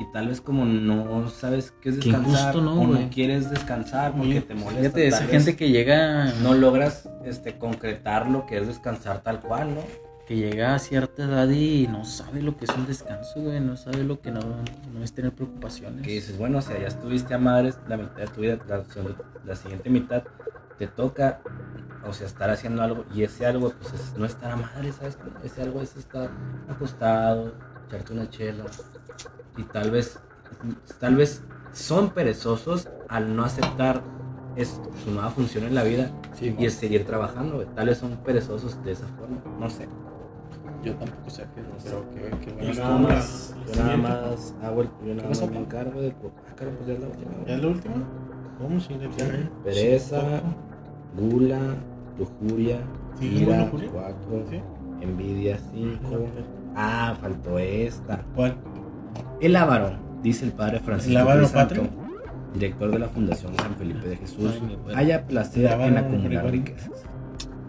y 0.00 0.12
tal 0.12 0.28
vez 0.28 0.40
como 0.42 0.64
no 0.66 1.28
sabes 1.30 1.72
qué 1.80 1.88
es 1.88 1.96
Qué 1.98 2.10
descansar 2.10 2.54
injusto, 2.54 2.60
¿no, 2.60 2.82
o 2.82 2.86
güey? 2.86 3.04
no 3.04 3.10
quieres 3.10 3.48
descansar 3.50 4.12
porque 4.14 4.40
te 4.42 4.54
molesta. 4.54 4.80
Fíjate, 4.82 5.06
esa 5.08 5.24
gente 5.26 5.56
que 5.56 5.70
llega, 5.70 6.32
no 6.42 6.52
logras 6.54 7.08
este 7.24 7.56
concretar 7.58 8.28
lo 8.30 8.44
que 8.46 8.58
es 8.58 8.66
descansar 8.66 9.22
tal 9.22 9.40
cual, 9.40 9.74
¿no? 9.74 9.80
que 10.26 10.34
llega 10.34 10.74
a 10.74 10.78
cierta 10.80 11.22
edad 11.22 11.48
y 11.48 11.86
no 11.86 12.04
sabe 12.04 12.42
lo 12.42 12.56
que 12.56 12.64
es 12.64 12.70
un 12.76 12.84
descanso, 12.84 13.40
güey, 13.42 13.60
no 13.60 13.76
sabe 13.76 14.02
lo 14.02 14.20
que 14.20 14.32
no, 14.32 14.40
no 14.92 15.04
es 15.04 15.12
tener 15.12 15.30
preocupaciones. 15.30 16.02
que 16.02 16.10
dices, 16.10 16.36
bueno, 16.36 16.58
o 16.58 16.62
sea, 16.62 16.80
ya 16.80 16.88
estuviste 16.88 17.32
a 17.32 17.38
madres 17.38 17.78
la 17.86 17.96
mitad 17.96 18.16
de 18.16 18.26
tu 18.26 18.40
vida, 18.40 18.58
la, 18.66 18.82
la 19.44 19.54
siguiente 19.54 19.88
mitad 19.88 20.24
te 20.78 20.86
toca, 20.86 21.40
o 22.06 22.12
sea, 22.12 22.26
estar 22.26 22.50
haciendo 22.50 22.82
algo 22.82 23.04
y 23.14 23.22
ese 23.22 23.46
algo, 23.46 23.70
pues 23.70 23.92
es 23.94 24.14
no 24.16 24.26
estar 24.26 24.50
a 24.50 24.56
madre, 24.56 24.92
¿sabes? 24.92 25.18
Ese 25.42 25.62
algo 25.62 25.80
es 25.80 25.96
estar 25.96 26.30
acostado, 26.68 27.54
echarte 27.86 28.12
una 28.12 28.28
chela 28.28 28.64
y 29.56 29.62
tal 29.64 29.90
vez, 29.90 30.18
tal 31.00 31.16
vez 31.16 31.42
son 31.72 32.10
perezosos 32.10 32.88
al 33.08 33.34
no 33.34 33.44
aceptar 33.44 34.02
es, 34.56 34.80
su 35.04 35.10
nueva 35.10 35.30
función 35.30 35.64
en 35.64 35.74
la 35.74 35.82
vida 35.82 36.10
Sí, 36.34 36.54
y 36.58 36.66
es 36.66 36.74
seguir 36.74 37.04
trabajando, 37.06 37.56
güey. 37.56 37.66
tal 37.74 37.86
vez 37.88 37.98
son 37.98 38.16
perezosos 38.18 38.82
de 38.84 38.92
esa 38.92 39.06
forma, 39.18 39.38
no 39.58 39.68
sé. 39.70 39.88
yo 40.82 40.94
tampoco 40.96 41.30
sé, 41.30 41.46
pero 41.54 41.68
creo 42.14 42.38
que, 42.40 42.46
que 42.46 42.50
Y 42.50 42.54
bueno. 42.54 42.72
Yo 42.72 42.82
nada 42.82 42.98
más, 42.98 43.54
yo 43.66 43.82
nada 43.82 43.96
más 43.96 44.54
hago 44.62 44.82
el, 44.82 44.88
yo 45.04 45.14
nada 45.14 45.28
más 45.28 45.50
me 45.50 45.58
encargo 45.58 46.00
de, 46.00 46.10
ah, 46.10 46.54
pues 46.56 46.86
ya 46.86 46.92
es 46.94 47.00
la 47.00 47.06
última. 47.08 47.32
¿Ya 47.46 47.54
es 47.54 47.62
la 47.62 47.68
última? 47.68 47.94
¿Cómo 48.58 48.78
ya? 48.78 49.50
Pereza, 49.64 50.22
gula, 51.16 51.58
lujuria, 52.18 52.78
Sí, 53.18 53.26
ira, 53.42 53.64
lujuria. 53.64 53.90
4, 53.92 54.16
¿Sí? 54.50 54.60
envidia, 55.00 55.58
5. 55.72 55.98
Ah, 56.74 57.16
faltó 57.20 57.58
esta. 57.58 58.22
¿Cuál? 58.34 58.56
El 59.40 59.56
avaro, 59.56 59.92
dice 60.22 60.44
el 60.44 60.52
padre 60.52 60.80
Francisco 60.80 61.12
¿El 61.12 61.16
avaro 61.18 61.48
patrio? 61.48 61.84
director 62.54 62.90
de 62.90 62.98
la 62.98 63.08
Fundación 63.08 63.54
San 63.56 63.74
Felipe 63.76 64.08
de 64.08 64.16
Jesús, 64.16 64.60
haya 64.94 65.26
placer 65.26 65.70
en 65.80 65.98
acumular 65.98 66.50
riquezas. 66.50 66.90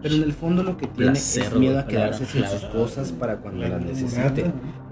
Pero 0.01 0.15
en 0.15 0.23
el 0.23 0.33
fondo 0.33 0.63
lo 0.63 0.77
que 0.77 0.87
tiene 0.87 1.11
Placer, 1.11 1.43
es 1.43 1.55
miedo 1.55 1.79
a 1.79 1.87
quedarse 1.87 2.25
sin 2.25 2.45
sus 2.45 2.63
cosas 2.65 3.11
para 3.11 3.37
cuando 3.37 3.63
La 3.63 3.69
las 3.69 3.81
necesite. 3.81 4.45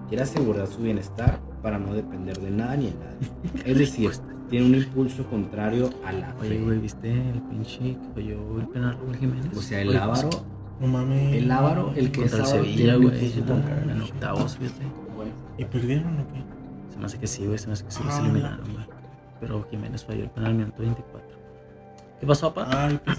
Quiere 0.10 0.24
asegurar 0.24 0.68
su 0.68 0.82
bienestar 0.82 1.40
para 1.62 1.80
no 1.80 1.94
depender 1.94 2.38
de 2.40 2.52
nada 2.52 2.76
ni 2.76 2.88
de 2.88 2.94
nadie. 2.94 3.72
Es 3.72 3.78
decir, 3.78 4.12
tiene 4.50 4.66
un 4.68 4.76
impulso 4.76 5.26
contrario 5.26 5.90
a 6.06 6.12
la 6.12 6.28
fe. 6.34 6.48
Oye, 6.48 6.62
güey, 6.62 6.80
¿viste 6.80 7.12
el 7.12 7.42
pinche 7.44 7.80
que 7.80 8.10
falló 8.14 8.60
el 8.60 8.68
penal 8.68 8.98
Raúl 8.98 9.16
Jiménez? 9.18 9.58
O 9.58 9.62
sea, 9.62 9.82
el 9.82 9.90
Oye, 9.90 9.98
avaro, 9.98 10.30
No 10.80 10.88
mames. 10.88 11.34
el 11.36 11.52
avaro, 11.52 11.94
el 11.96 12.12
que 12.12 12.26
es 12.26 12.32
Contra 12.32 12.50
el 12.50 12.64
Sevilla, 12.66 12.96
güey, 12.96 13.34
en 13.90 14.02
octavos, 14.02 14.58
fíjate. 14.58 14.84
¿Y 15.58 15.66
perdieron 15.66 16.20
o 16.20 16.28
qué? 16.28 16.44
Se 16.92 17.00
me 17.00 17.06
hace 17.06 17.18
que 17.20 17.28
sí, 17.28 17.46
güey, 17.46 17.58
se 17.58 17.68
me 17.68 17.74
hace 17.74 17.86
que 17.86 17.92
sí 17.92 18.04
los 18.04 18.14
Ah, 18.14 18.20
eliminaron, 18.20 18.72
güey. 18.74 18.86
Pero 19.40 19.68
Jiménez 19.70 20.04
falló 20.06 20.24
el 20.24 20.30
penal 20.30 20.52
al 20.52 20.58
minuto 20.58 20.82
24. 20.82 21.28
¿Qué 22.20 22.28
pasó, 22.28 22.54
papá? 22.54 22.86
Ay, 22.88 23.00
que... 23.04 23.12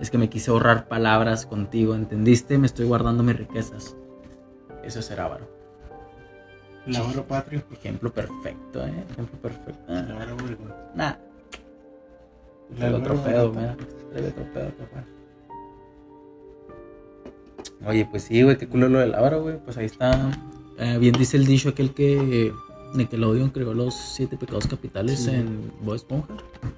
Es 0.00 0.10
que 0.10 0.16
me 0.16 0.30
quise 0.30 0.50
ahorrar 0.50 0.88
palabras 0.88 1.44
contigo, 1.44 1.94
¿entendiste? 1.94 2.56
Me 2.56 2.66
estoy 2.66 2.86
guardando 2.86 3.22
mis 3.22 3.36
riquezas. 3.36 3.96
Eso 4.82 5.00
es 5.00 5.04
ser 5.04 5.20
avaro. 5.20 5.46
El 6.86 6.96
avaro 6.96 7.24
patrio. 7.24 7.62
Ejemplo 7.72 8.12
perfecto, 8.12 8.86
¿eh? 8.86 9.04
Ejemplo 9.10 9.38
perfecto. 9.40 9.92
El 9.92 10.12
Obregón. 10.32 10.74
Nah, 10.94 11.14
El 12.70 12.76
traigo 12.76 12.96
otro 12.98 13.22
pedo, 13.22 13.52
mira. 13.52 13.76
Traigo 14.12 14.28
otro 14.28 14.44
pedo, 14.52 14.70
papá. 14.70 15.04
Oye, 17.86 18.06
pues 18.10 18.24
sí, 18.24 18.42
güey, 18.42 18.58
qué 18.58 18.68
culo 18.68 18.88
lo 18.88 18.98
del 18.98 19.14
avaro, 19.14 19.42
güey. 19.42 19.58
Pues 19.64 19.76
ahí 19.76 19.86
está. 19.86 20.30
Eh, 20.78 20.98
bien 20.98 21.14
dice 21.14 21.36
el 21.36 21.46
dicho 21.46 21.68
aquel 21.70 21.92
que 21.94 22.52
Nickelodeon 22.94 23.50
creó 23.50 23.74
los 23.74 23.94
siete 23.94 24.36
pecados 24.36 24.66
capitales 24.66 25.20
Sí. 25.24 25.30
en 25.30 25.70
Bob 25.82 25.94
Esponja. 25.94 26.34
ah, 26.62 26.68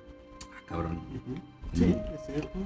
cabrón. 0.68 0.96
Ujú. 0.96 1.40
Sí, 1.72 1.84
es 2.14 2.26
cierto. 2.26 2.58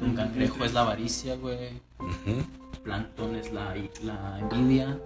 Un 0.00 0.14
cangrejo 0.14 0.64
es 0.64 0.72
la 0.72 0.82
avaricia, 0.82 1.36
güey. 1.36 1.70
Ujú. 1.98 2.42
Plankton 2.84 3.36
es 3.36 3.52
la, 3.52 3.74
la 4.02 4.38
envidia. 4.40 4.98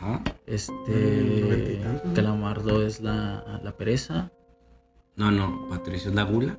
Ajá. 0.00 0.18
Mm, 0.18 0.24
Este. 0.46 1.80
¿no? 2.04 2.14
Calamardo 2.14 2.86
es 2.86 3.00
la, 3.00 3.60
la 3.62 3.76
pereza. 3.76 4.30
No, 5.16 5.30
no, 5.32 5.66
Patricio 5.68 6.10
es 6.10 6.14
la 6.16 6.22
gula. 6.22 6.56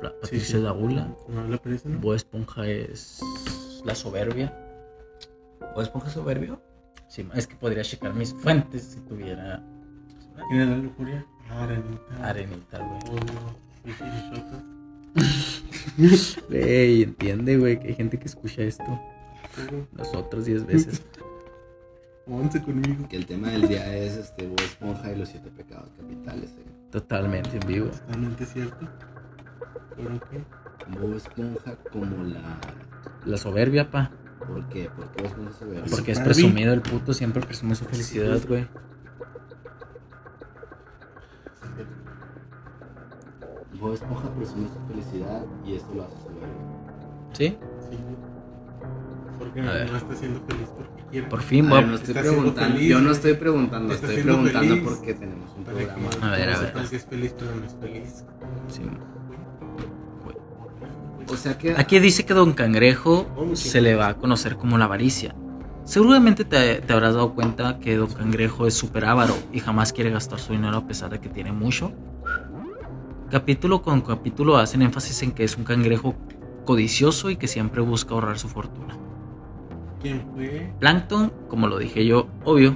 Pla- 0.00 0.12
Patricio 0.20 0.46
sí. 0.48 0.56
es 0.56 0.62
la 0.62 0.70
gula. 0.72 1.14
No, 1.28 1.48
la 1.48 1.56
pereza 1.58 1.88
no. 1.88 1.98
Bob 1.98 2.14
Esponja 2.14 2.66
es 2.66 3.20
la 3.84 3.94
soberbia. 3.94 4.56
¿O 5.74 5.80
esponja 5.80 6.10
soberbio? 6.10 6.60
Sí, 7.08 7.26
es 7.34 7.46
que 7.46 7.54
podría 7.56 7.82
checar 7.82 8.12
mis 8.14 8.34
fuentes 8.34 8.82
si 8.82 9.00
tuviera 9.00 9.62
¿Quién 10.50 10.60
es 10.62 10.68
la 10.68 10.76
lujuria? 10.76 11.24
Arenita. 11.50 12.28
arenita, 12.28 12.78
güey. 12.78 13.00
Oh. 13.10 13.84
Güey, 16.48 17.02
entiende, 17.02 17.58
güey, 17.58 17.78
que 17.78 17.88
hay 17.88 17.94
gente 17.94 18.18
que 18.18 18.24
escucha 18.26 18.62
esto. 18.62 18.84
Pero, 19.56 19.86
Nosotros 19.92 20.46
diez 20.46 20.64
veces. 20.66 21.02
Once 22.26 22.62
conmigo. 22.62 23.08
Que 23.08 23.16
el 23.16 23.26
tema 23.26 23.48
del 23.50 23.66
día 23.68 23.94
es 23.96 24.16
este 24.16 24.46
Bob 24.46 24.60
Esponja 24.60 25.12
y 25.12 25.16
los 25.16 25.28
siete 25.28 25.50
pecados 25.50 25.90
capitales. 25.98 26.54
eh. 26.58 26.64
Totalmente 26.90 27.56
en 27.56 27.66
vivo. 27.66 27.88
Totalmente 27.88 28.44
cierto. 28.46 28.88
¿Pero 29.96 30.20
qué? 30.30 30.44
Bob 30.98 31.14
Esponja 31.16 31.74
como 31.90 32.22
la. 32.24 32.60
La 33.24 33.36
soberbia, 33.36 33.90
pa. 33.90 34.10
¿Por 34.38 34.68
qué? 34.68 34.88
¿Por 34.90 35.10
qué 35.12 35.22
Bob 35.22 35.26
Esponja 35.30 35.52
soberbio? 35.52 35.90
Porque 35.90 36.12
es 36.12 36.20
presumido 36.20 36.72
el 36.72 36.82
puto, 36.82 37.12
siempre 37.12 37.42
presume 37.42 37.74
su 37.74 37.84
felicidad, 37.84 38.40
güey. 38.46 38.66
Bob 43.80 43.94
Esponja 43.94 44.30
presume 44.34 44.68
su 44.68 44.80
felicidad 44.86 45.42
y 45.64 45.74
esto 45.74 45.92
lo 45.94 46.04
hace 46.04 46.16
soberbio. 46.18 47.32
¿Sí? 47.32 47.58
Sí. 47.90 47.98
Porque 49.42 49.60
A 49.60 49.64
no, 49.64 49.96
está 49.96 50.14
siendo 50.14 50.40
feliz 50.46 50.68
porque 50.76 51.02
quiere. 51.10 51.26
Por 51.28 51.40
fin, 51.42 51.66
A 51.66 51.68
Bob. 51.70 51.78
ver, 51.78 51.86
no 51.88 51.94
estoy 51.96 52.08
Está 52.10 52.22
siendo 52.22 52.40
preguntando. 52.40 52.74
feliz, 52.74 52.88
yo 52.90 53.00
no 53.00 53.10
estoy 53.10 53.34
preguntando, 53.34 53.94
estoy 53.94 54.16
preguntando 54.22 54.68
feliz. 54.74 54.82
porque 54.84 55.14
tenemos 55.14 55.50
un 55.56 55.64
Para 55.64 55.78
que 55.78 55.84
programa. 55.86 56.08
A 56.26 56.30
ver, 56.36 56.50
a 56.50 56.58
ver. 56.60 56.72
que 56.88 56.96
es 56.96 57.04
feliz, 57.06 57.34
pero 57.38 57.50
no 57.56 57.64
es 57.66 57.76
feliz. 57.80 58.24
Sí. 58.68 58.82
O 61.28 61.36
sea 61.36 61.56
que. 61.58 61.74
Aquí 61.76 61.98
dice 61.98 62.24
que 62.24 62.34
Don 62.34 62.52
Cangrejo 62.52 63.26
Oh, 63.36 63.56
se 63.56 63.80
le 63.80 63.94
va 63.94 64.08
a 64.08 64.14
conocer 64.16 64.56
como 64.56 64.78
la 64.78 64.84
avaricia. 64.86 65.34
Seguramente 65.84 66.44
te, 66.44 66.80
te 66.80 66.92
habrás 66.92 67.14
dado 67.14 67.34
cuenta 67.34 67.78
que 67.78 67.96
Don 67.96 68.12
Cangrejo 68.12 68.66
es 68.66 68.74
súper 68.74 69.04
avaro 69.04 69.34
y 69.52 69.60
jamás 69.60 69.92
quiere 69.92 70.10
gastar 70.10 70.38
su 70.38 70.52
dinero 70.52 70.76
a 70.76 70.86
pesar 70.86 71.10
de 71.10 71.20
que 71.20 71.28
tiene 71.28 71.52
mucho. 71.52 71.92
Capítulo 73.30 73.82
con 73.82 74.02
capítulo 74.02 74.58
hacen 74.58 74.82
énfasis 74.82 75.22
en 75.22 75.32
que 75.32 75.44
es 75.44 75.56
un 75.56 75.64
cangrejo 75.64 76.14
codicioso 76.66 77.30
y 77.30 77.36
que 77.36 77.48
siempre 77.48 77.80
busca 77.80 78.12
ahorrar 78.14 78.38
su 78.38 78.48
fortuna. 78.48 78.96
¿Quién 80.02 80.22
fue? 80.34 80.72
Plankton, 80.80 81.32
como 81.48 81.68
lo 81.68 81.78
dije 81.78 82.04
yo, 82.04 82.28
obvio, 82.44 82.74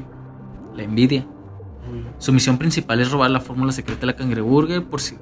la 0.75 0.83
envidia. 0.85 1.27
Obvio. 1.91 2.05
Su 2.19 2.33
misión 2.33 2.57
principal 2.59 3.01
es 3.01 3.11
robar 3.11 3.31
la 3.31 3.41
fórmula 3.41 3.73
secreta 3.73 4.01
de 4.03 4.07
la 4.07 4.17
cangreburger 4.17 4.85
por 4.85 5.01
si- 5.01 5.17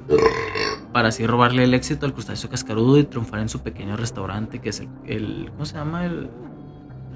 para 0.93 1.09
así 1.09 1.27
robarle 1.27 1.65
el 1.65 1.75
éxito 1.75 2.07
al 2.07 2.13
crustáceo 2.13 2.49
cascarudo 2.51 2.99
y 2.99 3.05
triunfar 3.05 3.41
en 3.41 3.49
su 3.49 3.61
pequeño 3.61 3.97
restaurante 3.97 4.61
que 4.61 4.69
es 4.69 4.81
el, 4.81 4.89
el- 5.07 5.49
¿cómo 5.53 5.65
se 5.67 5.75
llama? 5.77 6.05
El, 6.07 6.31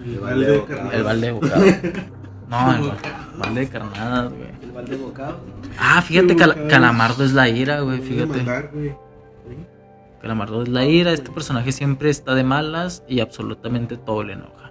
El 0.04 0.18
balde 0.18 0.46
de 0.46 0.52
de 0.52 0.64
carnaval. 0.64 0.94
el 0.94 1.02
balde 1.04 1.26
de 1.26 1.32
bocado. 1.32 1.64
No, 2.48 2.74
el 2.74 2.90
balde 3.38 3.60
de 3.60 3.68
carnadas, 3.68 4.32
güey. 4.32 4.48
El 4.62 4.72
balde 4.72 4.96
bocado. 4.96 5.38
Ah, 5.78 6.00
fíjate. 6.00 6.34
Calamardo 6.34 7.22
es 7.22 7.34
la 7.34 7.46
ira, 7.46 7.80
güey, 7.80 8.00
fíjate. 8.00 8.42
Calamardo 10.22 10.62
es 10.62 10.68
la 10.68 10.84
ira, 10.86 11.12
este 11.12 11.30
personaje 11.30 11.72
siempre 11.72 12.08
está 12.10 12.34
de 12.34 12.44
malas 12.44 13.04
y 13.06 13.20
absolutamente 13.20 13.96
todo 13.98 14.24
le 14.24 14.32
enoja. 14.32 14.67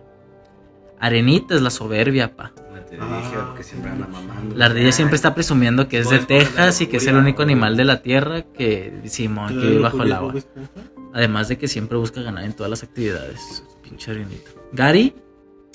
Arenita 0.99 1.55
es 1.55 1.61
la 1.61 1.69
soberbia, 1.69 2.35
pa. 2.35 2.51
Te 2.89 2.97
Ah. 3.01 3.21
dije 3.21 3.35
que 3.57 3.63
siempre 3.63 3.91
anda 3.91 4.07
mamando. 4.07 4.55
La 4.55 4.65
ardilla 4.67 4.91
siempre 4.93 5.15
está 5.17 5.35
presumiendo 5.35 5.87
que 5.89 5.99
es 5.99 6.09
de 6.09 6.19
Texas 6.19 6.79
y 6.81 6.87
que 6.87 6.97
es 6.97 7.07
el 7.07 7.17
único 7.17 7.41
animal 7.41 7.75
de 7.75 7.83
la 7.83 8.01
tierra 8.01 8.43
que 8.43 9.01
Simón 9.05 9.49
que 9.49 9.53
¿Te 9.55 9.59
da 9.65 9.69
vive 9.71 9.81
bajo 9.81 10.03
el 10.03 10.13
agua. 10.13 10.33
Esponja? 10.37 10.69
Además 11.13 11.47
de 11.49 11.57
que 11.57 11.67
siempre 11.67 11.97
busca 11.97 12.21
ganar 12.21 12.45
en 12.45 12.53
todas 12.53 12.69
las 12.69 12.83
actividades. 12.83 13.63
Pinche 13.83 14.11
arenita. 14.11 14.49
Gary. 14.71 15.13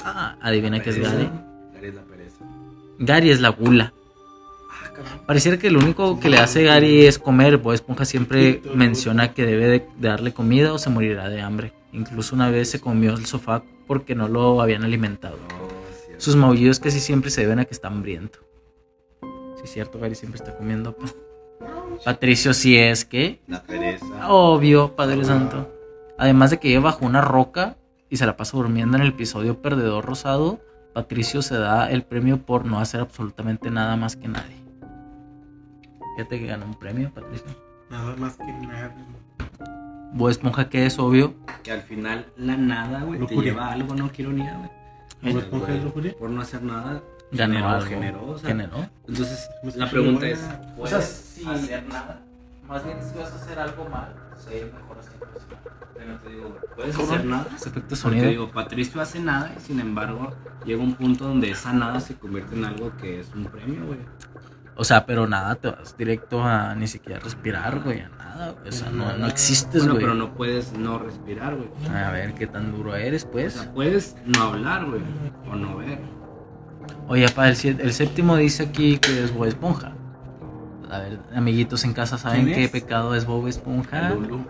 Ah, 0.02 0.36
adivina 0.40 0.80
qué 0.80 0.90
es 0.90 0.98
Gary. 0.98 1.28
Gary 1.74 1.86
es 1.88 1.94
la 1.94 2.02
pereza. 2.02 2.44
Gary 2.98 3.30
es 3.30 3.40
la 3.40 3.48
gula. 3.50 3.92
Ah, 4.70 4.84
cabrón. 4.94 5.20
Pareciera 5.26 5.58
que 5.58 5.70
lo 5.70 5.80
único 5.80 6.18
que 6.18 6.30
le 6.30 6.38
hace 6.38 6.62
Gary 6.64 7.04
es 7.04 7.18
comer. 7.18 7.58
Bob 7.58 7.74
Esponja 7.74 8.04
siempre 8.06 8.62
menciona 8.74 9.32
que 9.32 9.44
debe 9.44 9.66
de 9.68 9.86
darle 10.00 10.32
comida 10.32 10.72
o 10.72 10.78
se 10.78 10.88
morirá 10.90 11.28
de 11.28 11.42
hambre. 11.42 11.72
Incluso 11.92 12.34
una 12.34 12.48
vez 12.50 12.70
se 12.70 12.80
comió 12.80 13.12
el 13.14 13.26
sofá 13.26 13.62
porque 13.87 14.14
no 14.14 14.28
lo 14.28 14.61
habían 14.61 14.85
alimentado. 14.85 15.37
Cierto. 16.05 16.22
Sus 16.22 16.37
maullidos 16.37 16.80
casi 16.80 17.01
siempre 17.01 17.30
se 17.30 17.43
deben 17.43 17.59
a 17.59 17.64
que 17.64 17.74
está 17.74 17.89
hambriento. 17.89 18.41
Sí, 19.57 19.62
es 19.64 19.72
cierto, 19.72 19.99
Gary 19.99 20.14
siempre 20.14 20.39
está 20.39 20.57
comiendo. 20.57 20.97
pa. 20.97 21.07
Patricio, 22.05 22.55
si 22.55 22.76
es 22.76 23.05
que. 23.05 23.41
La 23.47 23.62
pereza. 23.62 24.28
Obvio, 24.28 24.97
Padre 24.97 25.24
Santo. 25.24 25.70
Además 26.18 26.51
de 26.51 26.59
que 26.59 26.68
vive 26.68 26.80
bajo 26.80 27.05
una 27.05 27.20
roca 27.20 27.76
y 28.09 28.16
se 28.16 28.26
la 28.26 28.37
pasa 28.37 28.57
durmiendo 28.57 28.97
en 28.97 29.03
el 29.03 29.11
episodio 29.11 29.62
Perdedor 29.62 30.05
Rosado, 30.05 30.61
Patricio 30.93 31.43
se 31.43 31.57
da 31.57 31.91
el 31.91 32.03
premio 32.03 32.45
por 32.45 32.66
no 32.66 32.78
hacer 32.78 33.01
absolutamente 33.01 33.70
nada 33.70 33.97
más 33.97 34.16
que 34.16 34.28
nadie. 34.28 34.62
Fíjate 36.16 36.41
que 36.41 36.47
ganó 36.47 36.66
un 36.66 36.74
premio, 36.74 37.11
Patricio. 37.12 37.47
Nada 37.91 38.14
más 38.16 38.37
que 38.37 38.45
nada. 38.45 38.95
Bob 40.14 40.28
Esponja, 40.30 40.68
que 40.68 40.86
es 40.86 40.98
obvio. 40.98 41.34
Que 41.62 41.72
al 41.72 41.82
final 41.82 42.26
la 42.36 42.56
nada, 42.56 43.02
güey, 43.02 43.20
te 43.26 43.34
lleva 43.36 43.66
a 43.68 43.72
algo, 43.72 43.94
no 43.94 44.10
quiero 44.10 44.32
ni 44.32 44.42
güey. 44.42 45.32
¿Bob. 45.34 45.38
Esponja 45.42 45.74
es 45.74 45.84
lujuria? 45.84 46.14
Por 46.18 46.30
no 46.30 46.40
hacer 46.42 46.62
nada, 46.62 47.02
Ganó 47.30 47.54
generó, 47.54 47.68
algo. 47.68 47.86
generó, 47.86 48.26
o 48.30 48.38
sea, 48.38 48.48
Generó. 48.48 48.88
Entonces, 49.08 49.48
Pues 49.62 49.76
la 49.76 49.88
pregunta 49.90 50.26
es, 50.26 50.38
O 50.38 50.42
sea, 50.42 50.74
¿puedes 50.76 51.04
si- 51.06 51.46
hacer 51.48 51.86
nada? 51.88 52.20
Más 52.68 52.84
bien 52.84 52.98
si 53.02 53.18
vas 53.18 53.32
a 53.32 53.36
hacer 53.36 53.58
algo 53.58 53.88
mal, 53.88 54.14
sé 54.36 54.64
mejor 54.74 54.98
así. 54.98 55.10
Pero 55.94 56.16
te 56.18 56.28
digo, 56.30 56.56
¿puedes 56.74 56.98
hacer 56.98 57.24
nada? 57.24 57.46
Ese 57.54 57.68
efecto 57.68 57.80
Porque 57.90 57.96
sonido. 57.96 58.28
digo, 58.28 58.50
Patricio 58.50 59.00
hace 59.00 59.20
nada 59.20 59.52
y 59.56 59.60
sin 59.60 59.78
embargo 59.80 60.32
llega 60.64 60.82
un 60.82 60.94
punto 60.94 61.24
donde 61.28 61.50
esa 61.50 61.72
nada 61.72 62.00
se 62.00 62.16
convierte 62.16 62.56
en 62.56 62.64
algo 62.64 62.92
que 62.96 63.20
es 63.20 63.28
un 63.34 63.44
premio, 63.46 63.86
güey. 63.86 63.98
O 64.76 64.84
sea, 64.84 65.04
pero 65.06 65.26
nada, 65.26 65.54
te 65.56 65.70
vas 65.70 65.96
directo 65.96 66.42
a 66.42 66.74
ni 66.74 66.86
siquiera 66.86 67.20
respirar, 67.20 67.80
güey, 67.80 68.00
a 68.00 68.08
nada. 68.08 68.52
güey. 68.52 68.68
O 68.68 68.72
sea, 68.72 68.90
no, 68.90 69.16
no 69.18 69.26
existes, 69.26 69.82
Bueno, 69.82 69.94
güey. 69.94 70.04
pero 70.04 70.14
no 70.14 70.34
puedes 70.34 70.72
no 70.72 70.98
respirar, 70.98 71.54
güey. 71.56 71.68
A 71.94 72.10
ver 72.10 72.32
qué 72.34 72.46
tan 72.46 72.72
duro 72.72 72.94
eres, 72.96 73.24
O 73.24 73.30
pues. 73.32 73.52
sea, 73.54 73.72
puedes 73.74 74.16
no 74.24 74.42
hablar, 74.44 74.86
güey, 74.86 75.02
o 75.50 75.54
no 75.56 75.76
ver. 75.76 75.98
Oye, 77.08 77.28
pa, 77.28 77.48
el, 77.48 77.56
siete- 77.56 77.82
el 77.82 77.92
séptimo 77.92 78.36
dice 78.36 78.62
aquí 78.64 78.98
que 78.98 79.22
es 79.22 79.34
Bob 79.34 79.44
Esponja. 79.46 79.92
A 80.90 80.98
ver, 80.98 81.20
amiguitos 81.34 81.84
en 81.84 81.92
casa, 81.92 82.16
¿saben 82.18 82.44
¿Quién 82.44 82.56
qué 82.56 82.64
es? 82.64 82.70
pecado 82.70 83.14
es 83.14 83.26
Bob 83.26 83.46
Esponja? 83.48 84.10
Lulu. 84.10 84.44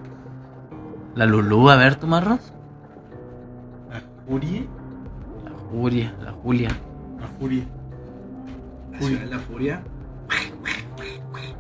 La 1.15 1.27
Lulú, 1.27 1.69
a 1.69 1.77
ver, 1.77 1.97
¿tú 1.97 2.07
marros? 2.07 2.53
¿La 3.91 4.01
furia? 4.27 4.63
La 5.45 5.51
Julia, 5.71 6.15
la 6.25 6.33
Julia. 6.33 6.69
La 7.21 7.27
furia. 7.27 7.65
La 8.93 9.27
la 9.27 9.39
furia. 9.41 9.83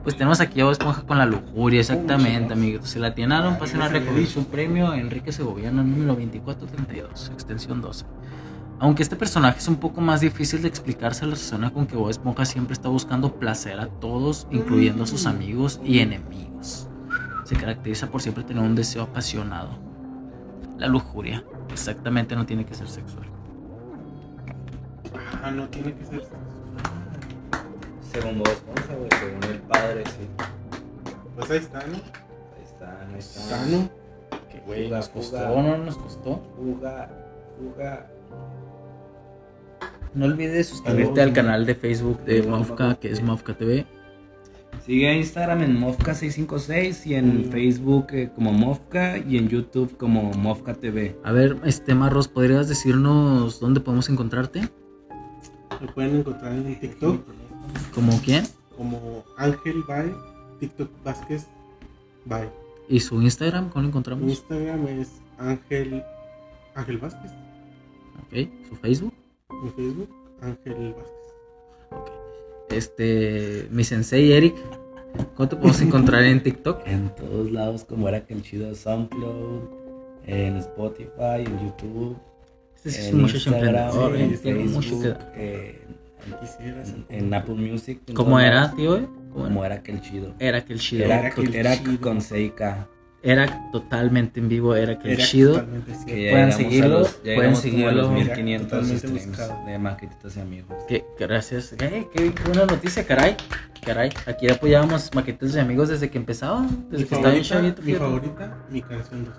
Pues 0.02 0.16
tenemos 0.16 0.40
aquí 0.40 0.60
a 0.60 0.64
Bob 0.64 0.72
Esponja 0.72 1.02
con 1.02 1.16
la 1.16 1.26
lujuria, 1.26 1.78
exactamente, 1.78 2.54
amiguitos. 2.54 2.90
Si 2.90 2.98
la 2.98 3.08
atinaron, 3.08 3.56
pasen 3.56 3.82
a 3.82 3.88
recoger 3.88 4.26
su 4.26 4.46
premio 4.46 4.94
Enrique 4.94 5.30
Segoviano 5.30 5.84
número 5.84 6.14
2432, 6.14 7.30
extensión 7.32 7.80
12. 7.80 8.04
Aunque 8.80 9.04
este 9.04 9.14
personaje 9.14 9.60
es 9.60 9.68
un 9.68 9.76
poco 9.76 10.00
más 10.00 10.20
difícil 10.20 10.60
de 10.60 10.66
explicar, 10.66 11.14
se 11.14 11.24
relaciona 11.24 11.70
con 11.70 11.86
que 11.86 11.94
Bob 11.94 12.10
Esponja 12.10 12.44
siempre 12.44 12.72
está 12.72 12.88
buscando 12.88 13.34
placer 13.34 13.78
a 13.78 13.86
todos, 13.86 14.48
incluyendo 14.50 15.04
a 15.04 15.06
sus 15.06 15.24
amigos 15.24 15.80
y 15.84 16.00
enemigos. 16.00 16.88
Se 17.44 17.54
caracteriza 17.54 18.08
por 18.10 18.20
siempre 18.20 18.42
tener 18.42 18.64
un 18.64 18.74
deseo 18.74 19.04
apasionado. 19.04 19.78
La 20.78 20.88
lujuria, 20.88 21.44
exactamente, 21.70 22.34
no 22.34 22.44
tiene 22.44 22.66
que 22.66 22.74
ser 22.74 22.88
sexual. 22.88 23.26
Ah, 25.44 25.52
no 25.52 25.68
tiene 25.68 25.94
que 25.94 26.04
ser. 26.04 26.22
Según 28.12 28.38
Bob 28.38 28.48
Esponja, 28.48 28.94
güey, 28.94 29.08
según 29.18 29.44
el 29.44 29.58
padre, 29.60 30.04
sí. 30.04 30.28
Pues 31.34 31.50
ahí 31.50 31.58
está, 31.58 31.78
¿no? 31.86 31.94
Ahí 31.94 32.62
está, 32.62 33.06
ahí 33.08 33.18
está. 33.18 33.40
Sano. 33.40 33.90
Que 34.50 34.60
güey, 34.66 34.90
nos 34.90 35.08
costó, 35.08 35.62
no 35.62 35.78
nos 35.78 35.96
costó? 35.96 36.42
Fuga, 36.54 37.08
fuga. 37.58 38.06
No 40.12 40.26
olvides 40.26 40.68
suscribirte 40.68 41.22
al 41.22 41.32
canal 41.32 41.64
de 41.64 41.74
Facebook 41.74 42.22
de 42.24 42.42
Mofka, 42.42 42.96
que 42.96 43.10
es 43.10 43.22
Mofka 43.22 43.54
TV. 43.54 43.86
Sigue 44.84 45.08
a 45.08 45.14
Instagram 45.14 45.62
en 45.62 45.80
Mofka656 45.80 47.06
y 47.06 47.14
en 47.14 47.46
Facebook 47.50 48.08
eh, 48.12 48.30
como 48.34 48.52
Mofka 48.52 49.16
y 49.16 49.38
en 49.38 49.48
YouTube 49.48 49.96
como 49.96 50.32
Mofka 50.32 50.74
TV. 50.74 51.16
A 51.24 51.32
ver, 51.32 51.56
este 51.64 51.94
Marros, 51.94 52.28
¿podrías 52.28 52.68
decirnos 52.68 53.58
dónde 53.58 53.80
podemos 53.80 54.10
encontrarte? 54.10 54.68
Lo 55.80 55.94
pueden 55.94 56.16
encontrar 56.16 56.52
en 56.52 56.78
TikTok 56.78 57.41
¿Como 57.94 58.20
quién? 58.22 58.44
como 58.76 59.22
Ángel 59.36 59.82
Bye, 59.86 60.14
TikTok 60.58 60.90
Vázquez 61.04 61.46
Bye. 62.24 62.48
¿Y 62.88 63.00
su 63.00 63.20
Instagram? 63.22 63.68
¿Cómo 63.68 63.82
lo 63.82 63.82
Mi 63.82 63.88
encontramos? 63.88 64.28
Instagram 64.30 64.86
es 64.88 65.08
Ángel 65.38 66.02
Ángel 66.74 66.98
Vázquez. 66.98 67.30
Ok, 68.22 68.48
¿su 68.68 68.76
Facebook? 68.76 69.12
Mi 69.62 69.70
Facebook, 69.70 70.08
Ángel 70.40 70.94
Vázquez. 70.94 71.90
Ok. 71.90 72.10
Este, 72.70 73.68
mi 73.70 73.84
sensei 73.84 74.32
Eric, 74.32 74.54
¿cómo 75.36 75.48
te 75.48 75.56
podemos 75.56 75.80
encontrar 75.82 76.22
en 76.24 76.42
TikTok? 76.42 76.80
En 76.86 77.14
todos 77.14 77.50
lados 77.52 77.84
como 77.84 78.08
era 78.08 78.24
que 78.24 78.32
el 78.34 78.42
chido 78.42 78.74
SoundCloud, 78.74 79.62
en 80.26 80.56
Spotify, 80.56 81.44
en 81.44 81.58
YouTube, 81.66 82.16
Este 82.76 82.90
sí 82.90 83.00
es 83.00 83.06
en 83.08 83.14
un 83.16 83.22
muchacho 83.22 83.50
Instagram, 83.50 83.84
emprendedor, 83.84 84.16
en 84.16 84.32
¿eh? 84.32 84.38
Tiene 84.42 84.64
mucho 84.64 84.88
que 85.00 85.08
Facebook, 85.08 85.18
eh, 85.34 85.81
en, 86.60 87.06
en 87.08 87.34
Apple 87.34 87.54
Music. 87.54 88.00
en 88.06 88.14
¿Cómo 88.14 88.38
era, 88.40 88.54
lados, 88.62 88.76
tío? 88.76 88.96
eh? 88.96 89.06
¿Cómo 89.32 89.44
Como 89.44 89.64
era 89.64 89.82
que 89.82 89.92
el 89.92 90.00
chido. 90.00 90.34
Era 90.38 90.64
que 90.64 90.72
el 90.74 90.78
chido. 90.80 91.04
Era, 91.06 91.18
Era 91.20 91.28
aquel 91.28 91.54
era 91.54 91.76
chido. 91.78 92.00
con 92.00 92.18
6K. 92.20 92.86
Era 93.24 93.70
totalmente 93.70 94.40
en 94.40 94.48
vivo, 94.48 94.74
era 94.74 94.98
que 94.98 95.08
el 95.08 95.14
Era 95.14 95.24
chido. 95.24 95.64
Que 96.06 96.30
Pueden 96.32 96.48
a 96.48 96.52
seguirlo, 96.52 96.88
los- 97.00 97.12
pueden 97.14 97.52
a 97.52 97.54
seguirlo. 97.56 97.92
los 97.92 98.06
Era 98.06 98.14
1500 98.34 98.68
totalmente 98.68 98.98
streams 99.06 99.26
buscado. 99.28 99.64
de 99.66 99.78
Maquetitos 99.78 100.36
y 100.36 100.40
Amigos. 100.40 100.76
Que, 100.88 101.04
gracias. 101.18 101.72
Eh, 101.78 102.08
qué, 102.12 102.32
buena 102.44 102.66
noticia, 102.66 103.06
caray. 103.06 103.36
Caray, 103.86 104.10
aquí 104.26 104.48
apoyábamos 104.50 105.10
maquetes 105.14 105.52
de 105.54 105.60
amigos 105.60 105.88
desde 105.88 106.10
que 106.10 106.18
empezaba, 106.18 106.62
desde 106.90 107.04
Mi 107.04 107.08
que 107.08 107.14
estaba 107.14 107.32
bien 107.32 107.44
favorita, 107.44 107.74
chavito. 107.76 107.82
mi 107.82 107.94
favorita, 107.94 108.56
mi 108.70 108.82
canción 108.82 109.24
2. 109.24 109.34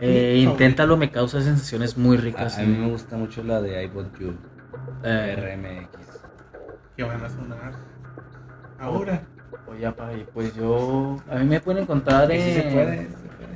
Eh, 0.00 0.40
inténtalo, 0.42 0.96
me 0.96 1.10
causa 1.10 1.40
sensaciones 1.40 1.96
muy 1.96 2.16
A, 2.16 2.20
ricas. 2.20 2.58
a 2.58 2.62
mí 2.62 2.76
me 2.76 2.88
gusta 2.88 3.16
mucho 3.16 3.42
la 3.44 3.60
de 3.62 3.82
I 3.82 3.86
Want 3.94 4.18
You, 4.20 4.30
Eh, 4.30 4.34
RMX. 5.02 5.88
Que 6.96 7.02
van 7.04 7.24
a 7.24 7.28
sonar 7.28 7.72
ahora. 8.78 9.22
oye, 9.68 9.86
apa, 9.86 10.12
y 10.12 10.24
pues 10.32 10.54
yo. 10.54 11.16
A 11.30 11.36
mí 11.36 11.44
me 11.46 11.60
pueden 11.60 11.86
sí 12.40 12.54
se 12.54 12.62
puede, 12.62 12.96
se 12.98 13.04
puede. 13.04 13.54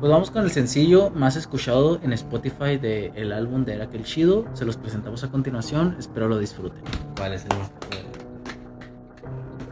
Pues 0.00 0.12
vamos 0.12 0.30
con 0.30 0.44
el 0.44 0.50
sencillo 0.50 1.10
más 1.10 1.36
escuchado 1.36 1.98
en 2.02 2.12
Spotify 2.12 2.76
del 2.78 3.12
el 3.14 3.32
álbum 3.32 3.64
de 3.64 3.74
Era 3.74 3.88
que 3.88 3.96
el 3.96 4.04
Chido. 4.04 4.44
Se 4.54 4.64
los 4.64 4.76
presentamos 4.76 5.24
a 5.24 5.30
continuación. 5.30 5.96
Espero 5.98 6.28
lo 6.28 6.38
disfruten. 6.38 6.82
¿Cuál 7.16 7.32
es 7.34 7.44
el 7.44 7.50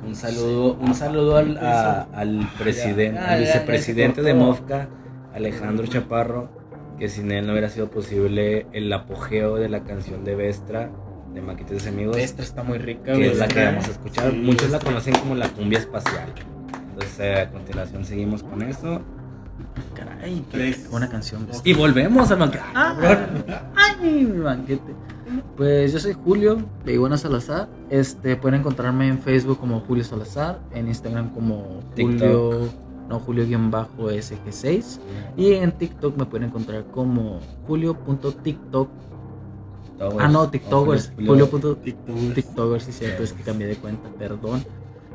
un 0.06 0.16
saludo, 0.16 0.74
un 0.74 0.94
saludo 0.94 1.36
al, 1.36 1.56
a- 1.58 2.08
al 2.12 2.48
presidente, 2.58 3.14
Ya, 3.20 3.30
al 3.32 3.40
ya, 3.40 3.46
ya 3.46 3.52
vicepresidente 3.52 4.22
de. 4.22 4.34
Mofca, 4.34 4.88
Alejandro 5.32 5.86
Chaparro, 5.86 6.48
que 6.98 7.08
sin 7.08 7.30
él 7.32 7.46
no 7.46 7.52
hubiera 7.52 7.68
sido 7.68 7.90
posible 7.90 8.66
el 8.72 8.92
apogeo 8.92 9.56
de 9.56 9.68
la 9.68 9.84
canción 9.84 10.24
de 10.24 10.34
Vestra 10.36 10.90
de 11.34 11.40
Maquetes 11.40 11.86
Amigos, 11.86 12.16
Esta 12.18 12.42
está 12.42 12.62
muy 12.62 12.78
rica, 12.78 13.12
que 13.14 13.30
es 13.32 13.38
la 13.38 13.48
que 13.48 13.54
Vestra, 13.54 13.70
vamos 13.72 13.88
a 13.88 13.90
escuchar. 13.92 14.30
sí, 14.30 14.36
Muchos 14.36 14.62
la 14.70 14.76
Vestra. 14.76 14.90
conocen 14.90 15.14
como 15.14 15.34
la 15.34 15.48
cumbia 15.48 15.78
espacial. 15.78 16.28
Entonces, 16.90 17.20
eh, 17.20 17.40
a 17.40 17.50
continuación 17.50 18.04
seguimos 18.04 18.42
con 18.42 18.62
eso. 18.62 19.00
Caray, 19.94 20.44
qué, 20.50 20.76
buena 20.90 21.08
canción. 21.08 21.46
güey. 21.46 21.60
Y 21.64 21.72
volvemos 21.74 22.30
al 22.30 22.38
banquete. 22.38 22.64
Ah, 22.74 22.96
ay, 23.74 24.24
mi 24.24 24.38
banquete. 24.40 24.92
Pues 25.56 25.92
yo 25.94 25.98
soy 25.98 26.12
Julio, 26.12 26.62
de 26.84 26.92
Iguana 26.92 27.16
Salazar. 27.16 27.68
Este, 27.88 28.36
pueden 28.36 28.60
encontrarme 28.60 29.08
en 29.08 29.18
Facebook 29.18 29.58
como 29.58 29.80
Julio 29.80 30.04
Salazar, 30.04 30.60
en 30.74 30.88
Instagram 30.88 31.30
como 31.32 31.80
TikTok. 31.94 32.20
Julio, 32.20 32.68
no 33.12 33.20
Julio-SG6. 33.20 34.98
Y 35.36 35.52
en 35.52 35.72
TikTok 35.72 36.16
me 36.16 36.24
pueden 36.26 36.48
encontrar 36.48 36.84
como 36.86 37.40
Julio.tiktok. 37.66 38.88
Ah, 40.18 40.28
no, 40.28 40.48
TikTokers. 40.50 41.12
Julio- 41.14 41.46
Julio. 41.46 41.76
TikTokers. 41.76 42.34
TikTokers, 42.34 42.84
sí, 42.84 42.92
cierto, 42.92 43.22
es 43.22 43.32
que 43.32 43.42
cambié 43.42 43.66
de 43.68 43.76
cuenta, 43.76 44.08
perdón. 44.18 44.64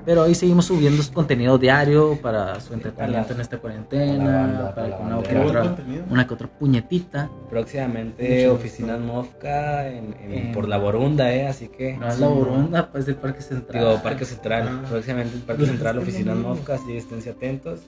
Pero 0.07 0.23
ahí 0.23 0.33
seguimos 0.35 0.63
subiendo 0.65 1.03
contenido 1.13 1.57
diario 1.57 2.17
para 2.21 2.61
su 2.61 2.73
entretenimiento 2.73 3.33
en 3.33 3.41
esta 3.41 3.57
para 3.61 3.73
la 3.75 3.81
cuarentena, 3.83 4.23
banda, 4.37 4.73
para 4.75 4.89
para 4.91 5.03
una 5.05 5.15
banda. 5.17 5.21
que 5.27 5.33
Qué 5.35 5.35
buen 5.35 5.49
otra, 5.57 5.75
una 6.09 6.27
que 6.27 6.33
otra 6.33 6.47
puñetita. 6.47 7.29
Próximamente 7.49 8.47
Mucho. 8.47 8.99
Mofca 8.99 9.89
en, 9.89 10.15
en- 10.23 10.31
En- 10.31 10.51
por 10.53 10.65
la 10.69 10.77
Borunda, 10.77 11.33
¿eh? 11.33 11.45
Así 11.47 11.67
que. 11.67 11.97
No 11.97 12.07
es 12.07 12.19
la 12.19 12.27
Borunda, 12.29 12.89
pues 12.89 13.05
del 13.05 13.15
Parque 13.15 13.41
Central. 13.41 13.83
Digo, 13.83 14.01
Parque 14.01 14.23
Central. 14.23 14.69
Ah. 14.71 14.85
Próximamente 14.89 15.35
el 15.35 15.41
Parque 15.41 15.65
Central, 15.65 15.95
no- 16.25 16.35
Mofca, 16.35 16.75
así 16.75 16.95
esténse 16.95 17.31
atentos. 17.31 17.81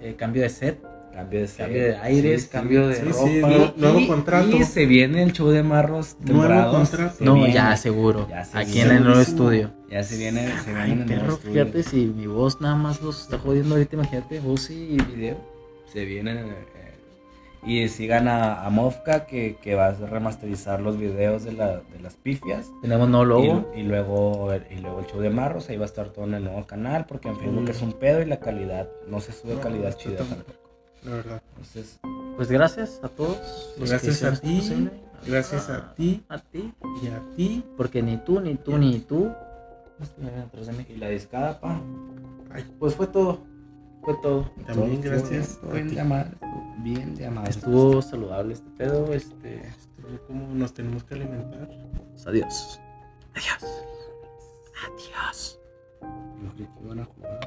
Eh, 0.00 0.14
cambio 0.16 0.42
de 0.42 0.50
set, 0.50 0.78
Cambio 1.14 1.40
de 1.42 1.46
cambio 1.48 1.82
de 1.84 1.96
aires, 1.96 2.42
Sí, 2.42 2.48
cambio 2.48 2.88
de 2.88 2.94
Sí, 2.96 3.02
ropa. 3.02 3.24
sí, 3.28 3.40
nuevo- 3.40 3.72
nuevo 3.76 4.06
contrato. 4.08 4.56
Y 4.56 4.64
se 4.64 4.84
viene 4.86 5.22
el 5.22 5.32
show 5.32 5.48
de 5.50 5.62
marros 5.62 6.16
Nuevo 6.20 6.40
temprados. 6.42 6.76
contrato. 6.90 7.16
Se 7.18 7.24
No, 7.24 7.34
viene. 7.34 7.52
ya 7.54 7.76
seguro. 7.76 8.26
Ya 8.28 8.44
se 8.44 8.58
Aquí 8.58 8.80
en 8.80 8.90
el 8.90 9.04
nuevo 9.04 9.20
estudio. 9.20 9.70
Ya 9.90 10.02
se 10.02 10.16
viene, 10.16 10.48
se 10.64 10.72
viene 10.74 10.92
en 10.92 11.00
el 11.02 11.06
nuevo 11.06 11.20
perro, 11.22 11.34
estudio. 11.34 11.52
fíjate 11.66 11.82
si 11.84 12.06
mi 12.06 12.26
voz 12.26 12.60
nada 12.60 12.74
más 12.74 13.00
los 13.00 13.22
está 13.22 13.38
jodiendo 13.38 13.74
ahorita, 13.76 13.94
imagínate, 13.96 14.40
voz 14.40 14.70
y 14.70 14.96
video. 15.14 15.36
Se 15.92 16.04
vienen. 16.04 16.38
eh, 16.38 16.54
y 17.66 17.88
sigan 17.88 18.28
a, 18.28 18.62
a 18.66 18.68
Mofca 18.68 19.24
que, 19.24 19.56
que 19.62 19.74
va 19.74 19.86
a 19.86 19.92
remasterizar 19.92 20.82
los 20.82 20.98
videos 20.98 21.44
de, 21.44 21.52
la, 21.52 21.76
de 21.76 21.98
las 22.02 22.12
pifias. 22.14 22.66
Tenemos 22.82 23.08
nuevo 23.08 23.24
logo. 23.24 23.72
Y, 23.74 23.80
y 23.80 23.82
luego, 23.84 24.50
y 24.70 24.80
luego 24.80 25.00
el 25.00 25.06
show 25.06 25.20
de 25.20 25.30
Marros, 25.30 25.70
ahí 25.70 25.78
va 25.78 25.84
a 25.84 25.86
estar 25.86 26.10
todo 26.10 26.26
en 26.26 26.34
el 26.34 26.44
nuevo 26.44 26.66
canal, 26.66 27.06
porque 27.06 27.28
en 27.28 27.38
Facebook 27.38 27.62
Mm. 27.62 27.68
es 27.68 27.80
un 27.80 27.92
pedo 27.94 28.20
y 28.20 28.26
la 28.26 28.38
calidad, 28.38 28.88
no 29.08 29.18
se 29.20 29.32
sube 29.32 29.54
No, 29.54 29.60
calidad 29.62 29.96
chida 29.96 30.16
tampoco. 30.18 30.52
La 31.04 31.10
verdad. 31.16 31.42
Entonces, 31.50 31.98
Pues 32.36 32.50
gracias 32.50 33.00
a 33.02 33.08
todos. 33.08 33.74
Gracias 33.78 34.22
a 34.24 34.32
ti, 34.40 34.56
posible. 34.56 34.90
gracias 35.26 35.68
a 35.70 35.94
ti. 35.94 36.24
A 36.28 36.38
ti. 36.38 36.72
Y 37.02 37.06
a 37.08 37.22
ti. 37.36 37.64
Porque 37.76 38.02
ni 38.02 38.16
tú, 38.18 38.40
ni 38.40 38.54
tú, 38.56 38.78
ni 38.78 38.98
tú. 39.00 39.30
estuvieron 40.00 40.40
atrás 40.40 40.66
de 40.66 40.72
mí. 40.72 40.86
y 40.88 40.96
la 40.96 41.08
discada, 41.08 41.60
pa. 41.60 41.80
Ay, 42.52 42.64
Pues 42.78 42.94
fue 42.94 43.06
todo. 43.06 43.40
Fue 44.02 44.14
todo. 44.22 44.50
también 44.66 45.00
Todo 45.00 45.10
gracias 45.12 45.50
estuvo 45.52 45.70
a 45.70 45.74
bien 45.74 45.88
bien 46.82 47.14
de 47.14 47.26
amar. 47.26 47.48
Estuvo 47.48 48.02
saludable 48.02 48.54
este 48.54 48.70
pedo. 48.76 49.12
Este. 49.14 49.66
Estuvo 49.66 50.18
como 50.26 50.54
nos 50.54 50.74
tenemos 50.74 51.04
que 51.04 51.14
alimentar. 51.14 51.68
Pues 52.12 52.26
adiós. 52.26 52.80
Adiós. 53.34 53.64
Adiós. 54.84 55.60
Yo 56.42 56.54
que 56.56 56.68
iban 56.84 57.00
a 57.00 57.04
jugar. 57.04 57.40